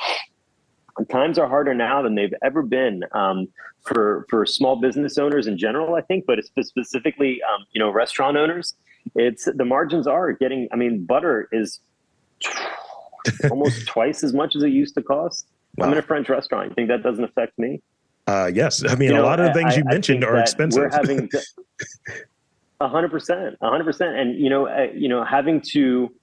Times 1.09 1.39
are 1.39 1.47
harder 1.47 1.73
now 1.73 2.01
than 2.01 2.15
they've 2.15 2.33
ever 2.43 2.61
been 2.61 3.05
um, 3.13 3.47
for 3.83 4.25
for 4.29 4.45
small 4.45 4.75
business 4.75 5.17
owners 5.17 5.47
in 5.47 5.57
general. 5.57 5.95
I 5.95 6.01
think, 6.01 6.25
but 6.25 6.39
specifically, 6.43 7.39
um, 7.41 7.65
you 7.71 7.79
know, 7.79 7.89
restaurant 7.89 8.35
owners. 8.35 8.75
It's 9.15 9.45
the 9.45 9.63
margins 9.63 10.05
are 10.05 10.33
getting. 10.33 10.67
I 10.73 10.75
mean, 10.75 11.05
butter 11.05 11.47
is 11.53 11.79
almost 13.49 13.87
twice 13.87 14.25
as 14.25 14.33
much 14.33 14.57
as 14.57 14.63
it 14.63 14.71
used 14.71 14.95
to 14.95 15.01
cost. 15.01 15.47
Wow. 15.77 15.85
I'm 15.85 15.93
in 15.93 15.99
a 15.99 16.01
French 16.01 16.27
restaurant. 16.27 16.67
You 16.67 16.75
think 16.75 16.89
that 16.89 17.01
doesn't 17.01 17.23
affect 17.23 17.57
me? 17.57 17.81
Uh, 18.27 18.49
yes. 18.53 18.83
I 18.87 18.95
mean, 18.95 19.09
you 19.09 19.15
know, 19.15 19.23
a 19.23 19.25
lot 19.25 19.39
of 19.39 19.47
the 19.47 19.53
things 19.53 19.73
I, 19.73 19.77
you 19.77 19.83
mentioned 19.85 20.23
are 20.23 20.37
expensive. 20.37 20.83
We're 20.83 20.89
having 20.89 21.29
a 22.79 22.87
hundred 22.87 23.11
percent, 23.11 23.57
a 23.61 23.69
hundred 23.69 23.83
percent. 23.83 24.15
And, 24.15 24.39
you 24.39 24.49
know, 24.49 24.67
uh, 24.67 24.87
you 24.93 25.09
know, 25.09 25.23
having 25.23 25.61
to, 25.71 26.13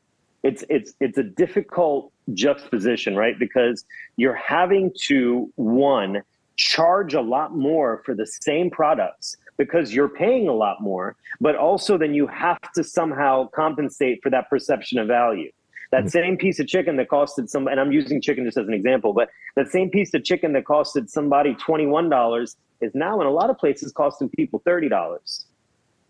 it's, 0.43 0.65
it's, 0.71 0.95
it's 1.01 1.19
a 1.19 1.23
difficult 1.23 2.13
juxtaposition, 2.33 3.17
right? 3.17 3.39
Because 3.39 3.85
you're 4.17 4.35
having 4.35 4.93
to 5.07 5.53
one, 5.57 6.23
charge 6.57 7.15
a 7.15 7.21
lot 7.21 7.57
more 7.57 8.03
for 8.05 8.15
the 8.15 8.27
same 8.27 8.71
products 8.71 9.37
because 9.57 9.93
you're 9.93 10.09
paying 10.09 10.49
a 10.49 10.53
lot 10.53 10.81
more, 10.81 11.17
but 11.41 11.57
also 11.57 11.99
then 11.99 12.15
you 12.15 12.27
have 12.27 12.61
to 12.75 12.85
somehow 12.85 13.47
compensate 13.49 14.23
for 14.23 14.31
that 14.31 14.49
perception 14.49 14.99
of 14.99 15.07
value. 15.07 15.51
That 15.91 16.03
mm-hmm. 16.03 16.09
same 16.09 16.37
piece 16.37 16.61
of 16.61 16.69
chicken 16.69 16.97
that 16.97 17.09
costed 17.09 17.49
some, 17.49 17.67
and 17.67 17.81
I'm 17.81 17.91
using 17.93 18.21
chicken 18.21 18.45
just 18.45 18.57
as 18.57 18.69
an 18.69 18.75
example, 18.75 19.13
but 19.13 19.29
that 19.57 19.69
same 19.71 19.91
piece 19.91 20.15
of 20.15 20.25
chicken 20.25 20.53
that 20.53 20.65
costed 20.65 21.09
somebody 21.09 21.55
$21 21.57 22.57
is 22.81 22.95
now 22.95 23.21
in 23.21 23.27
a 23.27 23.31
lot 23.31 23.51
of 23.51 23.59
places 23.59 23.93
costing 23.93 24.29
people 24.29 24.61
$30. 24.67 25.45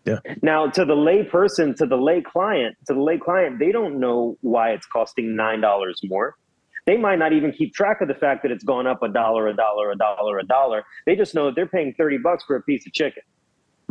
Yeah. 0.05 0.19
Now, 0.41 0.67
to 0.67 0.85
the 0.85 0.95
lay 0.95 1.23
person, 1.23 1.75
to 1.75 1.85
the 1.85 1.95
lay 1.95 2.21
client, 2.21 2.75
to 2.87 2.93
the 2.93 3.01
lay 3.01 3.17
client, 3.17 3.59
they 3.59 3.71
don't 3.71 3.99
know 3.99 4.37
why 4.41 4.71
it's 4.71 4.85
costing 4.87 5.35
$9 5.35 5.95
more. 6.05 6.35
they 6.87 6.97
might 6.97 7.19
not 7.19 7.33
even 7.33 7.51
keep 7.51 7.73
track 7.73 8.01
of 8.01 8.07
the 8.07 8.15
fact 8.15 8.41
that 8.43 8.51
it's 8.51 8.63
gone 8.63 8.87
up 8.87 9.03
a 9.03 9.09
dollar, 9.09 9.47
a 9.47 9.55
dollar, 9.55 9.91
a 9.91 9.95
dollar, 9.95 10.39
a 10.39 10.43
dollar. 10.43 10.83
They 11.05 11.15
just 11.15 11.35
know 11.35 11.45
that 11.45 11.55
they're 11.55 11.67
paying 11.67 11.93
30 11.93 12.17
bucks 12.19 12.43
for 12.43 12.55
a 12.55 12.61
piece 12.61 12.85
of 12.87 12.93
chicken. 12.93 13.23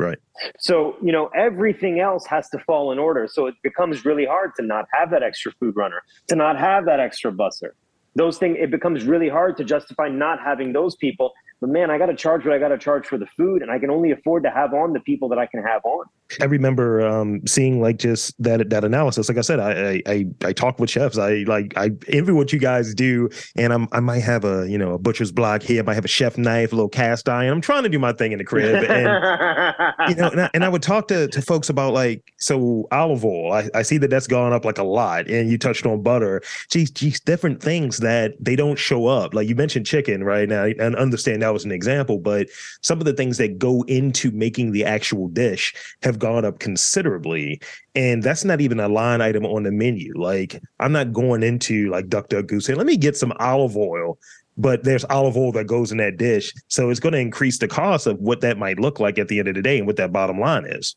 Right. 0.01 0.19
So, 0.61 0.97
you 1.03 1.13
know, 1.13 1.27
everything 1.37 2.01
else 2.01 2.27
has 2.27 2.49
to 2.51 2.59
fall 2.61 2.91
in 2.91 2.99
order. 2.99 3.29
So 3.31 3.47
it 3.47 3.55
becomes 3.63 4.07
really 4.07 4.25
hard 4.25 4.53
to 4.57 4.63
not 4.65 4.87
have 4.95 5.11
that 5.11 5.23
extra 5.23 5.53
food 5.61 5.77
runner, 5.77 6.01
to 6.29 6.37
not 6.37 6.59
have 6.59 6.87
that 6.87 7.01
extra 7.01 7.31
busser. 7.31 7.73
Those 8.17 8.39
things, 8.39 8.57
it 8.59 8.71
becomes 8.71 9.05
really 9.05 9.29
hard 9.29 9.59
to 9.59 9.65
justify 9.65 10.09
not 10.09 10.41
having 10.41 10.73
those 10.73 10.97
people 10.97 11.33
but 11.61 11.69
man, 11.69 11.91
I 11.91 11.99
got 11.99 12.07
to 12.07 12.17
charge 12.17 12.45
what 12.45 12.55
I 12.55 12.59
got 12.59 12.69
to 12.69 12.79
charge 12.79 13.07
for 13.07 13.19
the 13.19 13.27
food, 13.27 13.61
and 13.63 13.71
I 13.71 13.79
can 13.79 13.91
only 13.91 14.11
afford 14.13 14.45
to 14.45 14.51
have 14.51 14.73
on 14.73 14.93
the 14.95 15.01
people 15.01 15.29
that 15.29 15.39
I 15.39 15.47
can 15.47 15.63
have 15.63 15.85
on. 15.85 16.07
I 16.41 16.45
remember 16.45 17.07
um, 17.07 17.47
seeing 17.47 17.81
like 17.81 17.99
just 17.99 18.41
that 18.43 18.71
that 18.71 18.85
analysis. 18.85 19.29
Like 19.29 19.37
I 19.39 19.43
said, 19.43 19.61
I, 19.61 20.03
I 20.07 20.27
I 20.45 20.53
talk 20.53 20.79
with 20.79 20.89
chefs. 20.89 21.19
I 21.19 21.45
like 21.47 21.75
I 21.77 21.91
envy 22.09 22.33
what 22.33 22.53
you 22.53 22.59
guys 22.59 22.95
do, 22.95 23.29
and 23.57 23.73
I'm 23.73 23.89
I 23.93 24.01
might 24.01 24.21
have 24.21 24.45
a 24.45 24.69
you 24.69 24.79
know 24.79 24.95
a 24.95 24.99
butcher's 24.99 25.33
block 25.33 25.63
here. 25.63 25.83
I 25.83 25.85
might 25.85 25.95
have 25.95 26.05
a 26.05 26.09
chef 26.09 26.39
knife, 26.39 26.73
a 26.73 26.77
little 26.77 26.89
cast 26.89 27.29
iron. 27.29 27.53
I'm 27.53 27.61
trying 27.61 27.83
to 27.83 27.89
do 27.89 27.99
my 27.99 28.13
thing 28.13 28.33
in 28.33 28.39
the 28.39 28.45
crib, 28.45 28.85
and 28.89 30.09
you 30.09 30.15
know, 30.15 30.31
and 30.31 30.41
I, 30.43 30.51
and 30.55 30.65
I, 30.65 30.69
would 30.69 30.83
talk 30.83 31.09
to 31.09 31.29
to 31.29 31.43
folks 31.43 31.69
about 31.69 31.93
like 31.93 32.33
so 32.39 32.87
olive 32.93 33.25
oil. 33.25 33.53
I, 33.53 33.69
I 33.75 33.83
see 33.83 33.99
that 33.99 34.09
that's 34.09 34.27
gone 34.27 34.53
up 34.53 34.65
like 34.65 34.79
a 34.79 34.85
lot, 34.85 35.29
and 35.29 35.51
you 35.51 35.59
touched 35.59 35.85
on 35.85 36.03
butter. 36.03 36.43
Geez, 36.71 36.91
geez, 36.91 37.21
different 37.21 37.61
things 37.61 37.99
that 37.99 38.35
they 38.41 38.57
don't 38.57 38.79
show 38.79 39.09
up. 39.09 39.35
Like 39.35 39.49
you 39.49 39.57
mentioned 39.57 39.85
chicken 39.85 40.25
right 40.25 40.49
now, 40.49 40.65
and 40.65 40.95
understand 40.95 41.43
that 41.43 41.50
that 41.51 41.55
was 41.55 41.65
an 41.65 41.73
example, 41.73 42.19
but 42.19 42.47
some 42.81 43.01
of 43.01 43.07
the 43.07 43.13
things 43.13 43.39
that 43.39 43.59
go 43.59 43.83
into 43.89 44.31
making 44.31 44.71
the 44.71 44.85
actual 44.85 45.27
dish 45.27 45.75
have 46.05 46.21
gone 46.21 46.45
up 46.45 46.61
considerably. 46.61 47.61
And 47.97 48.23
that's 48.23 48.45
not 48.45 48.61
even 48.61 48.79
a 48.79 48.87
line 48.87 49.21
item 49.21 49.45
on 49.45 49.65
the 49.65 49.73
menu. 49.73 50.13
Like 50.17 50.63
I'm 50.79 50.93
not 50.93 51.13
going 51.13 51.43
into 51.43 51.91
like 51.91 52.09
duck 52.09 52.29
duck 52.29 52.47
goose 52.47 52.67
saying, 52.67 52.79
let 52.79 52.87
me 52.87 52.97
get 52.97 53.17
some 53.17 53.33
olive 53.41 53.77
oil 53.77 54.17
but 54.57 54.85
there's 54.85 55.05
olive 55.07 55.39
oil 55.39 55.53
that 55.53 55.67
goes 55.67 55.91
in 55.91 55.97
that 55.99 56.19
dish. 56.19 56.53
So 56.69 56.91
it's 56.91 57.01
going 57.01 57.15
to 57.15 57.19
increase 57.19 57.59
the 57.59 57.69
cost 57.69 58.07
of 58.07 58.19
what 58.19 58.43
that 58.43 58.59
might 58.59 58.79
look 58.79 59.01
like 59.01 59.19
at 59.19 59.29
the 59.29 59.39
end 59.39 59.49
of 59.49 59.55
the 59.55 59.63
day 59.63 59.79
and 59.79 59.87
what 59.87 59.97
that 59.97 60.13
bottom 60.13 60.39
line 60.39 60.67
is. 60.67 60.97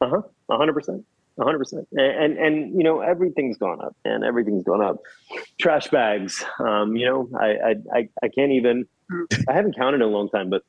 Uh 0.00 0.08
huh. 0.10 0.22
A 0.50 1.04
hundred 1.42 1.58
percent. 1.58 1.88
A 1.96 2.00
hundred 2.00 2.12
percent. 2.12 2.38
And 2.38 2.38
and 2.38 2.76
you 2.76 2.84
know 2.84 3.00
everything's 3.00 3.56
gone 3.56 3.80
up, 3.80 3.96
and 4.04 4.24
everything's 4.24 4.64
gone 4.64 4.82
up. 4.82 4.98
Trash 5.60 5.88
bags. 5.88 6.44
Um, 6.58 6.96
you 6.96 7.06
know, 7.06 7.28
I 7.38 7.76
I 7.94 8.08
I 8.22 8.28
can't 8.28 8.52
even. 8.52 8.86
I 9.48 9.52
haven't 9.52 9.76
counted 9.76 9.96
in 9.96 10.02
a 10.02 10.06
long 10.06 10.30
time, 10.30 10.48
but 10.48 10.62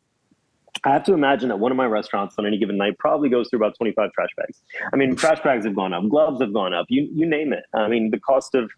I 0.84 0.92
have 0.92 1.04
to 1.06 1.14
imagine 1.14 1.50
that 1.50 1.58
one 1.58 1.72
of 1.72 1.78
my 1.78 1.86
restaurants 1.86 2.36
on 2.38 2.46
any 2.46 2.58
given 2.58 2.78
night 2.78 2.98
probably 3.00 3.30
goes 3.30 3.50
through 3.50 3.60
about 3.60 3.76
25 3.78 4.12
trash 4.12 4.30
bags. 4.38 4.62
I 4.94 4.98
mean, 4.98 5.16
trash 5.16 5.42
bags 5.42 5.66
have 5.66 5.76
gone 5.76 5.94
up, 5.94 6.08
gloves 6.10 6.42
have 6.42 6.54
gone 6.54 6.74
up, 6.74 6.86
you 6.90 7.10
you 7.14 7.26
name 7.26 7.54
it. 7.54 7.64
I 7.74 7.88
mean, 7.88 8.12
the 8.12 8.20
cost 8.20 8.56
of 8.56 8.70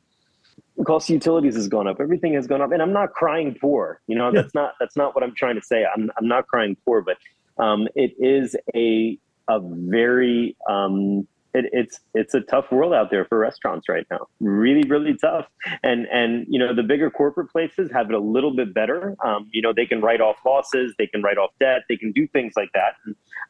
the 0.78 0.84
cost 0.84 1.10
of 1.10 1.14
utilities 1.14 1.56
has 1.56 1.68
gone 1.68 1.88
up, 1.88 2.00
everything 2.00 2.34
has 2.34 2.48
gone 2.48 2.62
up, 2.62 2.72
and 2.72 2.82
I'm 2.82 2.94
not 2.94 3.14
crying 3.14 3.56
poor. 3.60 4.02
You 4.08 4.16
know, 4.16 4.32
yeah. 4.32 4.42
that's 4.42 4.54
not 4.54 4.74
that's 4.80 4.96
not 4.96 5.16
what 5.16 5.24
I'm 5.24 5.36
trying 5.36 5.56
to 5.56 5.62
say. 5.62 5.86
I'm 5.86 6.12
I'm 6.18 6.28
not 6.28 6.48
crying 6.48 6.78
poor, 6.86 7.02
but 7.02 7.18
um, 7.62 7.88
it 7.96 8.14
is 8.20 8.56
a 8.76 9.18
a 9.50 9.60
very 9.62 10.56
um, 10.70 11.28
it, 11.54 11.66
it's 11.72 12.00
it's 12.14 12.34
a 12.34 12.42
tough 12.42 12.72
world 12.72 12.94
out 12.94 13.10
there 13.10 13.26
for 13.26 13.38
restaurants 13.38 13.88
right 13.90 14.06
now. 14.12 14.28
Really, 14.40 14.88
really 14.88 15.16
tough. 15.18 15.48
And 15.84 16.06
and 16.08 16.46
you 16.50 16.60
know 16.60 16.74
the 16.74 16.84
bigger 16.84 17.10
corporate 17.10 17.52
places 17.52 17.92
have 17.92 18.10
it 18.10 18.16
a 18.16 18.20
little 18.20 18.56
bit 18.56 18.74
better. 18.74 19.16
Um, 19.24 19.50
you 19.52 19.62
know 19.62 19.74
they 19.74 19.86
can 19.86 20.02
write 20.02 20.22
off 20.22 20.38
losses, 20.46 20.94
they 20.98 21.08
can 21.08 21.22
write 21.22 21.38
off 21.38 21.52
debt, 21.60 21.82
they 21.90 21.98
can 21.98 22.12
do 22.12 22.28
things 22.28 22.54
like 22.56 22.70
that. 22.74 22.96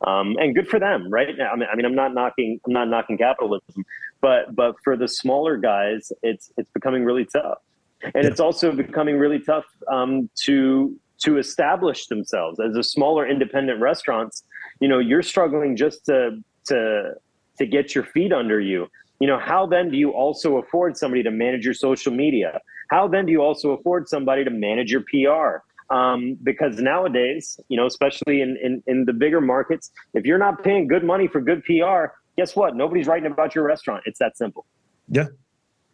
Um, 0.08 0.36
and 0.40 0.54
good 0.54 0.68
for 0.68 0.80
them, 0.80 1.10
right? 1.10 1.30
I 1.30 1.56
mean, 1.56 1.68
I 1.72 1.76
mean, 1.76 1.86
I'm 1.86 1.96
not 1.96 2.14
knocking 2.14 2.60
I'm 2.66 2.74
not 2.74 2.88
knocking 2.88 3.18
capitalism, 3.18 3.86
but 4.22 4.56
but 4.56 4.76
for 4.84 4.96
the 4.96 5.08
smaller 5.08 5.58
guys, 5.58 6.12
it's 6.24 6.52
it's 6.58 6.70
becoming 6.72 7.04
really 7.04 7.26
tough. 7.26 7.60
And 8.04 8.26
it's 8.26 8.40
also 8.40 8.72
becoming 8.72 9.18
really 9.18 9.40
tough 9.40 9.66
um, 9.92 10.30
to 10.44 10.96
to 11.20 11.38
establish 11.38 12.08
themselves 12.08 12.60
as 12.60 12.76
a 12.76 12.84
smaller 12.84 13.28
independent 13.28 13.82
restaurants. 13.82 14.44
You 14.80 14.88
know, 14.88 15.00
you're 15.00 15.24
struggling 15.24 15.76
just 15.76 16.06
to 16.06 16.44
to 16.66 17.14
to 17.58 17.66
get 17.66 17.96
your 17.96 18.04
feet 18.04 18.34
under 18.34 18.60
you. 18.60 18.88
You 19.20 19.28
know 19.28 19.40
how 19.40 19.66
then 19.66 19.90
do 19.90 19.98
you 19.98 20.12
also 20.12 20.58
afford 20.58 20.98
somebody 20.98 21.24
to 21.24 21.32
manage 21.32 21.66
your 21.66 21.74
social 21.74 22.14
media? 22.14 22.60
How 22.90 23.08
then 23.08 23.26
do 23.26 23.32
you 23.32 23.42
also 23.42 23.72
afford 23.72 24.08
somebody 24.08 24.44
to 24.44 24.52
manage 24.52 24.92
your 24.92 25.02
pr 25.02 25.94
um, 25.94 26.38
because 26.44 26.80
nowadays 26.80 27.60
you 27.70 27.78
know 27.78 27.86
especially 27.86 28.42
in, 28.42 28.58
in 28.62 28.84
in 28.88 29.06
the 29.06 29.14
bigger 29.14 29.42
markets 29.42 29.92
if 30.14 30.26
you're 30.26 30.38
not 30.38 30.64
paying 30.64 30.88
good 30.88 31.04
money 31.04 31.28
for 31.28 31.42
good 31.42 31.64
pr 31.64 32.14
guess 32.38 32.56
what? 32.56 32.76
Nobody's 32.76 33.08
writing 33.08 33.30
about 33.30 33.56
your 33.56 33.66
restaurant. 33.66 34.04
It's 34.06 34.20
that 34.20 34.38
simple. 34.38 34.66
Yeah. 35.10 35.28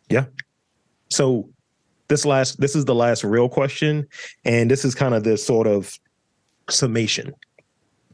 Yeah. 0.10 0.26
So 1.10 1.50
this 2.10 2.26
last 2.26 2.60
this 2.60 2.76
is 2.76 2.86
the 2.86 2.94
last 2.94 3.24
real 3.24 3.50
question 3.50 4.08
and 4.46 4.70
this 4.70 4.84
is 4.86 4.94
kind 4.94 5.16
of 5.16 5.24
this 5.24 5.44
sort 5.44 5.68
of 5.68 5.98
summation 6.70 7.34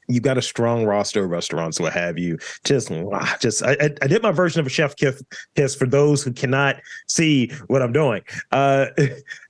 you've 0.09 0.23
got 0.23 0.37
a 0.37 0.41
strong 0.41 0.85
roster 0.85 1.23
of 1.23 1.29
restaurants, 1.29 1.79
what 1.79 1.93
have 1.93 2.17
you. 2.17 2.37
Just, 2.65 2.91
just 3.39 3.63
I, 3.63 3.91
I 4.01 4.07
did 4.07 4.21
my 4.21 4.31
version 4.31 4.59
of 4.59 4.67
a 4.67 4.69
chef 4.69 4.95
kiss, 4.95 5.23
kiss 5.55 5.75
for 5.75 5.85
those 5.85 6.23
who 6.23 6.33
cannot 6.33 6.77
see 7.07 7.51
what 7.67 7.81
I'm 7.81 7.93
doing. 7.93 8.23
Uh, 8.51 8.87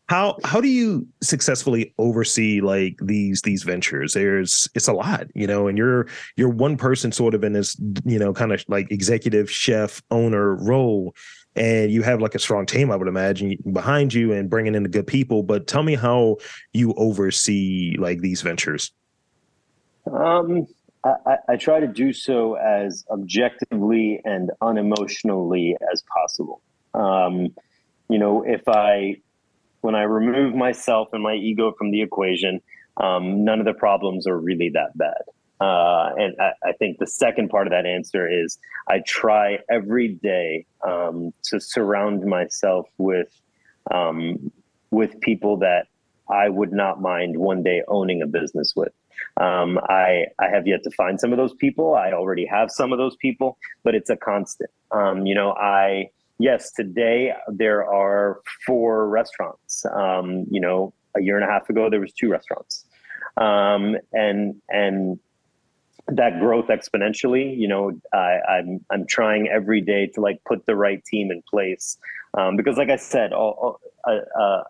how 0.10 0.38
how 0.44 0.60
do 0.60 0.68
you 0.68 1.08
successfully 1.22 1.94
oversee 2.00 2.62
like 2.62 2.98
these 3.02 3.44
these 3.44 3.64
ventures? 3.64 4.14
There's 4.14 4.68
it's 4.74 4.88
a 4.88 4.94
lot, 4.94 5.28
you 5.36 5.46
know, 5.46 5.68
and 5.68 5.78
you're 5.78 6.08
you're 6.36 6.50
one 6.50 6.78
person 6.78 7.12
sort 7.12 7.36
of 7.36 7.44
in 7.44 7.54
this, 7.54 7.80
you 8.06 8.18
know, 8.18 8.34
kind 8.34 8.52
of 8.52 8.64
like 8.68 8.92
executive 8.92 9.52
chef 9.52 10.02
owner 10.10 10.56
role 10.56 11.14
and 11.56 11.92
you 11.92 12.04
have 12.04 12.22
like 12.22 12.36
a 12.36 12.40
strong 12.40 12.66
team, 12.66 12.92
I 12.92 12.96
would 12.96 13.08
imagine, 13.08 13.58
behind 13.72 14.14
you 14.14 14.32
and 14.32 14.50
bringing 14.50 14.76
in 14.76 14.84
the 14.84 14.90
good 14.90 15.08
people. 15.08 15.44
But 15.44 15.68
tell 15.68 15.84
me 15.84 15.96
how 15.96 16.38
you 16.74 16.94
oversee 16.94 17.96
like 18.00 18.22
these 18.22 18.42
ventures. 18.42 18.92
Um, 20.06 20.68
I, 21.04 21.38
I, 21.48 21.56
try 21.56 21.80
to 21.80 21.88
do 21.88 22.12
so 22.12 22.56
as 22.56 23.06
objectively 23.10 24.20
and 24.26 24.52
unemotionally 24.62 25.74
as 25.92 26.04
possible. 26.14 26.62
Um, 26.94 27.56
you 28.10 28.18
know, 28.18 28.44
if 28.46 28.68
I, 28.68 29.18
when 29.82 29.96
I 29.96 30.04
remove 30.04 30.56
myself 30.56 31.10
and 31.14 31.24
my 31.24 31.36
ego 31.36 31.74
from 31.78 31.92
the 31.92 32.02
equation, 32.02 32.62
um, 32.98 33.46
none 33.46 33.60
of 33.60 33.66
the 33.66 33.74
problems 33.74 34.28
are 34.28 34.38
really 34.38 34.70
that 34.74 34.98
bad. 34.98 35.22
Uh, 35.62 36.12
and 36.18 36.36
I, 36.40 36.70
I, 36.70 36.72
think 36.74 37.00
the 37.00 37.08
second 37.08 37.50
part 37.50 37.68
of 37.68 37.72
that 37.72 37.86
answer 37.86 38.28
is 38.28 38.58
I 38.88 39.00
try 39.06 39.60
every 39.70 40.08
day 40.08 40.66
um, 40.88 41.34
to 41.46 41.60
surround 41.60 42.24
myself 42.24 42.88
with 42.98 43.28
um, 43.94 44.52
with 44.92 45.20
people 45.20 45.58
that 45.58 45.88
I 46.30 46.48
would 46.48 46.72
not 46.72 47.02
mind 47.02 47.38
one 47.38 47.62
day 47.62 47.84
owning 47.90 48.22
a 48.22 48.28
business 48.28 48.74
with. 48.74 48.94
Um, 49.38 49.80
I 49.90 50.26
I 50.40 50.50
have 50.50 50.68
yet 50.68 50.84
to 50.84 50.92
find 50.92 51.20
some 51.20 51.32
of 51.32 51.38
those 51.38 51.54
people. 51.54 51.96
I 51.96 52.12
already 52.12 52.46
have 52.46 52.72
some 52.72 52.92
of 52.92 52.98
those 52.98 53.16
people, 53.18 53.58
but 53.84 53.96
it's 53.96 54.10
a 54.10 54.18
constant. 54.18 54.70
Um, 54.92 55.26
you 55.26 55.36
know, 55.36 55.52
I 55.54 56.10
yes, 56.40 56.72
today 56.72 57.34
there 57.48 57.86
are 57.86 58.42
four 58.66 59.08
restaurants. 59.10 59.86
Um, 59.86 60.46
you 60.50 60.60
know, 60.60 60.94
a 61.16 61.22
year 61.22 61.36
and 61.36 61.44
a 61.44 61.52
half 61.52 61.70
ago 61.70 61.90
there 61.90 62.00
was 62.00 62.14
two 62.14 62.30
restaurants, 62.30 62.86
um, 63.38 63.98
and 64.14 64.62
and 64.70 65.20
that 66.08 66.40
growth 66.40 66.68
exponentially. 66.68 67.58
You 67.58 67.68
know, 67.68 67.92
I, 68.14 68.40
I'm 68.50 68.86
I'm 68.90 69.06
trying 69.06 69.48
every 69.48 69.82
day 69.82 70.08
to 70.08 70.22
like 70.22 70.42
put 70.46 70.66
the 70.66 70.76
right 70.76 71.04
team 71.06 71.32
in 71.32 71.42
place 71.50 71.98
um, 72.38 72.56
because, 72.56 72.78
like 72.78 72.90
I 72.90 72.96
said, 72.96 73.34
all, 73.34 73.80
uh, 74.06 74.40
uh, 74.40 74.64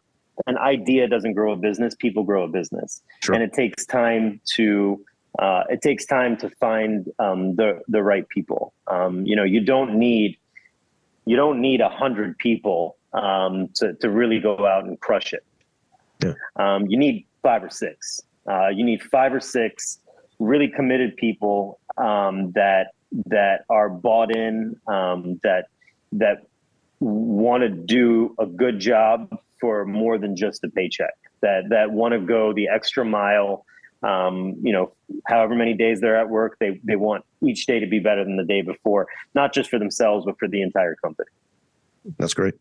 an 0.48 0.58
idea 0.58 1.08
doesn't 1.08 1.34
grow 1.34 1.54
a 1.54 1.56
business 1.56 1.96
people 1.96 2.24
grow 2.24 2.44
a 2.44 2.48
business 2.48 3.02
sure. 3.22 3.36
and 3.36 3.44
it 3.44 3.54
takes 3.54 3.86
time 3.86 4.40
to 4.46 5.04
uh, 5.38 5.64
it 5.70 5.82
takes 5.82 6.06
time 6.06 6.36
to 6.38 6.50
find 6.60 7.12
um, 7.20 7.56
the 7.56 7.82
the 7.88 8.02
right 8.02 8.28
people 8.30 8.74
um, 8.88 9.26
you 9.26 9.36
know 9.36 9.44
you 9.44 9.62
don't 9.62 9.94
need 9.98 10.38
you 11.26 11.36
don't 11.36 11.62
need 11.62 11.82
a 11.82 11.90
hundred 11.90 12.38
people 12.38 12.98
um, 13.14 13.68
to, 13.76 13.94
to 13.96 14.10
really 14.10 14.40
go 14.40 14.66
out 14.66 14.86
and 14.86 15.00
crush 15.00 15.34
it 15.34 15.44
yeah. 16.24 16.34
Um, 16.58 16.88
you 16.88 16.98
need 16.98 17.26
five 17.42 17.64
or 17.64 17.70
six 17.70 18.22
uh, 18.50 18.68
you 18.68 18.84
need 18.84 19.02
five 19.04 19.34
or 19.34 19.40
six 19.40 20.00
really 20.40 20.68
committed 20.68 21.16
people 21.18 21.80
um, 21.98 22.52
that 22.54 22.94
that 23.26 23.66
are 23.70 23.90
bought 23.90 24.36
in 24.36 24.76
um, 24.88 25.40
that 25.44 25.68
that 26.12 26.46
want 27.00 27.62
to 27.64 27.70
do 27.70 28.36
a 28.40 28.46
good 28.46 28.80
job 28.80 29.38
for 29.60 29.86
more 29.86 30.18
than 30.18 30.36
just 30.36 30.64
a 30.64 30.70
paycheck. 30.70 31.14
That 31.42 31.70
that 31.70 31.92
want 31.92 32.14
to 32.14 32.20
go 32.20 32.54
the 32.54 32.68
extra 32.68 33.06
mile. 33.06 33.66
Um, 34.02 34.56
you 34.62 34.72
know, 34.72 34.94
however 35.28 35.56
many 35.56 35.74
days 35.74 36.00
they're 36.00 36.16
at 36.16 36.30
work, 36.30 36.58
they 36.60 36.80
they 36.84 36.96
want 36.96 37.26
each 37.46 37.66
day 37.66 37.80
to 37.80 37.88
be 37.88 38.00
better 38.00 38.24
than 38.24 38.38
the 38.38 38.46
day 38.46 38.62
before, 38.62 39.08
not 39.36 39.54
just 39.54 39.70
for 39.70 39.78
themselves, 39.80 40.26
but 40.26 40.38
for 40.40 40.48
the 40.48 40.62
entire 40.62 40.96
company. 40.96 41.30
That's 42.18 42.34
great. 42.34 42.54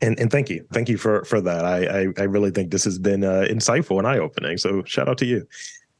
And, 0.00 0.18
and 0.18 0.30
thank 0.30 0.48
you, 0.48 0.64
thank 0.72 0.88
you 0.88 0.96
for 0.96 1.24
for 1.24 1.40
that. 1.40 1.64
I 1.64 2.02
I, 2.02 2.06
I 2.18 2.22
really 2.24 2.50
think 2.50 2.70
this 2.70 2.84
has 2.84 2.98
been 2.98 3.24
uh, 3.24 3.46
insightful 3.50 3.98
and 3.98 4.06
eye 4.06 4.18
opening. 4.18 4.56
So 4.56 4.82
shout 4.84 5.08
out 5.08 5.18
to 5.18 5.26
you. 5.26 5.46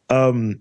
Um, 0.09 0.61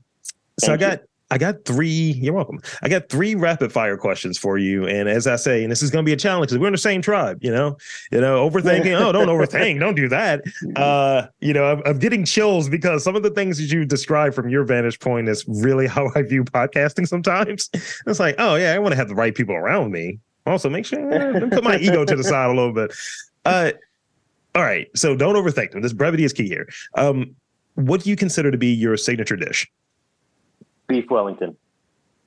so 0.60 0.68
thank 0.68 0.82
I 0.82 0.90
got 0.90 1.02
I 1.30 1.38
got 1.38 1.66
three. 1.66 1.90
You're 1.90 2.34
welcome. 2.34 2.62
I 2.82 2.90
got 2.90 3.10
three 3.10 3.36
rapid 3.36 3.74
fire 3.74 3.98
questions 3.98 4.38
for 4.38 4.58
you. 4.58 4.88
And 4.88 5.10
as 5.10 5.28
I 5.28 5.36
say, 5.36 5.64
and 5.64 5.72
this 5.72 5.82
is 5.82 5.92
going 5.92 6.06
to 6.06 6.08
be 6.08 6.14
a 6.14 6.18
challenge 6.18 6.50
because 6.50 6.60
we're 6.60 6.68
in 6.68 6.74
the 6.74 6.78
same 6.78 7.02
tribe. 7.02 7.44
You 7.44 7.52
know, 7.52 7.78
you 8.12 8.22
know, 8.22 8.50
overthinking. 8.50 8.98
oh, 9.00 9.12
don't 9.12 9.28
overthink. 9.28 9.80
Don't 9.80 9.96
do 9.96 10.08
that. 10.10 10.44
Uh, 10.76 11.28
you 11.40 11.54
know, 11.54 11.72
I'm, 11.72 11.82
I'm, 11.86 11.98
getting 11.98 12.24
chills 12.24 12.70
because 12.70 13.04
some 13.04 13.16
of 13.16 13.24
the 13.24 13.30
things 13.30 13.58
that 13.58 13.66
you 13.66 13.84
describe 13.84 14.34
from 14.34 14.50
your 14.50 14.64
vantage 14.64 15.00
point 15.00 15.28
is 15.28 15.44
really 15.48 15.88
how 15.96 16.12
I 16.14 16.22
view 16.22 16.44
podcasting. 16.44 17.08
Sometimes 17.08 17.70
it's 18.06 18.20
like, 18.20 18.36
oh 18.38 18.56
yeah, 18.56 18.74
I 18.74 18.80
want 18.80 18.92
to 18.92 18.96
have 18.96 19.08
the 19.08 19.16
right 19.16 19.34
people 19.34 19.56
around 19.56 19.92
me. 19.92 20.20
Also, 20.46 20.70
make 20.70 20.86
sure 20.86 21.12
eh, 21.12 21.40
put 21.50 21.64
my 21.64 21.78
ego 21.82 22.06
to 22.06 22.16
the 22.16 22.24
side 22.24 22.50
a 22.50 22.54
little 22.54 22.74
bit. 22.74 22.94
Uh, 23.46 23.72
all 24.56 24.64
right. 24.64 24.88
So 24.96 25.16
don't 25.16 25.36
overthink 25.36 25.72
them. 25.72 25.82
This 25.82 25.94
brevity 25.94 26.24
is 26.24 26.34
key 26.34 26.48
here. 26.48 26.68
Um, 26.96 27.36
what 27.76 28.04
do 28.04 28.10
you 28.10 28.16
consider 28.16 28.52
to 28.52 28.58
be 28.58 28.74
your 28.74 28.98
signature 28.98 29.36
dish? 29.36 29.70
Beef 30.88 31.10
Wellington. 31.10 31.56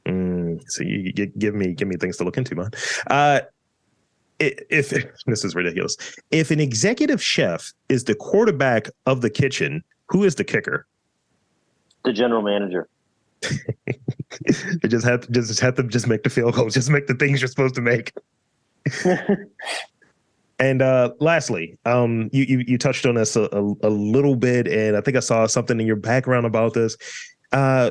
Mm, 0.06 0.62
so 0.66 0.82
you, 0.82 1.12
you, 1.16 1.26
give 1.26 1.54
me 1.54 1.72
give 1.72 1.88
me 1.88 1.96
things 1.96 2.16
to 2.18 2.24
look 2.24 2.36
into, 2.36 2.54
man. 2.54 2.70
Uh, 3.10 3.40
if, 4.38 4.92
if 4.92 5.14
this 5.26 5.44
is 5.44 5.54
ridiculous, 5.54 5.96
if 6.30 6.50
an 6.50 6.60
executive 6.60 7.22
chef 7.22 7.72
is 7.88 8.04
the 8.04 8.14
quarterback 8.14 8.88
of 9.06 9.20
the 9.20 9.30
kitchen, 9.30 9.82
who 10.08 10.24
is 10.24 10.34
the 10.34 10.44
kicker? 10.44 10.86
The 12.04 12.12
general 12.12 12.42
manager. 12.42 12.88
it 13.42 14.88
just 14.88 15.06
have 15.06 15.22
to 15.22 15.32
just 15.32 15.60
have 15.60 15.74
to 15.76 15.82
just 15.84 16.06
make 16.06 16.22
the 16.22 16.30
field 16.30 16.54
goals, 16.54 16.74
just 16.80 16.90
make 16.90 17.06
the 17.06 17.14
things 17.14 17.40
you're 17.40 17.48
supposed 17.48 17.74
to 17.74 17.80
make. 17.80 18.12
and 20.58 20.82
uh, 20.82 21.12
lastly, 21.20 21.78
um, 21.84 22.30
you, 22.32 22.44
you, 22.44 22.64
you 22.66 22.78
touched 22.78 23.04
on 23.06 23.14
this 23.14 23.36
a, 23.36 23.42
a, 23.52 23.62
a, 23.82 23.90
little 23.90 24.36
bit, 24.36 24.66
and 24.66 24.96
I 24.96 25.00
think 25.02 25.16
I 25.16 25.20
saw 25.20 25.46
something 25.46 25.78
in 25.78 25.86
your 25.86 25.96
background 25.96 26.46
about 26.46 26.72
this. 26.72 26.96
Uh, 27.52 27.90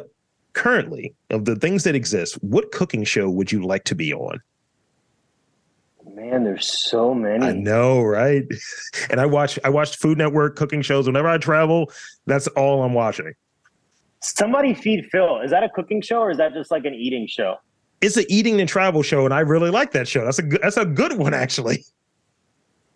currently, 0.53 1.13
of 1.29 1.45
the 1.45 1.55
things 1.55 1.83
that 1.83 1.95
exist, 1.95 2.35
what 2.43 2.71
cooking 2.71 3.03
show 3.03 3.29
would 3.29 3.51
you 3.51 3.63
like 3.63 3.83
to 3.85 3.95
be 3.95 4.13
on? 4.13 4.41
Man, 6.13 6.43
there's 6.43 6.67
so 6.67 7.13
many. 7.13 7.45
I 7.45 7.51
know, 7.53 8.01
right? 8.01 8.43
And 9.09 9.19
I 9.19 9.25
watch 9.25 9.57
I 9.63 9.69
watched 9.69 9.95
Food 9.95 10.17
Network 10.17 10.55
cooking 10.55 10.81
shows 10.81 11.07
whenever 11.07 11.27
I 11.27 11.37
travel. 11.37 11.91
That's 12.25 12.47
all 12.47 12.83
I'm 12.83 12.93
watching. 12.93 13.33
Somebody 14.21 14.73
feed 14.73 15.07
Phil. 15.11 15.39
Is 15.39 15.51
that 15.51 15.63
a 15.63 15.69
cooking 15.69 16.01
show 16.01 16.19
or 16.19 16.31
is 16.31 16.37
that 16.37 16.53
just 16.53 16.71
like 16.71 16.85
an 16.85 16.93
eating 16.93 17.25
show? 17.27 17.55
It's 18.01 18.17
an 18.17 18.25
eating 18.29 18.59
and 18.59 18.69
travel 18.69 19.03
show, 19.03 19.25
and 19.25 19.33
I 19.33 19.41
really 19.41 19.69
like 19.69 19.91
that 19.91 20.07
show. 20.07 20.23
That's 20.25 20.39
a 20.39 20.43
good, 20.43 20.59
that's 20.61 20.77
a 20.77 20.85
good 20.85 21.13
one, 21.13 21.33
actually. 21.33 21.83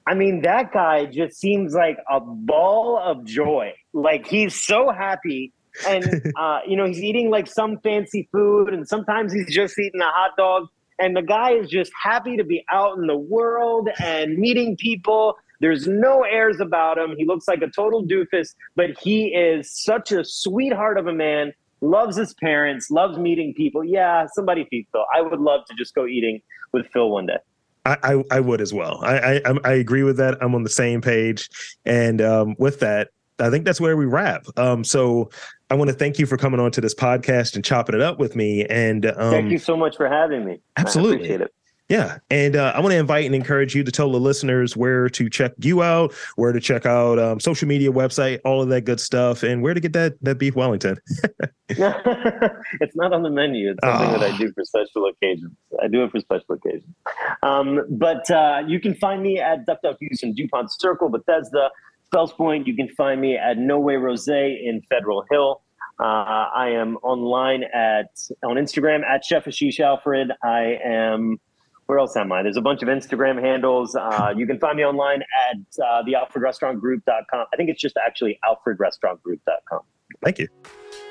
I 0.06 0.14
mean, 0.14 0.42
that 0.42 0.74
guy 0.74 1.06
just 1.06 1.40
seems 1.40 1.74
like 1.74 1.98
a 2.10 2.20
ball 2.20 2.98
of 2.98 3.24
joy. 3.26 3.74
Like 3.94 4.28
he's 4.28 4.62
so 4.62 4.92
happy, 4.92 5.54
and 5.88 6.32
uh, 6.38 6.60
you 6.68 6.76
know, 6.76 6.86
he's 6.86 7.04
eating 7.04 7.30
like 7.30 7.48
some 7.48 7.80
fancy 7.80 8.28
food, 8.32 8.74
and 8.74 8.88
sometimes 8.88 9.34
he's 9.34 9.54
just 9.54 9.78
eating 9.80 10.02
a 10.02 10.10
hot 10.10 10.32
dog. 10.38 10.68
And 11.00 11.18
the 11.18 11.24
guy 11.24 11.52
is 11.52 11.70
just 11.70 11.92
happy 12.02 12.38
to 12.38 12.44
be 12.44 12.64
out 12.72 12.98
in 12.98 13.08
the 13.08 13.18
world 13.18 13.90
and 14.00 14.38
meeting 14.38 14.78
people 14.78 15.36
there's 15.64 15.88
no 15.88 16.24
airs 16.24 16.60
about 16.60 16.98
him. 16.98 17.16
He 17.18 17.24
looks 17.24 17.48
like 17.48 17.62
a 17.62 17.70
total 17.70 18.04
doofus, 18.04 18.50
but 18.76 19.00
he 19.02 19.28
is 19.28 19.72
such 19.72 20.12
a 20.12 20.26
sweetheart 20.26 20.98
of 20.98 21.08
a 21.08 21.14
man. 21.14 21.54
Loves 21.80 22.18
his 22.18 22.34
parents, 22.34 22.92
loves 22.92 23.18
meeting 23.18 23.54
people. 23.54 23.82
Yeah, 23.82 24.28
somebody 24.34 24.68
feed 24.70 24.88
Phil. 24.92 25.06
I 25.16 25.22
would 25.22 25.40
love 25.40 25.62
to 25.70 25.76
just 25.76 25.96
go 25.96 26.06
eating 26.06 26.42
with 26.74 26.86
Phil 26.92 27.10
one 27.10 27.28
day. 27.28 27.38
I, 27.86 27.98
I, 28.04 28.24
I 28.32 28.40
would 28.42 28.60
as 28.60 28.74
well. 28.74 29.00
I, 29.04 29.42
I 29.46 29.54
I 29.64 29.72
agree 29.74 30.04
with 30.04 30.18
that. 30.18 30.38
I'm 30.42 30.54
on 30.54 30.64
the 30.64 30.70
same 30.70 31.00
page, 31.00 31.50
and 31.86 32.22
um, 32.22 32.56
with 32.60 32.82
that, 32.82 33.10
I 33.40 33.50
think 33.50 33.66
that's 33.66 33.82
where 33.82 33.98
we 33.98 34.06
wrap. 34.06 34.46
Um, 34.58 34.84
so 34.84 35.30
I 35.70 35.76
want 35.76 35.90
to 35.90 35.96
thank 35.96 36.20
you 36.20 36.26
for 36.26 36.38
coming 36.38 36.60
on 36.60 36.72
to 36.72 36.82
this 36.82 36.94
podcast 36.94 37.56
and 37.56 37.66
chopping 37.66 37.96
it 37.96 38.02
up 38.02 38.20
with 38.20 38.36
me. 38.36 38.66
And 38.66 39.06
um, 39.06 39.32
thank 39.32 39.52
you 39.52 39.60
so 39.60 39.76
much 39.76 39.98
for 39.98 40.08
having 40.08 40.46
me. 40.46 40.60
Absolutely. 40.78 41.14
I 41.14 41.16
appreciate 41.16 41.42
it. 41.42 41.54
Yeah. 41.90 42.20
And 42.30 42.56
uh, 42.56 42.72
I 42.74 42.80
want 42.80 42.94
to 42.94 42.98
invite 42.98 43.26
and 43.26 43.36
encourage 43.36 43.76
you 43.76 43.84
to 43.84 43.92
tell 43.92 44.12
the 44.12 44.20
listeners 44.20 44.78
where 44.78 45.10
to 45.10 45.30
check 45.30 45.52
you 45.60 45.84
out, 45.84 46.14
where 46.38 46.54
to 46.54 46.60
check 46.60 46.86
out 46.86 47.20
um, 47.20 47.40
social 47.40 47.68
media 47.68 47.92
website, 47.92 48.40
all 48.46 48.62
of 48.62 48.70
that 48.70 48.82
good 48.82 49.00
stuff, 49.00 49.44
and 49.44 49.62
where 49.62 49.74
to 49.74 49.80
get 49.80 49.94
that 49.94 50.14
that 50.22 50.40
beef 50.40 50.56
Wellington. 50.56 50.98
it's 51.70 52.96
not 52.96 53.14
on 53.14 53.22
the 53.22 53.30
menu. 53.30 53.72
It's 53.72 53.80
something 53.84 54.10
oh. 54.10 54.20
that 54.20 54.34
I 54.34 54.38
do 54.38 54.52
for 54.54 54.64
special 54.64 55.08
occasions. 55.08 55.52
I 55.82 55.88
do 55.88 56.04
it 56.04 56.12
for 56.12 56.20
special 56.20 56.56
occasions. 56.56 56.96
Um, 57.42 57.82
but 57.90 58.30
uh, 58.32 58.64
you 58.66 58.80
can 58.80 58.96
find 58.96 59.22
me 59.22 59.40
at 59.40 59.66
Duck 59.66 59.82
Duck 59.84 59.98
Houston, 60.00 60.34
DuPont 60.34 60.72
Circle, 60.80 61.10
Bethesda, 61.10 61.70
Fells 62.14 62.32
Point. 62.32 62.68
You 62.68 62.76
can 62.76 62.90
find 62.90 63.20
me 63.20 63.38
at 63.38 63.58
No 63.58 63.80
Way 63.80 63.96
Rose 63.96 64.28
in 64.28 64.82
Federal 64.88 65.26
Hill. 65.32 65.62
Uh, 66.00 66.04
I 66.04 66.70
am 66.70 66.98
online 66.98 67.64
at 67.64 68.10
on 68.44 68.56
Instagram 68.56 69.04
at 69.04 69.26
Chef 69.26 69.46
Ashish 69.46 69.80
Alfred. 69.80 70.32
I 70.44 70.78
am 70.86 71.40
where 71.88 72.00
else 72.00 72.16
am 72.16 72.32
I? 72.32 72.44
There's 72.44 72.58
a 72.58 72.62
bunch 72.62 72.82
of 72.82 72.88
Instagram 72.88 73.42
handles. 73.42 73.96
Uh, 73.96 74.34
you 74.36 74.48
can 74.48 74.60
find 74.60 74.78
me 74.78 74.86
online 74.86 75.22
at 75.22 75.58
uh, 75.84 76.02
the 76.04 76.14
AlfredRestaurantGroup.com. 76.14 77.46
I 77.52 77.56
think 77.58 77.70
it's 77.70 77.82
just 77.82 77.98
actually 77.98 78.40
Alfred 78.46 78.80
Restaurant 78.80 79.20
AlfredRestaurantGroup.com. 79.26 79.82
Thank 80.24 80.40
you. 80.40 80.48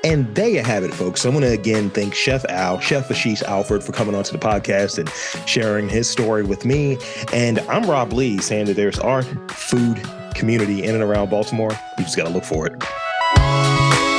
And 0.04 0.34
there 0.34 0.48
you 0.48 0.62
have 0.62 0.82
it, 0.82 0.92
folks. 0.92 1.24
I 1.24 1.28
want 1.28 1.42
to 1.42 1.52
again 1.52 1.90
thank 1.90 2.14
Chef 2.14 2.44
Al, 2.48 2.80
Chef 2.80 3.08
Ashish 3.08 3.42
Alfred, 3.44 3.84
for 3.84 3.92
coming 3.92 4.14
onto 4.14 4.32
the 4.32 4.38
podcast 4.38 4.98
and 4.98 5.08
sharing 5.48 5.88
his 5.88 6.10
story 6.10 6.42
with 6.42 6.64
me. 6.64 6.98
And 7.32 7.60
I'm 7.60 7.88
Rob 7.88 8.12
Lee, 8.12 8.38
saying 8.38 8.66
that 8.66 8.74
there's 8.74 8.98
our 8.98 9.22
food, 9.22 10.02
community 10.34 10.82
in 10.82 10.94
and 10.94 11.04
around 11.04 11.30
Baltimore. 11.30 11.72
You 11.98 12.04
just 12.04 12.16
got 12.16 12.24
to 12.24 12.30
look 12.30 12.44
for 12.44 12.66
it. 12.66 14.11